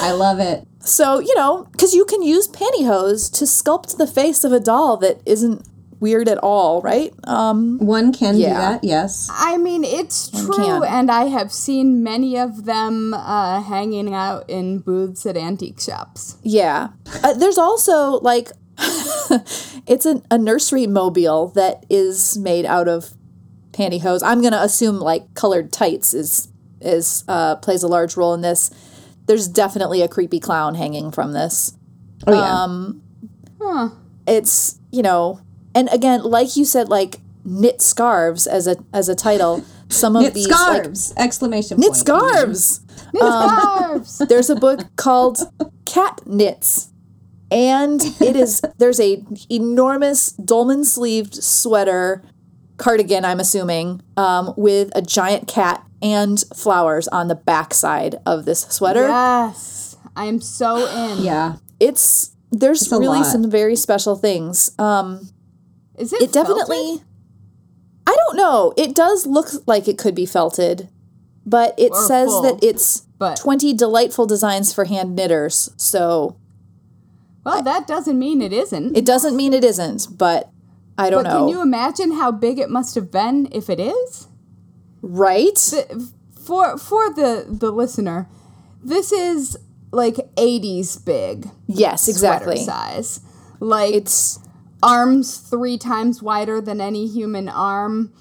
I 0.01 0.11
love 0.11 0.39
it. 0.39 0.65
So, 0.81 1.19
you 1.19 1.35
know, 1.35 1.67
because 1.71 1.93
you 1.93 2.05
can 2.05 2.21
use 2.21 2.47
pantyhose 2.47 3.31
to 3.33 3.45
sculpt 3.45 3.97
the 3.97 4.07
face 4.07 4.43
of 4.43 4.51
a 4.51 4.59
doll 4.59 4.97
that 4.97 5.21
isn't 5.25 5.67
weird 5.99 6.29
at 6.29 6.37
all, 6.37 6.81
right? 6.81 7.13
Um, 7.25 7.77
One 7.79 8.13
can 8.13 8.35
do 8.35 8.43
that, 8.43 8.83
yes. 8.83 9.29
I 9.31 9.57
mean, 9.57 9.83
it's 9.83 10.29
true, 10.29 10.55
can. 10.55 10.83
and 10.85 11.11
I 11.11 11.25
have 11.25 11.51
seen 11.51 12.01
many 12.01 12.37
of 12.37 12.63
them 12.65 13.13
uh, 13.13 13.61
hanging 13.61 14.13
out 14.13 14.49
in 14.49 14.79
booths 14.79 15.25
at 15.25 15.35
antique 15.35 15.81
shops. 15.81 16.37
yeah. 16.41 16.89
Uh, 17.21 17.33
there's 17.33 17.57
also 17.57 18.19
like, 18.21 18.51
it's 19.87 20.05
a, 20.05 20.21
a 20.31 20.37
nursery 20.37 20.87
mobile 20.87 21.49
that 21.49 21.85
is 21.89 22.37
made 22.37 22.65
out 22.65 22.87
of 22.87 23.13
pantyhose. 23.73 24.21
I'm 24.23 24.41
gonna 24.41 24.61
assume 24.61 24.99
like 24.99 25.33
colored 25.33 25.71
tights 25.71 26.13
is 26.13 26.47
is 26.81 27.25
uh, 27.27 27.57
plays 27.57 27.83
a 27.83 27.87
large 27.87 28.15
role 28.15 28.33
in 28.33 28.41
this. 28.41 28.71
There's 29.29 29.47
definitely 29.47 30.01
a 30.01 30.07
creepy 30.09 30.39
clown 30.41 30.73
hanging 30.75 31.11
from 31.11 31.31
this. 31.33 31.77
Oh 32.27 32.33
yeah. 32.33 32.63
Um, 32.63 33.03
Huh. 33.61 33.89
it's 34.25 34.79
you 34.91 35.01
know 35.03 35.39
and 35.75 35.87
again 35.91 36.23
like 36.23 36.55
you 36.57 36.63
said 36.65 36.87
like 36.89 37.19
knit 37.45 37.81
scarves 37.81 38.47
as 38.47 38.67
a 38.67 38.77
as 38.93 39.09
a 39.09 39.15
title 39.15 39.63
some 39.89 40.15
of 40.15 40.21
knit 40.23 40.33
these 40.33 40.47
like 40.49 40.83
scarves! 40.83 41.13
exclamation 41.17 41.77
knit 41.77 41.87
point. 41.89 41.97
scarves 41.97 42.79
Knit 43.13 43.21
scarves. 43.23 44.17
there's 44.29 44.49
a 44.49 44.55
book 44.55 44.79
called 44.95 45.39
cat 45.85 46.21
knits 46.25 46.91
and 47.51 48.01
it 48.21 48.35
is 48.37 48.61
there's 48.77 48.99
a 49.01 49.23
enormous 49.51 50.31
dolman 50.33 50.85
sleeved 50.85 51.35
sweater 51.43 52.23
cardigan 52.77 53.25
i'm 53.25 53.39
assuming 53.41 54.01
um, 54.15 54.53
with 54.55 54.89
a 54.95 55.01
giant 55.01 55.47
cat 55.49 55.85
and 56.01 56.43
flowers 56.55 57.07
on 57.09 57.27
the 57.27 57.35
backside 57.35 58.15
of 58.25 58.45
this 58.45 58.61
sweater 58.61 59.07
yes, 59.07 59.97
I'm 60.15 60.39
so 60.41 60.85
in. 60.87 61.23
Yeah. 61.23 61.55
it's 61.79 62.31
there's 62.51 62.91
a 62.91 62.97
really 62.99 63.19
lot. 63.19 63.25
some 63.25 63.49
very 63.51 63.75
special 63.75 64.15
things 64.15 64.71
um, 64.79 65.29
Is 65.97 66.13
it? 66.13 66.21
it 66.21 66.31
definitely 66.31 66.77
felted? 66.77 67.05
i 68.07 68.15
don't 68.15 68.37
know 68.37 68.73
it 68.77 68.95
does 68.95 69.25
look 69.27 69.47
like 69.67 69.87
it 69.87 69.97
could 69.97 70.15
be 70.15 70.25
felted 70.25 70.89
but 71.45 71.73
it 71.77 71.91
Or 71.91 72.01
says 72.07 72.29
full, 72.29 72.41
that 72.43 72.63
it's 72.63 73.01
but- 73.17 73.37
20 73.37 73.73
delightful 73.73 74.25
designs 74.25 74.73
for 74.73 74.85
hand 74.85 75.15
knitters 75.15 75.69
so 75.77 76.37
Well, 77.45 77.61
that 77.63 77.85
doesn't 77.87 78.17
mean 78.17 78.41
it 78.41 78.53
isn't. 78.53 78.95
it 78.97 79.05
doesn't 79.05 79.35
mean 79.35 79.53
it 79.53 79.63
isn't 79.63 80.07
but 80.17 80.49
i 80.97 81.09
don't 81.09 81.23
but 81.23 81.29
know 81.33 81.39
can 81.41 81.49
you 81.49 81.61
imagine 81.61 82.13
how 82.13 82.31
big 82.31 82.57
it 82.57 82.69
must 82.69 82.95
have 82.95 83.11
been 83.11 83.47
if 83.51 83.69
it 83.69 83.79
is? 83.79 84.27
Right 85.01 85.57
For 86.45 86.77
for 86.77 87.13
the 87.13 87.45
the 87.47 87.71
listener, 87.71 88.27
this 88.83 89.11
is 89.11 89.57
like 89.91 90.15
80s 90.35 91.03
big 91.03 91.49
yes 91.67 92.07
exactly 92.07 92.57
size. 92.57 93.21
Like 93.59 93.93
it's 93.93 94.39
arms 94.81 95.37
three 95.37 95.77
times 95.77 96.21
wider 96.21 96.61
than 96.61 96.79
any 96.81 97.07
human 97.07 97.49
arm. 97.49 98.11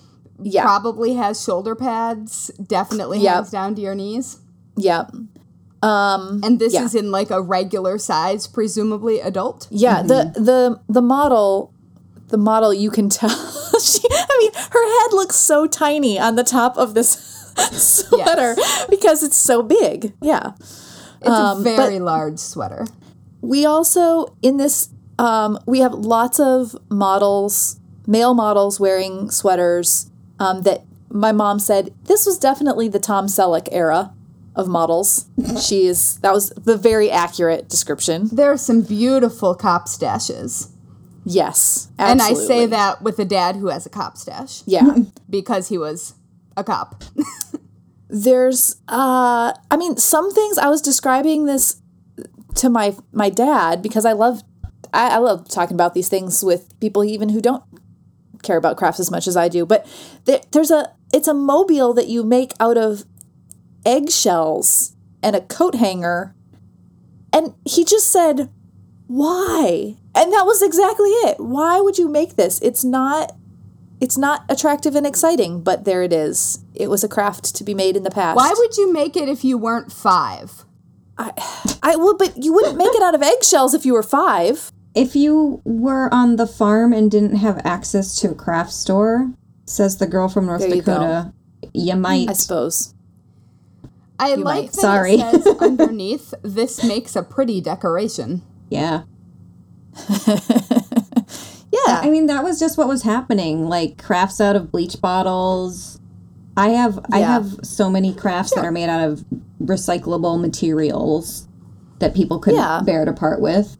yeah 0.42 0.62
Probably 0.62 1.14
has 1.14 1.42
shoulder 1.42 1.74
pads. 1.74 2.50
Definitely 2.64 3.18
Yep. 3.20 3.34
hangs 3.34 3.50
down 3.50 3.74
to 3.76 3.80
your 3.82 3.94
knees. 3.94 4.38
yeah 4.76 5.04
um 5.82 6.40
And 6.42 6.58
this 6.58 6.72
Yeah. 6.74 6.84
is 6.84 6.94
in 6.94 7.10
like 7.12 7.30
a 7.30 7.40
regular 7.40 7.98
size, 7.98 8.46
presumably 8.46 9.20
adult. 9.20 9.68
yeah 9.70 10.02
the 10.02 10.32
the 10.34 10.80
the 10.88 11.02
model 11.02 11.72
the 12.28 12.38
model 12.38 12.74
you 12.74 12.90
can 12.90 13.08
tell 13.08 13.30
she 13.82 14.00
i 14.10 14.36
mean 14.40 14.50
her 14.54 15.00
head 15.02 15.12
looks 15.12 15.36
so 15.36 15.66
tiny 15.66 16.18
on 16.18 16.36
the 16.36 16.44
top 16.44 16.76
of 16.76 16.94
this 16.94 17.10
sweater 17.72 18.56
because 18.88 19.22
it's 19.22 19.36
so 19.36 19.62
big. 19.62 20.12
Yeah. 20.22 20.52
It's 21.20 21.28
Um, 21.28 21.60
a 21.60 21.62
very 21.76 21.98
large 21.98 22.38
sweater. 22.38 22.86
we 23.40 23.66
also 23.66 24.34
in 24.42 24.56
this 24.58 24.90
um, 25.18 25.58
we 25.66 25.80
have 25.80 25.92
lots 25.94 26.38
of 26.38 26.76
models 26.90 27.80
male 28.06 28.34
models 28.34 28.78
wearing 28.78 29.30
sweaters 29.30 30.10
um, 30.38 30.62
that 30.62 30.84
my 31.10 31.32
mom 31.32 31.58
said 31.58 31.92
this 32.04 32.24
was 32.26 32.38
definitely 32.38 32.86
the 32.88 33.00
tom 33.00 33.26
selleck 33.26 33.68
era 33.72 34.12
of 34.54 34.68
models. 34.68 35.26
She 35.60 35.86
is 35.86 36.18
that 36.20 36.32
was 36.32 36.50
the 36.50 36.76
very 36.76 37.10
accurate 37.10 37.68
description. 37.68 38.28
There 38.30 38.50
are 38.52 38.56
some 38.58 38.82
beautiful 38.82 39.54
cop 39.56 39.86
stashes. 39.88 40.68
Yes 41.28 41.88
And 41.98 42.20
I 42.20 42.32
say 42.34 42.66
that 42.66 43.02
with 43.02 43.18
a 43.18 43.24
dad 43.24 43.56
who 43.56 43.68
has 43.68 43.86
a 43.86 43.90
cop 43.90 44.16
stash. 44.16 44.62
Yeah. 44.66 44.96
Because 45.30 45.68
he 45.68 45.76
was 45.76 46.14
a 46.56 46.64
cop. 46.64 47.04
there's 48.10 48.76
uh 48.88 49.52
i 49.70 49.76
mean 49.76 49.94
some 49.98 50.32
things 50.32 50.56
i 50.56 50.66
was 50.66 50.80
describing 50.80 51.44
this 51.44 51.82
to 52.54 52.70
my 52.70 52.96
my 53.12 53.28
dad 53.28 53.82
because 53.82 54.06
i 54.06 54.12
love 54.12 54.42
I, 54.92 55.16
I 55.16 55.18
love 55.18 55.46
talking 55.48 55.74
about 55.74 55.92
these 55.92 56.08
things 56.08 56.42
with 56.42 56.78
people 56.80 57.04
even 57.04 57.28
who 57.28 57.42
don't 57.42 57.62
care 58.42 58.56
about 58.56 58.76
crafts 58.76 59.00
as 59.00 59.10
much 59.10 59.26
as 59.26 59.36
i 59.36 59.48
do. 59.48 59.66
But 59.66 59.86
there, 60.24 60.40
there's 60.52 60.70
a 60.70 60.92
it's 61.12 61.28
a 61.28 61.34
mobile 61.34 61.94
that 61.94 62.08
you 62.08 62.22
make 62.22 62.52
out 62.60 62.76
of 62.76 63.04
eggshells 63.84 64.94
and 65.22 65.34
a 65.34 65.40
coat 65.40 65.74
hanger. 65.74 66.34
And 67.32 67.54
he 67.64 67.84
just 67.84 68.08
said 68.10 68.50
why 69.06 69.96
and 70.18 70.32
that 70.32 70.44
was 70.44 70.62
exactly 70.62 71.10
it 71.10 71.36
why 71.38 71.80
would 71.80 71.96
you 71.96 72.08
make 72.08 72.36
this 72.36 72.60
it's 72.60 72.84
not 72.84 73.32
it's 74.00 74.16
not 74.16 74.44
attractive 74.48 74.94
and 74.94 75.06
exciting, 75.06 75.62
but 75.62 75.84
there 75.84 76.02
it 76.02 76.12
is. 76.12 76.64
It 76.74 76.88
was 76.88 77.02
a 77.02 77.08
craft 77.08 77.54
to 77.56 77.64
be 77.64 77.74
made 77.74 77.96
in 77.96 78.04
the 78.04 78.10
past. 78.10 78.36
Why 78.36 78.52
would 78.56 78.76
you 78.76 78.92
make 78.92 79.16
it 79.16 79.28
if 79.28 79.44
you 79.44 79.58
weren't 79.58 79.92
five? 79.92 80.64
I 81.16 81.32
I 81.82 81.96
well, 81.96 82.16
but 82.16 82.42
you 82.42 82.52
wouldn't 82.52 82.76
make 82.76 82.94
it 82.94 83.02
out 83.02 83.14
of 83.14 83.22
eggshells 83.22 83.74
if 83.74 83.84
you 83.84 83.94
were 83.94 84.02
five. 84.02 84.70
If 84.94 85.16
you 85.16 85.60
were 85.64 86.12
on 86.12 86.36
the 86.36 86.46
farm 86.46 86.92
and 86.92 87.10
didn't 87.10 87.36
have 87.36 87.60
access 87.64 88.20
to 88.20 88.30
a 88.30 88.34
craft 88.34 88.72
store, 88.72 89.32
says 89.64 89.98
the 89.98 90.06
girl 90.06 90.28
from 90.28 90.46
North 90.46 90.60
There 90.60 90.74
you 90.74 90.82
go. 90.82 90.94
Dakota, 90.94 91.32
you, 91.74 91.96
might. 91.96 92.30
I 92.30 92.32
suppose. 92.32 92.94
I 94.18 94.34
like 94.34 94.44
might. 94.44 94.72
that 94.72 94.80
Sorry. 94.80 95.14
it 95.14 95.42
says 95.42 95.56
underneath, 95.60 96.34
this 96.42 96.82
makes 96.82 97.14
a 97.14 97.22
pretty 97.22 97.60
decoration. 97.60 98.42
yeah. 98.70 99.02
Yeah. 101.70 102.00
I 102.02 102.08
mean, 102.10 102.26
that 102.26 102.42
was 102.42 102.58
just 102.58 102.78
what 102.78 102.88
was 102.88 103.02
happening. 103.02 103.68
Like 103.68 104.02
crafts 104.02 104.40
out 104.40 104.56
of 104.56 104.72
bleach 104.72 105.00
bottles. 105.02 106.00
I 106.56 106.70
have 106.70 106.98
I 107.12 107.18
have 107.18 107.60
so 107.62 107.90
many 107.90 108.14
crafts 108.14 108.54
that 108.54 108.64
are 108.64 108.72
made 108.72 108.88
out 108.88 109.06
of 109.06 109.24
recyclable 109.62 110.40
materials 110.40 111.46
that 111.98 112.14
people 112.14 112.38
couldn't 112.38 112.58
Yeah. 112.60 112.80
bear 112.84 113.04
to 113.04 113.12
part 113.12 113.40
with. 113.42 113.76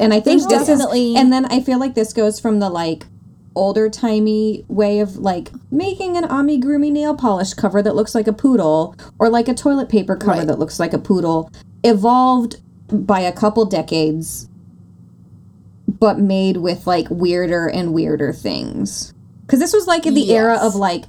And 0.00 0.14
I 0.14 0.20
think 0.20 0.40
There's 0.42 0.46
this 0.46 0.66
definitely- 0.66 1.12
is 1.14 1.20
and 1.20 1.30
then 1.32 1.44
I 1.46 1.60
feel 1.60 1.78
like 1.78 1.94
this 1.94 2.12
goes 2.14 2.40
from 2.40 2.58
the 2.58 2.70
like 2.70 3.06
older 3.54 3.88
timey 3.90 4.64
way 4.68 5.00
of 5.00 5.16
like 5.16 5.50
making 5.70 6.16
an 6.16 6.24
amigurumi 6.24 6.90
nail 6.90 7.14
polish 7.14 7.52
cover 7.54 7.82
that 7.82 7.94
looks 7.94 8.14
like 8.14 8.26
a 8.26 8.32
poodle 8.32 8.94
or 9.18 9.28
like 9.28 9.48
a 9.48 9.54
toilet 9.54 9.88
paper 9.90 10.16
cover 10.16 10.38
Right. 10.38 10.46
that 10.46 10.58
looks 10.58 10.80
like 10.80 10.92
a 10.94 10.98
poodle 10.98 11.50
evolved 11.84 12.56
by 12.90 13.20
a 13.20 13.32
couple 13.32 13.64
decades 13.66 14.48
but 15.88 16.18
made 16.18 16.56
with 16.58 16.86
like 16.86 17.06
weirder 17.10 17.66
and 17.68 17.92
weirder 17.94 18.32
things. 18.32 19.12
Because 19.42 19.60
this 19.60 19.72
was 19.72 19.86
like 19.86 20.06
in 20.06 20.14
the 20.14 20.32
era 20.32 20.58
of 20.60 20.74
like 20.74 21.04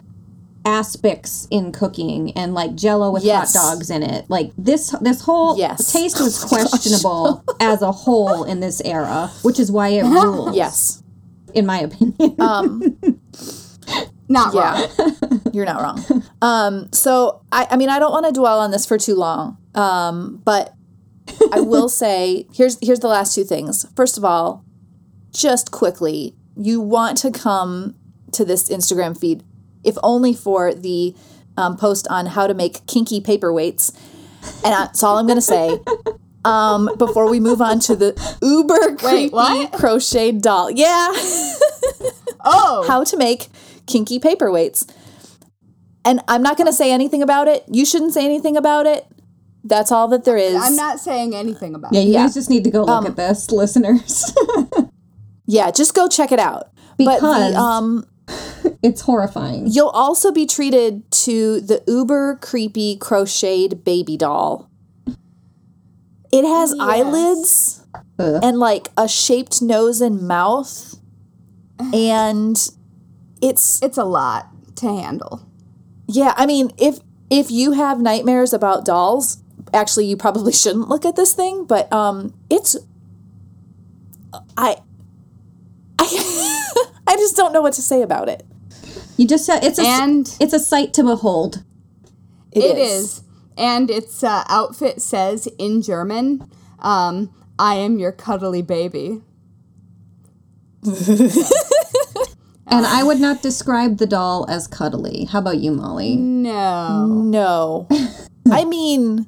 aspics 0.63 1.47
in 1.49 1.71
cooking 1.71 2.31
and 2.33 2.53
like 2.53 2.75
jello 2.75 3.09
with 3.09 3.23
Yes. 3.23 3.55
hot 3.55 3.75
dogs 3.75 3.89
in 3.89 4.03
it. 4.03 4.29
Like 4.29 4.51
this 4.57 4.89
this 5.01 5.21
whole 5.21 5.57
Yes. 5.57 5.91
taste 5.91 6.19
was 6.19 6.43
questionable 6.43 7.43
as 7.59 7.81
a 7.81 7.91
whole 7.91 8.43
in 8.43 8.59
this 8.59 8.81
era, 8.81 9.31
which 9.43 9.59
is 9.59 9.71
why 9.71 9.89
it 9.89 10.03
rules. 10.05 10.55
yes. 10.55 11.01
In 11.53 11.65
my 11.65 11.79
opinion. 11.79 12.35
Um, 12.39 12.97
Not 14.29 14.53
Yeah. 14.53 14.85
wrong. 14.99 15.41
You're 15.53 15.65
not 15.65 15.81
wrong. 15.81 16.23
Um, 16.41 16.89
so 16.91 17.41
I, 17.51 17.65
I 17.71 17.77
mean, 17.77 17.87
I 17.87 17.97
don't 17.97 18.11
want 18.11 18.25
to 18.25 18.33
dwell 18.33 18.59
on 18.59 18.71
this 18.71 18.85
for 18.85 18.97
too 18.97 19.15
long. 19.15 19.57
Um, 19.73 20.41
but 20.43 20.73
I 21.53 21.61
will 21.61 21.87
say 21.87 22.45
here's 22.53 22.77
here's 22.81 22.99
the 22.99 23.07
last 23.07 23.33
two 23.33 23.45
things. 23.45 23.85
First 23.95 24.17
of 24.17 24.25
all, 24.25 24.65
just 25.37 25.71
quickly, 25.71 26.35
you 26.55 26.81
want 26.81 27.17
to 27.19 27.31
come 27.31 27.95
to 28.31 28.43
this 28.43 28.69
Instagram 28.69 29.17
feed, 29.17 29.43
if 29.83 29.95
only 30.03 30.33
for 30.33 30.73
the 30.73 31.15
um, 31.55 31.77
post 31.77 32.07
on 32.09 32.25
how 32.25 32.47
to 32.47 32.53
make 32.53 32.85
kinky 32.87 33.21
paperweights. 33.21 33.95
And 34.63 34.73
that's 34.73 35.03
all 35.03 35.17
I'm 35.17 35.27
going 35.27 35.37
to 35.37 35.41
say. 35.41 35.79
Um, 36.45 36.89
before 36.97 37.29
we 37.29 37.41
move 37.41 37.61
on 37.61 37.81
to 37.81 37.95
the 37.95 38.37
uber 38.41 38.95
creepy 38.95 39.33
what? 39.33 39.73
crocheted 39.73 40.41
doll. 40.41 40.71
Yeah. 40.71 41.13
Oh, 42.49 42.85
how 42.87 43.03
to 43.03 43.17
make 43.17 43.47
kinky 43.87 44.19
paperweights. 44.19 44.89
And 46.05 46.21
I'm 46.29 46.41
not 46.41 46.55
going 46.55 46.67
to 46.67 46.73
say 46.73 46.93
anything 46.93 47.21
about 47.21 47.49
it. 47.49 47.65
You 47.69 47.85
shouldn't 47.85 48.13
say 48.13 48.23
anything 48.23 48.55
about 48.55 48.85
it. 48.85 49.05
That's 49.65 49.91
all 49.91 50.07
that 50.09 50.23
there 50.23 50.37
is. 50.37 50.55
I'm 50.55 50.77
not 50.77 50.99
saying 50.99 51.35
anything 51.35 51.75
about 51.75 51.93
yeah, 51.93 52.01
it. 52.01 52.07
you 52.07 52.13
guys 52.13 52.35
just 52.35 52.49
need 52.49 52.63
to 52.63 52.69
go 52.69 52.85
Um, 52.85 53.03
look 53.03 53.11
at 53.11 53.17
this, 53.17 53.51
listeners. 53.51 54.33
Yeah, 55.47 55.71
just 55.71 55.93
go 55.95 56.07
check 56.07 56.31
it 56.31 56.39
out. 56.39 56.69
Because- 56.97 57.21
but 57.21 57.51
the, 57.51 57.57
um, 57.57 58.05
it's 58.83 59.01
horrifying. 59.01 59.67
you'll 59.67 59.87
also 59.89 60.31
be 60.31 60.45
treated 60.45 61.09
to 61.11 61.61
the 61.61 61.81
uber 61.87 62.37
creepy 62.41 62.97
crocheted 62.97 63.83
baby 63.83 64.17
doll. 64.17 64.69
It 66.31 66.43
has 66.45 66.73
Yes. 66.75 66.79
eyelids 66.81 67.83
Ugh. 68.19 68.39
and 68.43 68.59
like 68.59 68.89
a 68.97 69.07
shaped 69.07 69.61
nose 69.61 70.01
and 70.01 70.21
mouth, 70.27 70.95
and 71.93 72.57
it's 73.41 73.81
It's 73.81 73.97
a 73.97 74.03
lot 74.03 74.47
to 74.77 74.87
handle. 74.87 75.41
Yeah, 76.07 76.33
I 76.35 76.45
mean, 76.45 76.71
if 76.77 76.99
if 77.29 77.49
you 77.51 77.71
have 77.73 78.01
nightmares 78.01 78.51
about 78.53 78.83
dolls, 78.83 79.37
actually 79.73 80.05
you 80.07 80.17
probably 80.17 80.51
shouldn't 80.61 80.89
look 80.89 81.05
at 81.05 81.15
this 81.15 81.33
thing, 81.33 81.63
but 81.63 81.91
um 81.93 82.33
it's 82.49 82.75
I 84.57 84.77
I 85.99 86.85
I 87.07 87.15
just 87.15 87.35
don't 87.35 87.53
know 87.53 87.61
what 87.61 87.73
to 87.73 87.81
say 87.81 88.01
about 88.01 88.29
it. 88.29 88.45
You 89.17 89.27
just 89.27 89.45
said 89.45 89.63
it's 89.63 89.79
a 89.79 89.83
And- 89.83 90.35
it's 90.39 90.53
a 90.53 90.59
sight 90.59 90.93
to 90.95 91.03
behold. 91.03 91.63
It 92.51 92.77
is. 92.77 93.23
And 93.57 93.89
its 93.89 94.23
uh, 94.23 94.43
outfit 94.47 95.01
says 95.01 95.47
in 95.57 95.81
German, 95.81 96.49
um, 96.79 97.33
I 97.57 97.75
am 97.75 97.97
your 97.99 98.11
cuddly 98.11 98.61
baby. 98.61 99.21
And 102.69 102.85
I 102.85 103.01
would 103.01 103.19
not 103.21 103.41
describe 103.41 103.97
the 103.97 104.05
doll 104.05 104.45
as 104.49 104.67
cuddly. 104.67 105.25
How 105.25 105.39
about 105.39 105.57
you, 105.59 105.71
Molly? 105.71 106.17
No. 106.17 107.07
No. 107.07 107.87
I 108.51 108.65
mean 108.65 109.25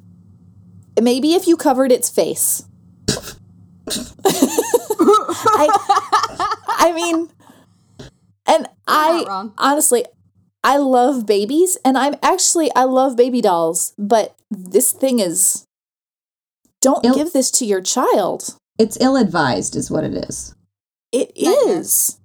maybe 1.00 1.32
if 1.34 1.46
you 1.48 1.56
covered 1.56 1.90
its 1.90 2.10
face. 2.10 2.64
I 5.48 6.56
I 6.80 6.92
mean 6.92 7.30
and 8.46 8.68
I 8.86 9.50
honestly 9.58 10.04
I 10.62 10.76
love 10.76 11.26
babies 11.26 11.78
and 11.84 11.96
I'm 11.96 12.14
actually 12.22 12.70
I 12.74 12.84
love 12.84 13.16
baby 13.16 13.40
dolls, 13.40 13.92
but 13.98 14.34
this 14.50 14.92
thing 14.92 15.20
is 15.20 15.66
don't 16.80 17.04
Il- 17.04 17.14
give 17.14 17.32
this 17.32 17.50
to 17.52 17.64
your 17.64 17.80
child. 17.80 18.56
It's 18.78 18.98
ill 19.00 19.16
advised, 19.16 19.76
is 19.76 19.90
what 19.90 20.04
it 20.04 20.14
is. 20.14 20.54
It 21.12 21.32
Nightmare. 21.36 21.78
is. 21.78 22.18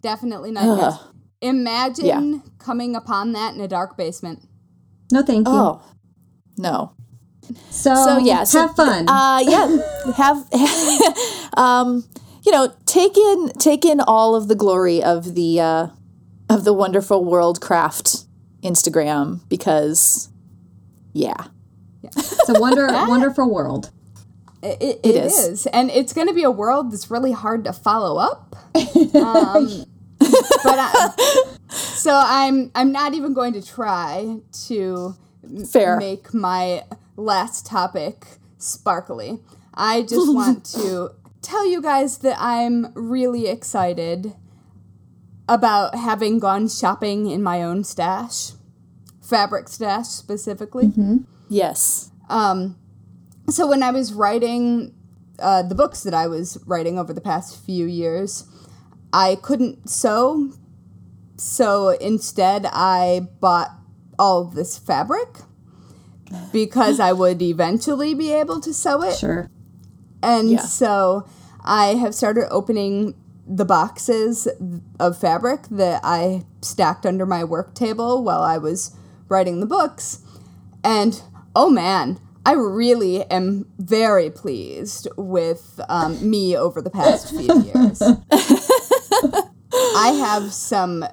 Definitely 0.00 0.52
not. 0.52 0.64
Ugh. 0.64 0.78
yes. 0.78 1.12
Imagine 1.42 2.42
coming 2.58 2.94
upon 2.94 3.32
that 3.32 3.54
in 3.54 3.60
a 3.60 3.68
dark 3.68 3.96
basement. 3.96 4.46
No, 5.12 5.22
thank 5.22 5.46
you. 5.46 5.54
Oh. 5.54 5.82
No. 6.56 6.94
So, 7.70 7.94
So 7.94 8.18
yeah, 8.18 8.44
so, 8.44 8.62
have 8.62 8.76
fun. 8.76 9.08
Uh 9.08 9.40
yeah, 9.46 10.12
have 10.16 10.48
um 11.56 12.04
you 12.46 12.52
know, 12.52 12.72
take 12.86 13.16
in 13.16 13.48
take 13.58 13.84
in 13.84 14.00
all 14.00 14.34
of 14.36 14.48
the 14.48 14.54
glory 14.54 15.02
of 15.02 15.34
the 15.34 15.60
uh 15.60 15.88
of 16.48 16.64
the 16.64 16.72
wonderful 16.72 17.24
world 17.24 17.60
craft 17.60 18.24
Instagram 18.62 19.40
because 19.48 20.28
yeah. 21.12 21.46
it's 22.02 22.48
a 22.48 22.60
wonder, 22.60 22.86
wonderful 22.90 23.52
world. 23.52 23.90
It, 24.62 24.80
it, 24.80 25.00
It 25.02 25.16
it 25.16 25.24
is. 25.24 25.38
is. 25.38 25.66
And 25.66 25.90
it's 25.90 26.12
going 26.12 26.28
to 26.28 26.34
be 26.34 26.42
a 26.42 26.50
world 26.50 26.92
that's 26.92 27.10
really 27.10 27.32
hard 27.32 27.64
to 27.64 27.72
follow 27.72 28.18
up. 28.18 28.56
Um, 29.16 29.84
but 30.18 30.78
I, 30.78 31.44
so 31.68 32.12
I'm 32.14 32.70
I'm 32.74 32.92
not 32.92 33.14
even 33.14 33.32
going 33.32 33.54
to 33.54 33.66
try 33.66 34.38
to 34.66 35.14
Fair. 35.70 35.96
make 35.96 36.34
my 36.34 36.84
last 37.16 37.66
topic 37.66 38.26
sparkly. 38.58 39.40
I 39.74 40.02
just 40.02 40.32
want 40.32 40.64
to 40.66 41.10
tell 41.46 41.66
you 41.66 41.80
guys 41.80 42.18
that 42.18 42.36
I'm 42.40 42.92
really 42.94 43.46
excited 43.46 44.34
about 45.48 45.94
having 45.94 46.38
gone 46.40 46.68
shopping 46.68 47.30
in 47.30 47.42
my 47.42 47.62
own 47.62 47.84
stash, 47.84 48.52
fabric 49.22 49.68
stash 49.68 50.08
specifically. 50.08 50.92
Yes. 51.48 52.10
Um, 52.28 52.76
so 53.48 53.66
when 53.68 53.82
I 53.82 53.92
was 53.92 54.12
writing 54.12 54.92
uh, 55.38 55.62
the 55.62 55.74
books 55.76 56.02
that 56.02 56.14
I 56.14 56.26
was 56.26 56.58
writing 56.66 56.98
over 56.98 57.12
the 57.12 57.20
past 57.20 57.64
few 57.64 57.86
years, 57.86 58.44
I 59.12 59.36
couldn't 59.40 59.88
sew, 59.88 60.52
so 61.36 61.90
instead 61.90 62.66
I 62.72 63.28
bought 63.40 63.70
all 64.18 64.42
of 64.42 64.54
this 64.54 64.78
fabric 64.78 65.28
because 66.52 66.98
I 66.98 67.12
would 67.12 67.40
eventually 67.40 68.14
be 68.14 68.32
able 68.32 68.60
to 68.62 68.74
sew 68.74 69.02
it. 69.02 69.16
Sure. 69.16 69.48
And 70.22 70.50
Yeah. 70.50 70.60
so 70.62 71.26
I 71.66 71.94
have 71.94 72.14
started 72.14 72.48
opening 72.50 73.14
the 73.46 73.64
boxes 73.64 74.48
of 74.98 75.18
fabric 75.18 75.68
that 75.70 76.00
I 76.02 76.44
stacked 76.62 77.06
under 77.06 77.26
my 77.26 77.44
work 77.44 77.74
table 77.74 78.22
while 78.24 78.42
I 78.42 78.58
was 78.58 78.96
writing 79.28 79.60
the 79.60 79.66
books. 79.66 80.20
And 80.82 81.20
oh 81.54 81.70
man, 81.70 82.18
I 82.44 82.52
really 82.52 83.24
am 83.24 83.66
very 83.78 84.30
pleased 84.30 85.08
with 85.16 85.80
um, 85.88 86.28
me 86.28 86.56
over 86.56 86.80
the 86.80 86.90
past 86.90 87.30
few 87.30 87.62
years. 87.74 88.02
I 89.72 90.10
have 90.18 90.52
some 90.52 91.04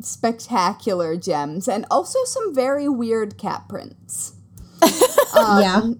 spectacular 0.00 1.16
gems 1.16 1.68
and 1.68 1.86
also 1.90 2.18
some 2.24 2.54
very 2.54 2.88
weird 2.88 3.38
cat 3.38 3.68
prints. 3.68 4.34
yeah. 5.36 5.90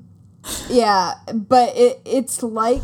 Yeah, 0.68 1.14
but 1.32 1.76
it 1.76 2.00
it's 2.04 2.42
like 2.42 2.82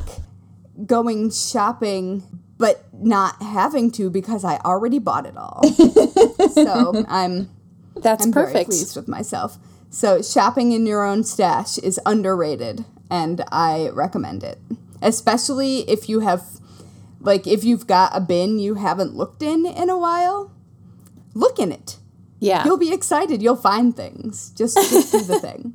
going 0.86 1.30
shopping 1.30 2.22
but 2.58 2.84
not 2.92 3.40
having 3.40 3.90
to 3.92 4.10
because 4.10 4.44
I 4.44 4.56
already 4.58 4.98
bought 4.98 5.26
it 5.26 5.36
all. 5.36 5.62
so 6.52 7.04
I'm 7.08 7.48
That's 7.96 8.26
I'm 8.26 8.32
very 8.32 8.64
pleased 8.64 8.96
with 8.96 9.08
myself. 9.08 9.58
So 9.90 10.20
shopping 10.20 10.72
in 10.72 10.84
your 10.84 11.04
own 11.04 11.24
stash 11.24 11.78
is 11.78 11.98
underrated, 12.04 12.84
and 13.10 13.42
I 13.50 13.88
recommend 13.94 14.42
it, 14.42 14.58
especially 15.00 15.88
if 15.88 16.08
you 16.08 16.20
have, 16.20 16.44
like, 17.20 17.46
if 17.46 17.64
you've 17.64 17.86
got 17.86 18.14
a 18.14 18.20
bin 18.20 18.58
you 18.58 18.74
haven't 18.74 19.14
looked 19.14 19.42
in 19.42 19.64
in 19.64 19.88
a 19.88 19.96
while. 19.96 20.52
Look 21.34 21.58
in 21.58 21.70
it. 21.70 21.98
Yeah. 22.40 22.64
You'll 22.64 22.78
be 22.78 22.92
excited. 22.92 23.42
You'll 23.42 23.56
find 23.56 23.96
things. 23.96 24.50
Just, 24.50 24.76
just 24.76 25.12
do 25.12 25.22
the 25.22 25.38
thing. 25.40 25.74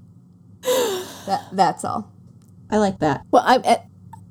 That 1.26 1.48
that's 1.52 1.86
all. 1.86 2.12
I 2.70 2.78
like 2.78 3.00
that. 3.00 3.22
Well, 3.32 3.44
I'm 3.46 3.62
eh, 3.64 3.78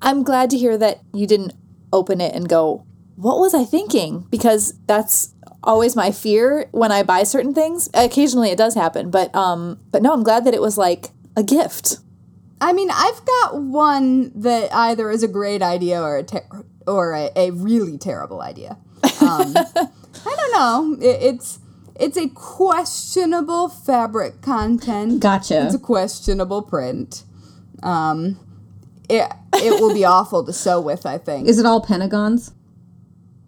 I'm 0.03 0.23
glad 0.23 0.51
to 0.51 0.59
hear 0.59 0.77
that 0.79 1.01
you 1.15 1.27
didn't 1.27 1.55
open 1.93 2.21
it 2.21 2.35
and 2.35 2.49
go, 2.49 2.85
"What 3.17 3.39
was 3.39 3.55
I 3.55 3.65
thinking?" 3.65 4.27
Because 4.31 4.75
that's 4.87 5.35
always 5.65 5.95
my 5.95 6.11
fear 6.11 6.69
when 6.73 6.91
I 6.93 7.03
buy 7.03 7.23
certain 7.23 7.55
things. 7.55 7.89
Occasionally, 7.95 8.51
it 8.51 8.59
does 8.59 8.75
happen, 8.75 9.11
but 9.11 9.35
um, 9.35 9.79
but 9.91 10.03
no, 10.03 10.13
I'm 10.13 10.23
glad 10.23 10.45
that 10.45 10.55
it 10.55 10.61
was 10.61 10.77
like 10.77 11.11
a 11.37 11.43
gift. 11.43 11.99
I 12.61 12.73
mean, 12.73 12.91
I've 12.93 13.25
got 13.25 13.61
one 13.61 14.31
that 14.41 14.73
either 14.73 15.11
is 15.11 15.23
a 15.23 15.29
great 15.29 15.63
idea 15.63 16.01
or 16.01 16.17
a 16.17 16.23
ter- 16.23 16.47
or 16.87 17.13
a, 17.13 17.31
a 17.35 17.51
really 17.51 17.99
terrible 17.99 18.41
idea. 18.41 18.79
Um, 19.21 19.55
I 20.27 20.37
don't 20.37 20.53
know. 20.53 20.97
It, 21.01 21.23
it's 21.23 21.59
it's 21.97 22.17
a 22.17 22.29
questionable 22.29 23.69
fabric 23.69 24.43
content. 24.43 25.21
Gotcha. 25.21 25.65
It's 25.67 25.75
a 25.75 25.79
questionable 25.79 26.63
print. 26.63 27.25
Um, 27.83 28.39
it 29.13 29.33
it 29.55 29.81
will 29.81 29.95
be 29.95 30.05
awful 30.05 30.45
to 30.45 30.53
sew 30.53 30.81
with. 30.81 31.07
I 31.07 31.19
think 31.19 31.49
Is 31.49 31.59
it 31.59 31.67
all 31.67 31.81
pentagons? 31.81 32.53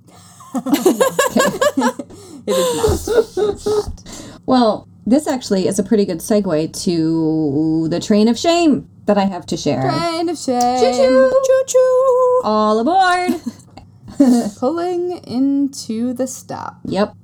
it 0.55 1.37
is 1.67 1.77
not. 1.77 2.01
It's 2.47 3.67
not. 3.67 4.41
Well, 4.47 4.89
this 5.07 5.27
actually 5.27 5.67
is 5.67 5.79
a 5.79 5.83
pretty 5.83 6.05
good 6.05 6.19
segue 6.19 6.83
to 6.85 7.89
the 7.89 8.01
train 8.01 8.29
of 8.29 8.39
shame 8.39 8.89
that 9.07 9.19
I 9.19 9.25
have 9.25 9.47
to 9.47 9.57
share. 9.57 9.83
Kind 9.83 10.31
of 10.31 10.39
shame. 10.39 10.79
Choo 10.81 10.93
choo. 10.93 11.43
Choo 11.45 11.63
choo. 11.67 12.41
All 12.45 12.79
aboard! 12.79 13.41
Pulling 14.59 15.19
into 15.25 16.13
the 16.13 16.27
stop. 16.27 16.79
Yep. 16.85 17.15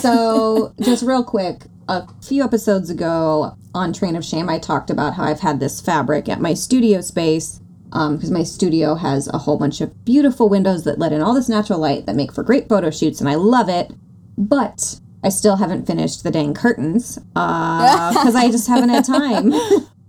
So, 0.00 0.74
just 0.80 1.02
real 1.02 1.24
quick, 1.24 1.62
a 1.88 2.06
few 2.22 2.44
episodes 2.44 2.90
ago 2.90 3.56
on 3.74 3.92
Train 3.92 4.16
of 4.16 4.24
Shame, 4.24 4.48
I 4.48 4.58
talked 4.58 4.90
about 4.90 5.14
how 5.14 5.24
I've 5.24 5.40
had 5.40 5.60
this 5.60 5.80
fabric 5.80 6.28
at 6.28 6.40
my 6.40 6.54
studio 6.54 7.00
space 7.00 7.60
because 7.90 8.30
my 8.30 8.42
studio 8.42 8.94
has 8.94 9.28
a 9.28 9.38
whole 9.38 9.56
bunch 9.58 9.80
of 9.80 10.04
beautiful 10.04 10.48
windows 10.48 10.84
that 10.84 10.98
let 10.98 11.12
in 11.12 11.22
all 11.22 11.34
this 11.34 11.48
natural 11.48 11.78
light 11.78 12.06
that 12.06 12.16
make 12.16 12.32
for 12.32 12.42
great 12.42 12.68
photo 12.68 12.90
shoots, 12.90 13.20
and 13.20 13.28
I 13.28 13.34
love 13.36 13.68
it. 13.68 13.92
But 14.38 15.00
I 15.24 15.28
still 15.30 15.56
haven't 15.56 15.86
finished 15.86 16.22
the 16.22 16.30
dang 16.30 16.52
curtains 16.54 17.16
because 17.34 18.34
I 18.34 18.48
just 18.50 18.68
haven't 18.68 18.90
had 18.90 19.04
time. 19.04 19.52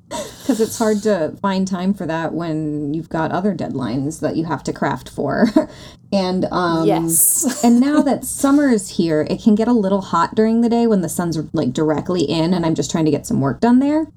Because 0.10 0.62
it's 0.62 0.78
hard 0.78 1.04
to 1.04 1.36
find 1.42 1.68
time 1.68 1.94
for 1.94 2.06
that 2.06 2.34
when 2.34 2.94
you've 2.94 3.10
got 3.10 3.34
other 3.34 3.54
deadlines 3.54 4.22
that 4.22 4.38
you 4.38 4.46
have 4.46 4.64
to 4.64 4.72
craft 4.72 5.10
for. 5.10 5.50
and 6.14 6.46
um, 6.46 6.88
Yes. 6.88 7.62
and 7.62 7.82
now 7.82 8.02
that 8.04 8.24
summer 8.24 8.70
is 8.70 8.92
here, 8.92 9.28
it 9.30 9.42
can 9.44 9.54
get 9.56 9.68
a 9.68 9.74
little 9.74 10.00
hot 10.00 10.34
during 10.34 10.62
the 10.62 10.70
day 10.70 10.88
when 10.88 11.02
the 11.02 11.10
sun's 11.10 11.38
like 11.52 11.74
directly 11.74 12.22
in, 12.22 12.54
and 12.54 12.66
I'm 12.66 12.74
just 12.74 12.90
trying 12.90 13.04
to 13.04 13.12
get 13.12 13.28
some 13.28 13.42
work 13.42 13.60
done 13.60 13.80
there. 13.80 14.08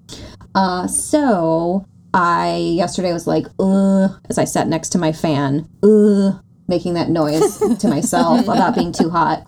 Uh, 0.55 0.87
so 0.87 1.85
I 2.13 2.57
yesterday 2.57 3.13
was 3.13 3.27
like, 3.27 3.47
ugh, 3.59 4.11
as 4.29 4.39
I 4.39 4.45
sat 4.45 4.67
next 4.69 4.89
to 4.91 4.99
my 4.99 5.13
fan, 5.13 5.69
ugh, 5.83 6.43
making 6.69 6.95
that 6.95 7.09
noise 7.11 7.59
to 7.79 7.89
myself 7.89 8.43
about 8.49 8.75
being 8.75 8.93
too 8.93 9.11
hot. 9.11 9.47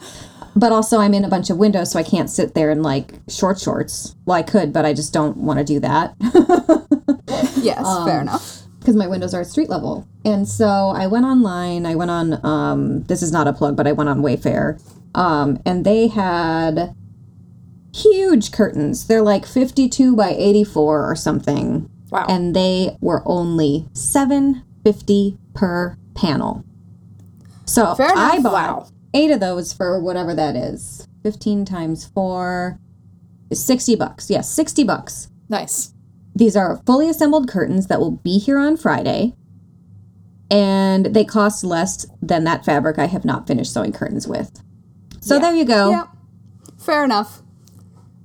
But 0.54 0.70
also, 0.70 0.98
I'm 0.98 1.14
in 1.14 1.24
a 1.24 1.28
bunch 1.28 1.48
of 1.50 1.56
windows, 1.56 1.90
so 1.92 1.98
I 1.98 2.02
can't 2.02 2.28
sit 2.28 2.54
there 2.54 2.70
in 2.70 2.82
like 2.82 3.14
short 3.28 3.58
shorts. 3.58 4.14
Well, 4.26 4.36
I 4.36 4.42
could, 4.42 4.72
but 4.72 4.84
I 4.84 4.92
just 4.92 5.12
don't 5.12 5.38
want 5.38 5.58
to 5.58 5.64
do 5.64 5.80
that. 5.80 6.14
Yes, 7.62 7.84
Um, 7.86 8.06
fair 8.06 8.20
enough. 8.20 8.62
because 8.80 8.96
my 8.96 9.06
windows 9.06 9.32
are 9.34 9.40
at 9.42 9.46
street 9.46 9.68
level. 9.70 10.06
And 10.24 10.48
so 10.48 10.66
I 10.66 11.06
went 11.06 11.24
online. 11.24 11.86
I 11.86 11.94
went 11.94 12.10
on. 12.10 12.44
Um, 12.44 13.02
this 13.04 13.22
is 13.22 13.30
not 13.30 13.46
a 13.46 13.52
plug, 13.52 13.76
but 13.76 13.86
I 13.86 13.92
went 13.92 14.10
on 14.10 14.20
Wayfair, 14.20 14.82
um, 15.14 15.60
and 15.64 15.84
they 15.86 16.08
had 16.08 16.92
huge 17.94 18.50
curtains. 18.52 19.06
They're 19.06 19.22
like 19.22 19.46
fifty-two 19.46 20.16
by 20.16 20.30
eighty-four 20.30 21.08
or 21.08 21.14
something. 21.14 21.88
Wow. 22.12 22.26
And 22.28 22.54
they 22.54 22.96
were 23.00 23.22
only 23.26 23.88
seven 23.94 24.62
fifty 24.84 25.38
per 25.54 25.96
panel. 26.14 26.62
So 27.64 27.94
Fair 27.94 28.12
I 28.14 28.36
enough. 28.36 28.42
bought 28.42 28.52
Wow. 28.52 28.86
eight 29.14 29.30
of 29.30 29.40
those 29.40 29.72
for 29.72 29.98
whatever 30.00 30.34
that 30.34 30.54
is. 30.54 31.08
Fifteen 31.22 31.64
times 31.64 32.04
four 32.04 32.78
is 33.50 33.64
sixty 33.64 33.94
bucks. 33.96 34.28
Yes, 34.28 34.50
sixty 34.50 34.84
bucks. 34.84 35.30
Nice. 35.48 35.94
These 36.34 36.56
are 36.56 36.80
fully 36.86 37.08
assembled 37.08 37.48
curtains 37.48 37.86
that 37.88 38.00
will 38.00 38.10
be 38.12 38.38
here 38.38 38.58
on 38.58 38.76
Friday. 38.76 39.34
And 40.50 41.06
they 41.14 41.24
cost 41.24 41.64
less 41.64 42.04
than 42.20 42.44
that 42.44 42.64
fabric 42.64 42.98
I 42.98 43.06
have 43.06 43.24
not 43.24 43.46
finished 43.46 43.72
sewing 43.72 43.92
curtains 43.92 44.28
with. 44.28 44.62
So 45.20 45.38
there 45.38 45.54
you 45.54 45.64
go. 45.64 45.90
Yep. 45.90 46.08
Fair 46.78 47.04
enough. 47.04 47.41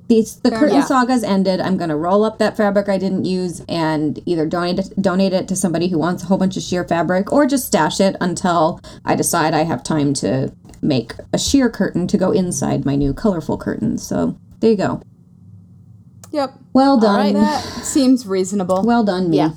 These 0.08 0.38
the 0.38 0.52
curtain 0.52 0.78
enough. 0.78 0.88
saga's 0.88 1.24
ended. 1.24 1.60
I'm 1.60 1.76
gonna 1.78 1.98
roll 1.98 2.24
up 2.24 2.38
that 2.38 2.56
fabric 2.56 2.88
I 2.88 2.98
didn't 2.98 3.26
use 3.26 3.62
and 3.68 4.22
either 4.26 4.46
donate 4.46 4.80
it, 4.80 5.02
donate 5.02 5.34
it 5.34 5.48
to 5.50 5.56
somebody 5.56 5.90
who 5.90 6.00
wants 6.00 6.24
a 6.24 6.28
whole 6.28 6.38
bunch 6.38 6.56
of 6.56 6.64
sheer 6.64 6.86
fabric, 6.86 7.32
or 7.34 7.46
just 7.46 7.68
stash 7.68 8.00
it 8.00 8.16
until 8.22 8.80
I 9.04 9.16
decide 9.16 9.54
I 9.54 9.64
have 9.64 9.84
time 9.84 10.14
to 10.16 10.54
make 10.82 11.14
a 11.34 11.38
sheer 11.38 11.70
curtain 11.70 12.08
to 12.08 12.18
go 12.18 12.32
inside 12.32 12.86
my 12.86 12.96
new 12.96 13.14
colorful 13.14 13.58
curtains. 13.58 14.06
So 14.08 14.38
there 14.62 14.72
you 14.72 14.78
go. 14.78 15.02
Yep. 16.32 16.54
Well 16.74 17.00
done. 17.00 17.34
That 17.34 17.64
seems 17.64 18.26
reasonable. 18.26 18.84
Well 18.84 19.04
done, 19.04 19.30
me. 19.30 19.38
Yeah. 19.38 19.52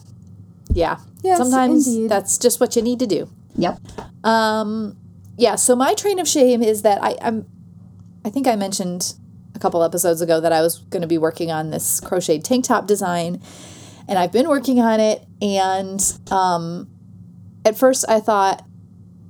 Yeah. 0.73 0.99
Yes, 1.23 1.39
Sometimes 1.39 1.87
indeed. 1.87 2.11
that's 2.11 2.39
just 2.39 2.61
what 2.61 2.75
you 2.77 2.83
need 2.83 2.99
to 3.01 3.07
do. 3.07 3.29
Yep. 3.57 3.79
Um, 4.25 4.97
yeah. 5.37 5.57
So 5.57 5.77
my 5.77 5.95
train 5.95 6.19
of 6.19 6.27
shame 6.27 6.63
is 6.63 6.83
that 6.83 7.03
I, 7.03 7.17
I'm. 7.21 7.47
I 8.25 8.31
think 8.31 8.47
I 8.47 8.57
mentioned 8.57 9.15
a 9.61 9.63
couple 9.63 9.83
episodes 9.83 10.23
ago 10.23 10.41
that 10.41 10.53
I 10.53 10.63
was 10.63 10.79
going 10.79 11.03
to 11.03 11.09
be 11.09 11.19
working 11.19 11.51
on 11.51 11.71
this 11.71 12.01
crocheted 12.01 12.45
tank 12.45 12.65
top 12.65 12.87
design, 12.87 13.43
and 14.09 14.19
I've 14.19 14.33
been 14.33 14.49
working 14.49 14.81
on 14.81 15.01
it. 15.01 15.23
And 15.43 16.01
um, 16.31 16.89
at 17.67 17.77
first, 17.77 18.07
I 18.09 18.21
thought 18.21 18.65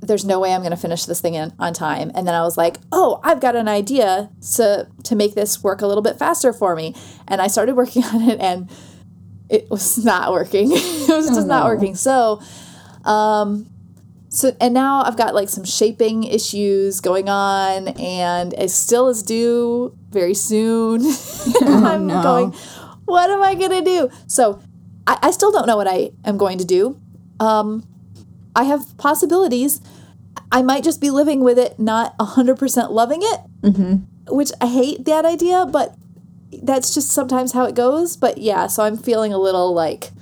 there's 0.01 0.25
no 0.25 0.39
way 0.39 0.55
I'm 0.55 0.61
going 0.61 0.71
to 0.71 0.77
finish 0.77 1.05
this 1.05 1.21
thing 1.21 1.35
in, 1.35 1.53
on 1.59 1.75
time. 1.75 2.13
And 2.15 2.27
then 2.27 2.35
I 2.35 2.43
was 2.43 2.57
like, 2.57 2.77
oh, 2.93 3.21
I've 3.25 3.41
got 3.41 3.57
an 3.57 3.67
idea 3.69 4.31
to 4.55 4.87
to 5.03 5.17
make 5.17 5.35
this 5.35 5.65
work 5.65 5.83
a 5.83 5.87
little 5.87 6.03
bit 6.03 6.17
faster 6.17 6.53
for 6.53 6.77
me. 6.77 6.95
And 7.27 7.43
I 7.43 7.49
started 7.49 7.75
working 7.83 8.05
on 8.05 8.23
it, 8.23 8.39
and 8.41 8.71
it 9.49 9.69
was 9.69 10.05
not 10.05 10.31
working. 10.31 10.71
it 10.73 11.09
was 11.09 11.27
just 11.27 11.49
not 11.49 11.65
no. 11.65 11.75
working. 11.75 11.97
So, 11.97 12.41
um, 13.05 13.69
so 14.33 14.57
and 14.61 14.73
now 14.73 15.03
I've 15.03 15.17
got 15.17 15.35
like 15.35 15.49
some 15.49 15.65
shaping 15.65 16.23
issues 16.23 17.01
going 17.01 17.29
on, 17.29 17.89
and 17.89 18.55
it 18.55 18.71
still 18.71 19.09
is 19.09 19.25
due 19.25 19.93
very 20.11 20.35
soon. 20.35 21.03
I'm 21.63 22.07
no. 22.07 22.23
going, 22.23 22.55
what 23.07 23.29
am 23.29 23.43
I 23.43 23.57
gonna 23.57 23.83
do? 23.83 24.09
So, 24.29 24.63
I, 25.05 25.19
I 25.21 25.31
still 25.33 25.51
don't 25.51 25.67
know 25.67 25.77
what 25.77 25.89
I 25.89 26.13
am 26.25 26.37
going 26.37 26.59
to 26.59 26.65
do. 26.65 27.01
Um, 27.41 27.85
I 28.55 28.65
have 28.65 28.97
possibilities. 28.99 29.81
I 30.53 30.63
might 30.63 30.85
just 30.85 31.01
be 31.01 31.11
living 31.11 31.41
with 31.41 31.59
it, 31.59 31.81
not 31.81 32.15
hundred 32.21 32.57
percent 32.57 32.93
loving 32.93 33.23
it, 33.23 33.41
mm-hmm. 33.63 34.35
which 34.35 34.53
I 34.61 34.69
hate 34.69 35.07
that 35.07 35.25
idea, 35.25 35.67
but 35.67 35.97
that's 36.63 36.95
just 36.95 37.11
sometimes 37.11 37.51
how 37.51 37.65
it 37.65 37.75
goes. 37.75 38.17
But 38.17 38.39
yeah, 38.39 38.69
so 38.69 38.85
I'm 38.85 38.97
feeling 38.97 39.33
a 39.33 39.39
little 39.39 39.75
like 39.75 40.13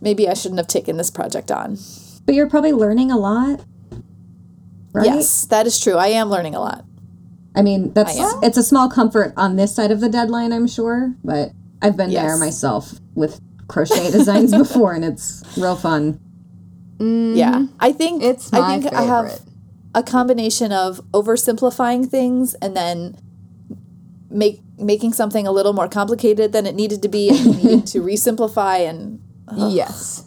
maybe 0.00 0.30
I 0.30 0.32
shouldn't 0.32 0.58
have 0.58 0.66
taken 0.66 0.96
this 0.96 1.10
project 1.10 1.50
on. 1.50 1.76
But 2.24 2.34
you're 2.34 2.48
probably 2.48 2.72
learning 2.72 3.10
a 3.10 3.18
lot. 3.18 3.60
Right? 4.92 5.06
Yes, 5.06 5.46
that 5.46 5.66
is 5.66 5.80
true. 5.80 5.94
I 5.94 6.08
am 6.08 6.28
learning 6.28 6.54
a 6.54 6.60
lot. 6.60 6.84
I 7.54 7.62
mean, 7.62 7.92
that's 7.92 8.18
I 8.18 8.40
it's 8.42 8.56
a 8.56 8.62
small 8.62 8.88
comfort 8.88 9.34
on 9.36 9.56
this 9.56 9.74
side 9.74 9.90
of 9.90 10.00
the 10.00 10.08
deadline, 10.08 10.52
I'm 10.52 10.66
sure, 10.66 11.14
but 11.22 11.52
I've 11.82 11.96
been 11.96 12.10
there 12.10 12.38
myself 12.38 12.94
with 13.14 13.40
crochet 13.68 14.10
designs 14.10 14.52
before 14.56 14.94
and 14.94 15.04
it's 15.04 15.42
real 15.56 15.76
fun. 15.76 16.18
Mm, 16.98 17.36
yeah, 17.36 17.66
I 17.80 17.92
think 17.92 18.22
It's 18.22 18.52
my 18.52 18.60
I 18.60 18.80
think 18.80 18.94
I 18.94 19.02
have 19.02 19.40
a 19.94 20.02
combination 20.02 20.72
of 20.72 21.00
oversimplifying 21.12 22.08
things 22.08 22.54
and 22.54 22.76
then 22.76 23.16
make 24.30 24.60
making 24.78 25.12
something 25.12 25.46
a 25.46 25.52
little 25.52 25.72
more 25.72 25.88
complicated 25.88 26.52
than 26.52 26.66
it 26.66 26.74
needed 26.74 27.02
to 27.02 27.08
be 27.08 27.28
and 27.28 27.62
needing 27.62 27.82
to 27.92 28.00
resimplify 28.00 28.88
and 28.88 29.20
Yes. 29.54 30.24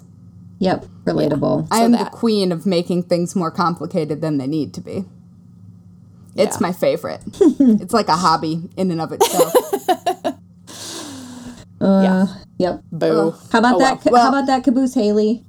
Yep, 0.65 0.85
relatable. 1.05 1.67
I 1.71 1.79
am 1.83 1.91
that- 1.93 2.11
the 2.11 2.17
queen 2.17 2.51
of 2.51 2.65
making 2.65 3.03
things 3.03 3.35
more 3.35 3.51
complicated 3.51 4.21
than 4.21 4.37
they 4.37 4.47
need 4.47 4.73
to 4.73 4.81
be. 4.81 5.05
It's 6.35 6.57
Yeah. 6.57 6.67
my 6.67 6.71
favorite. 6.73 7.21
it's 7.39 7.93
like 7.93 8.09
a 8.09 8.17
hobby 8.17 8.69
in 8.75 8.91
and 8.91 8.99
of 9.01 9.11
itself. 9.13 9.53
Uh, 11.81 12.01
yeah. 12.01 12.25
Yep. 12.57 12.83
Boo. 12.93 13.35
How 13.51 13.59
about 13.59 13.75
Oh, 13.75 13.79
that? 13.79 14.05
well. 14.05 14.13
Well- 14.13 14.23
how 14.23 14.29
about 14.29 14.47
that 14.47 14.63
caboose, 14.63 14.93
Haley? 14.93 15.45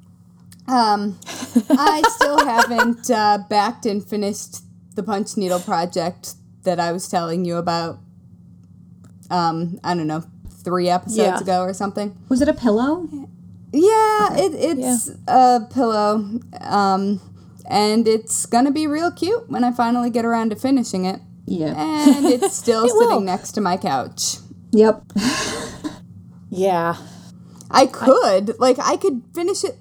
Um, 0.66 1.16
I 1.70 2.02
still 2.16 2.44
haven't 2.44 3.08
uh, 3.10 3.38
backed 3.48 3.86
and 3.86 4.04
finished 4.04 4.58
the 4.96 5.02
punch 5.04 5.36
needle 5.36 5.60
project 5.60 6.34
that 6.64 6.80
I 6.80 6.90
was 6.92 7.08
telling 7.08 7.44
you 7.44 7.56
about. 7.56 8.00
Um, 9.30 9.78
I 9.84 9.94
don't 9.94 10.08
know, 10.08 10.24
three 10.64 10.88
episodes 10.88 11.16
Yeah. 11.18 11.38
ago 11.40 11.60
or 11.62 11.72
something. 11.72 12.16
Was 12.28 12.40
it 12.42 12.48
a 12.48 12.52
pillow? 12.54 13.08
Yeah, 13.78 14.36
it, 14.38 14.78
it's 14.78 15.10
a 15.28 15.60
pillow, 15.72 16.40
um, 16.62 17.20
and 17.68 18.08
it's 18.08 18.46
gonna 18.46 18.70
be 18.70 18.86
real 18.86 19.10
cute 19.10 19.48
when 19.50 19.64
I 19.64 19.72
finally 19.72 20.08
get 20.10 20.24
around 20.24 20.50
to 20.50 20.56
finishing 20.56 21.04
it. 21.04 21.20
Yeah. 21.46 21.74
And 22.16 22.26
it's 22.26 22.56
still 22.62 22.84
It 22.84 22.92
will. 22.94 23.08
sitting 23.10 23.24
next 23.26 23.52
to 23.52 23.60
my 23.60 23.76
couch. 23.76 24.36
Yep. 24.72 25.02
Yeah. 26.50 26.96
I 27.70 27.86
could, 27.86 28.58
like, 28.58 28.78
I 28.80 28.96
could 28.96 29.22
finish 29.34 29.62
it 29.64 29.76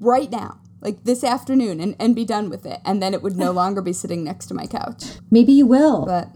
right 0.00 0.30
now, 0.30 0.58
like 0.80 1.04
this 1.04 1.22
afternoon, 1.22 1.80
and, 1.80 1.94
and 2.00 2.14
be 2.16 2.24
done 2.24 2.50
with 2.50 2.66
it, 2.66 2.80
and 2.84 3.02
then 3.02 3.14
it 3.14 3.22
would 3.22 3.36
no 3.36 3.52
longer 3.60 3.82
be 3.82 3.92
sitting 3.92 4.24
next 4.24 4.46
to 4.46 4.54
my 4.54 4.66
couch. 4.66 5.04
Maybe 5.30 5.52
you 5.52 5.66
will. 5.66 6.06
But, 6.06 6.28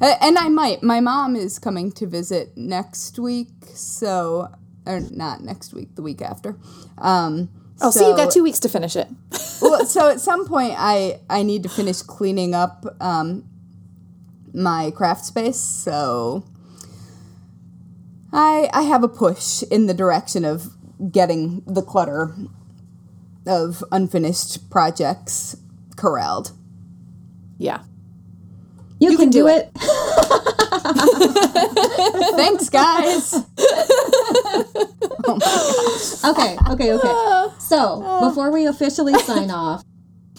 uh, 0.00 0.14
and 0.20 0.38
I 0.38 0.48
might. 0.48 0.82
My 0.82 1.00
mom 1.00 1.36
is 1.36 1.58
coming 1.58 1.92
to 1.92 2.06
visit 2.06 2.56
next 2.56 3.18
week, 3.18 3.48
so, 3.74 4.48
or 4.86 5.00
not 5.00 5.42
next 5.42 5.72
week, 5.72 5.94
the 5.94 6.02
week 6.02 6.22
after. 6.22 6.56
Um, 6.98 7.48
Oh, 7.80 7.90
so, 7.90 8.08
you've 8.08 8.16
got 8.16 8.30
two 8.30 8.42
weeks 8.42 8.60
to 8.60 8.68
finish 8.68 8.96
it. 8.96 9.08
well, 9.62 9.84
so 9.86 10.08
at 10.08 10.20
some 10.20 10.46
point, 10.46 10.74
I 10.76 11.20
I 11.28 11.42
need 11.42 11.62
to 11.64 11.68
finish 11.68 12.02
cleaning 12.02 12.54
up 12.54 12.86
um, 13.00 13.44
my 14.52 14.90
craft 14.90 15.24
space. 15.24 15.58
So 15.58 16.44
I 18.32 18.68
I 18.72 18.82
have 18.82 19.02
a 19.02 19.08
push 19.08 19.62
in 19.64 19.86
the 19.86 19.94
direction 19.94 20.44
of 20.44 20.68
getting 21.10 21.62
the 21.66 21.82
clutter 21.82 22.34
of 23.46 23.82
unfinished 23.90 24.70
projects 24.70 25.56
corralled. 25.96 26.52
Yeah. 27.58 27.82
you, 28.98 29.16
can, 29.16 29.30
do 29.30 29.46
it. 29.46 29.70
Thanks, 32.36 32.68
guys. 32.70 33.34
Okay, 36.24 36.56
okay, 36.70 36.92
okay. 36.92 37.54
So 37.58 38.20
before 38.28 38.50
we 38.50 38.66
officially 38.66 39.14
sign 39.20 39.50
off, 39.62 39.82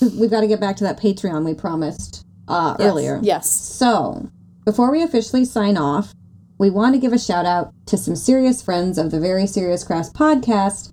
we've 0.02 0.30
got 0.30 0.42
to 0.42 0.48
get 0.48 0.60
back 0.60 0.76
to 0.78 0.84
that 0.84 1.00
Patreon 1.00 1.46
we 1.46 1.54
promised 1.54 2.26
uh, 2.48 2.76
earlier. 2.80 3.20
Yes. 3.22 3.50
So 3.50 4.30
before 4.64 4.92
we 4.92 5.04
officially 5.04 5.46
sign 5.46 5.78
off, 5.78 6.14
we 6.58 6.70
want 6.70 6.96
to 6.96 7.02
give 7.02 7.14
a 7.14 7.20
shout 7.20 7.46
out 7.46 7.74
to 7.88 7.98
some 7.98 8.16
serious 8.16 8.62
friends 8.62 8.98
of 8.98 9.12
the 9.12 9.20
Very 9.20 9.46
Serious 9.46 9.84
Crafts 9.84 10.10
podcast 10.10 10.92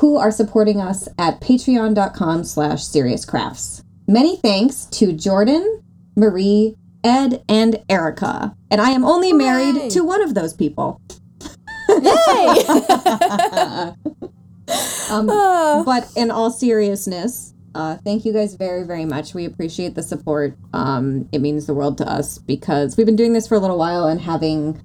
who 0.00 0.16
are 0.16 0.30
supporting 0.30 0.80
us 0.80 1.08
at 1.18 1.40
patreon.com 1.40 2.44
slash 2.44 2.80
seriouscrafts. 2.84 3.82
Many 4.06 4.36
thanks 4.36 4.84
to 4.86 5.12
Jordan, 5.12 5.82
Marie, 6.16 6.76
Ed, 7.02 7.42
and 7.48 7.82
Erica. 7.88 8.54
And 8.70 8.80
I 8.80 8.90
am 8.90 9.04
only 9.04 9.32
married 9.32 9.76
Hooray. 9.76 9.90
to 9.90 10.04
one 10.04 10.22
of 10.22 10.34
those 10.34 10.52
people. 10.52 11.00
Yay! 12.02 13.92
Um, 15.10 15.26
but 15.84 16.10
in 16.16 16.32
all 16.32 16.50
seriousness, 16.50 17.54
uh, 17.76 17.98
thank 17.98 18.24
you 18.24 18.32
guys 18.32 18.56
very, 18.56 18.82
very 18.82 19.04
much. 19.04 19.32
We 19.32 19.44
appreciate 19.44 19.94
the 19.94 20.02
support. 20.02 20.56
Um, 20.72 21.28
it 21.30 21.40
means 21.40 21.66
the 21.66 21.74
world 21.74 21.98
to 21.98 22.10
us 22.10 22.38
because 22.38 22.96
we've 22.96 23.06
been 23.06 23.14
doing 23.14 23.32
this 23.32 23.46
for 23.46 23.54
a 23.54 23.60
little 23.60 23.78
while 23.78 24.06
and 24.08 24.20
having 24.20 24.82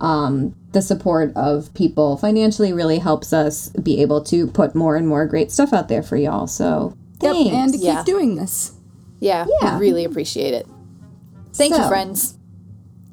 um, 0.00 0.54
the 0.70 0.80
support 0.80 1.32
of 1.34 1.74
people 1.74 2.16
financially 2.16 2.72
really 2.72 2.98
helps 3.00 3.32
us 3.32 3.70
be 3.70 4.00
able 4.02 4.22
to 4.24 4.46
put 4.46 4.76
more 4.76 4.94
and 4.94 5.08
more 5.08 5.26
great 5.26 5.50
stuff 5.50 5.72
out 5.72 5.88
there 5.88 6.02
for 6.04 6.16
y'all. 6.16 6.46
So 6.46 6.96
Yep, 7.20 7.32
thanks. 7.34 7.54
and 7.56 7.72
to 7.72 7.78
keep 7.78 7.86
Yeah. 7.86 8.04
doing 8.04 8.36
this. 8.36 8.72
yeah, 9.18 9.46
Yeah. 9.62 9.74
we 9.78 9.86
really 9.86 10.04
appreciate 10.04 10.54
it. 10.54 10.68
Thank 11.54 11.74
you, 11.76 11.88
friends. 11.88 12.38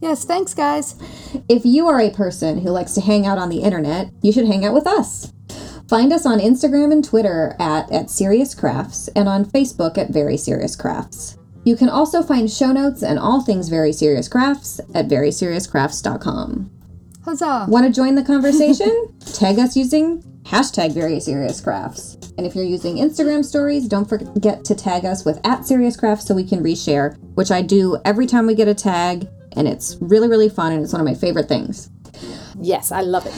Yes, 0.02 0.26
thanks, 0.26 0.54
guys. 0.56 0.96
If 1.48 1.64
you 1.64 1.88
are 1.88 2.02
a 2.02 2.10
person 2.10 2.62
who 2.62 2.72
likes 2.72 2.94
to 2.94 3.02
hang 3.02 3.28
out 3.28 3.38
on 3.38 3.50
the 3.50 3.62
internet, 3.62 4.12
you 4.22 4.32
should 4.32 4.48
hang 4.48 4.66
out 4.66 4.74
with 4.74 4.88
us. 4.88 5.32
Find 5.88 6.12
us 6.12 6.26
on 6.26 6.40
Instagram 6.40 6.92
and 6.92 7.04
Twitter 7.04 7.56
at, 7.60 7.92
at 7.92 8.10
Serious 8.10 8.56
Crafts 8.56 9.10
and 9.10 9.30
on 9.30 9.46
Facebook 9.46 9.98
at 9.98 10.10
Very 10.10 10.38
Serious 10.38 10.76
Crafts. 10.76 11.38
You 11.64 11.76
can 11.76 11.90
also 11.90 12.24
find 12.24 12.50
show 12.50 12.72
notes 12.72 13.04
and 13.04 13.20
all 13.20 13.42
things 13.42 13.70
Very 13.70 13.94
Serious 13.94 14.28
Crafts 14.28 14.80
at 14.96 15.08
veryseriouscrafts.com. 15.08 16.72
Huzzah. 17.24 17.66
Want 17.70 17.86
to 17.86 17.92
join 17.92 18.16
the 18.16 18.24
conversation? 18.24 19.14
Tag 19.34 19.60
us 19.60 19.78
using 19.78 20.24
hashtag 20.44 20.94
Very 20.94 21.20
Serious 21.20 21.62
Crafts. 21.62 22.18
And 22.40 22.48
if 22.48 22.56
you're 22.56 22.66
using 22.66 22.96
Instagram 22.96 23.46
stories, 23.46 23.88
don't 23.88 24.10
forget 24.10 24.66
to 24.66 24.74
tag 24.74 25.06
us 25.06 25.24
with 25.24 25.40
at 25.46 25.66
Serious 25.66 25.96
Crafts 25.96 26.26
so 26.26 26.34
we 26.34 26.48
can 26.48 26.64
reshare, 26.64 27.16
which 27.36 27.52
I 27.52 27.62
do 27.62 28.00
every 28.04 28.26
time 28.26 28.48
we 28.48 28.56
get 28.56 28.68
a 28.68 28.74
tag, 28.74 29.28
and 29.56 29.68
it's 29.68 29.98
really, 30.02 30.28
really 30.28 30.50
fun 30.50 30.72
and 30.72 30.84
it's 30.84 30.94
one 30.94 31.02
of 31.02 31.08
my 31.08 31.14
favorite 31.14 31.48
things. 31.48 31.90
Yes, 32.60 32.92
I 32.92 33.02
love 33.02 33.26
it. 33.26 33.34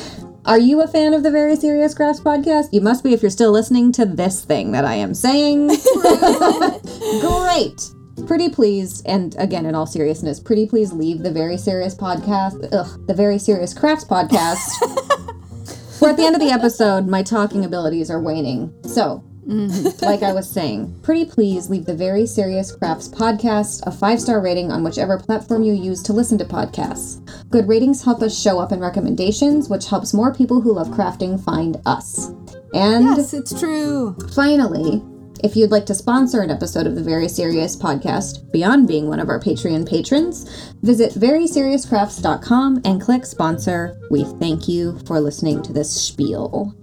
Are 0.45 0.59
you 0.59 0.81
a 0.81 0.87
fan 0.87 1.13
of 1.13 1.23
the 1.23 1.31
Very 1.31 1.55
Serious 1.55 1.93
Crafts 1.93 2.19
podcast? 2.19 2.73
You 2.73 2.81
must 2.81 3.03
be 3.03 3.13
if 3.13 3.21
you're 3.21 3.31
still 3.31 3.51
listening 3.51 3.93
to 3.93 4.05
this 4.05 4.43
thing 4.43 4.73
that 4.73 4.83
I 4.83 4.95
am 4.95 5.13
saying. 5.13 5.67
Great. 7.21 8.27
Pretty 8.27 8.49
please, 8.49 9.01
and 9.05 9.35
again, 9.39 9.65
in 9.65 9.73
all 9.73 9.85
seriousness, 9.85 10.39
pretty 10.39 10.67
please 10.67 10.91
leave 10.91 11.19
the 11.19 11.31
Very 11.31 11.57
Serious 11.57 11.95
podcast, 11.95 12.67
ugh, 12.73 13.07
the 13.07 13.13
Very 13.13 13.39
Serious 13.39 13.73
Crafts 13.73 14.05
podcast. 14.05 14.59
Where 15.99 16.11
at 16.11 16.17
the 16.17 16.25
end 16.25 16.35
of 16.35 16.41
the 16.41 16.51
episode, 16.51 17.07
my 17.07 17.23
talking 17.23 17.63
abilities 17.63 18.11
are 18.11 18.21
waning. 18.21 18.73
So, 18.83 19.23
Mm-hmm. 19.47 20.05
like 20.05 20.23
I 20.23 20.31
was 20.33 20.49
saying, 20.49 20.99
pretty 21.01 21.25
please 21.25 21.69
leave 21.69 21.85
the 21.85 21.93
Very 21.95 22.25
Serious 22.25 22.71
Crafts 22.73 23.09
podcast 23.09 23.85
a 23.85 23.91
five 23.91 24.21
star 24.21 24.41
rating 24.41 24.71
on 24.71 24.83
whichever 24.83 25.17
platform 25.19 25.63
you 25.63 25.73
use 25.73 26.01
to 26.03 26.13
listen 26.13 26.37
to 26.37 26.45
podcasts. 26.45 27.19
Good 27.49 27.67
ratings 27.67 28.03
help 28.03 28.21
us 28.21 28.39
show 28.39 28.59
up 28.59 28.71
in 28.71 28.79
recommendations, 28.79 29.69
which 29.69 29.87
helps 29.89 30.13
more 30.13 30.33
people 30.33 30.61
who 30.61 30.73
love 30.73 30.87
crafting 30.89 31.43
find 31.43 31.81
us. 31.85 32.29
And 32.73 33.03
Yes, 33.05 33.33
it's 33.33 33.59
true. 33.59 34.15
finally, 34.33 35.03
if 35.43 35.57
you'd 35.57 35.71
like 35.71 35.85
to 35.87 35.95
sponsor 35.95 36.41
an 36.41 36.49
episode 36.49 36.87
of 36.87 36.95
the 36.95 37.03
Very 37.03 37.27
Serious 37.27 37.75
podcast 37.75 38.49
beyond 38.53 38.87
being 38.87 39.09
one 39.09 39.19
of 39.19 39.27
our 39.27 39.41
Patreon 39.41 39.87
patrons, 39.87 40.73
visit 40.83 41.11
veryseriouscrafts.com 41.15 42.81
and 42.85 43.01
click 43.01 43.25
sponsor. 43.25 43.99
We 44.09 44.23
thank 44.39 44.69
you 44.69 44.99
for 45.05 45.19
listening 45.19 45.61
to 45.63 45.73
this 45.73 45.91
spiel. 45.91 46.73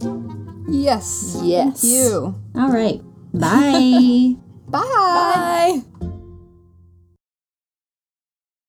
Yes. 0.71 1.39
Yes. 1.43 1.83
Thank 1.83 1.93
you. 1.93 2.35
All 2.55 2.71
right. 2.71 3.01
Bye. 3.35 4.37
Bye. 4.71 5.83
Bye. 6.01 6.11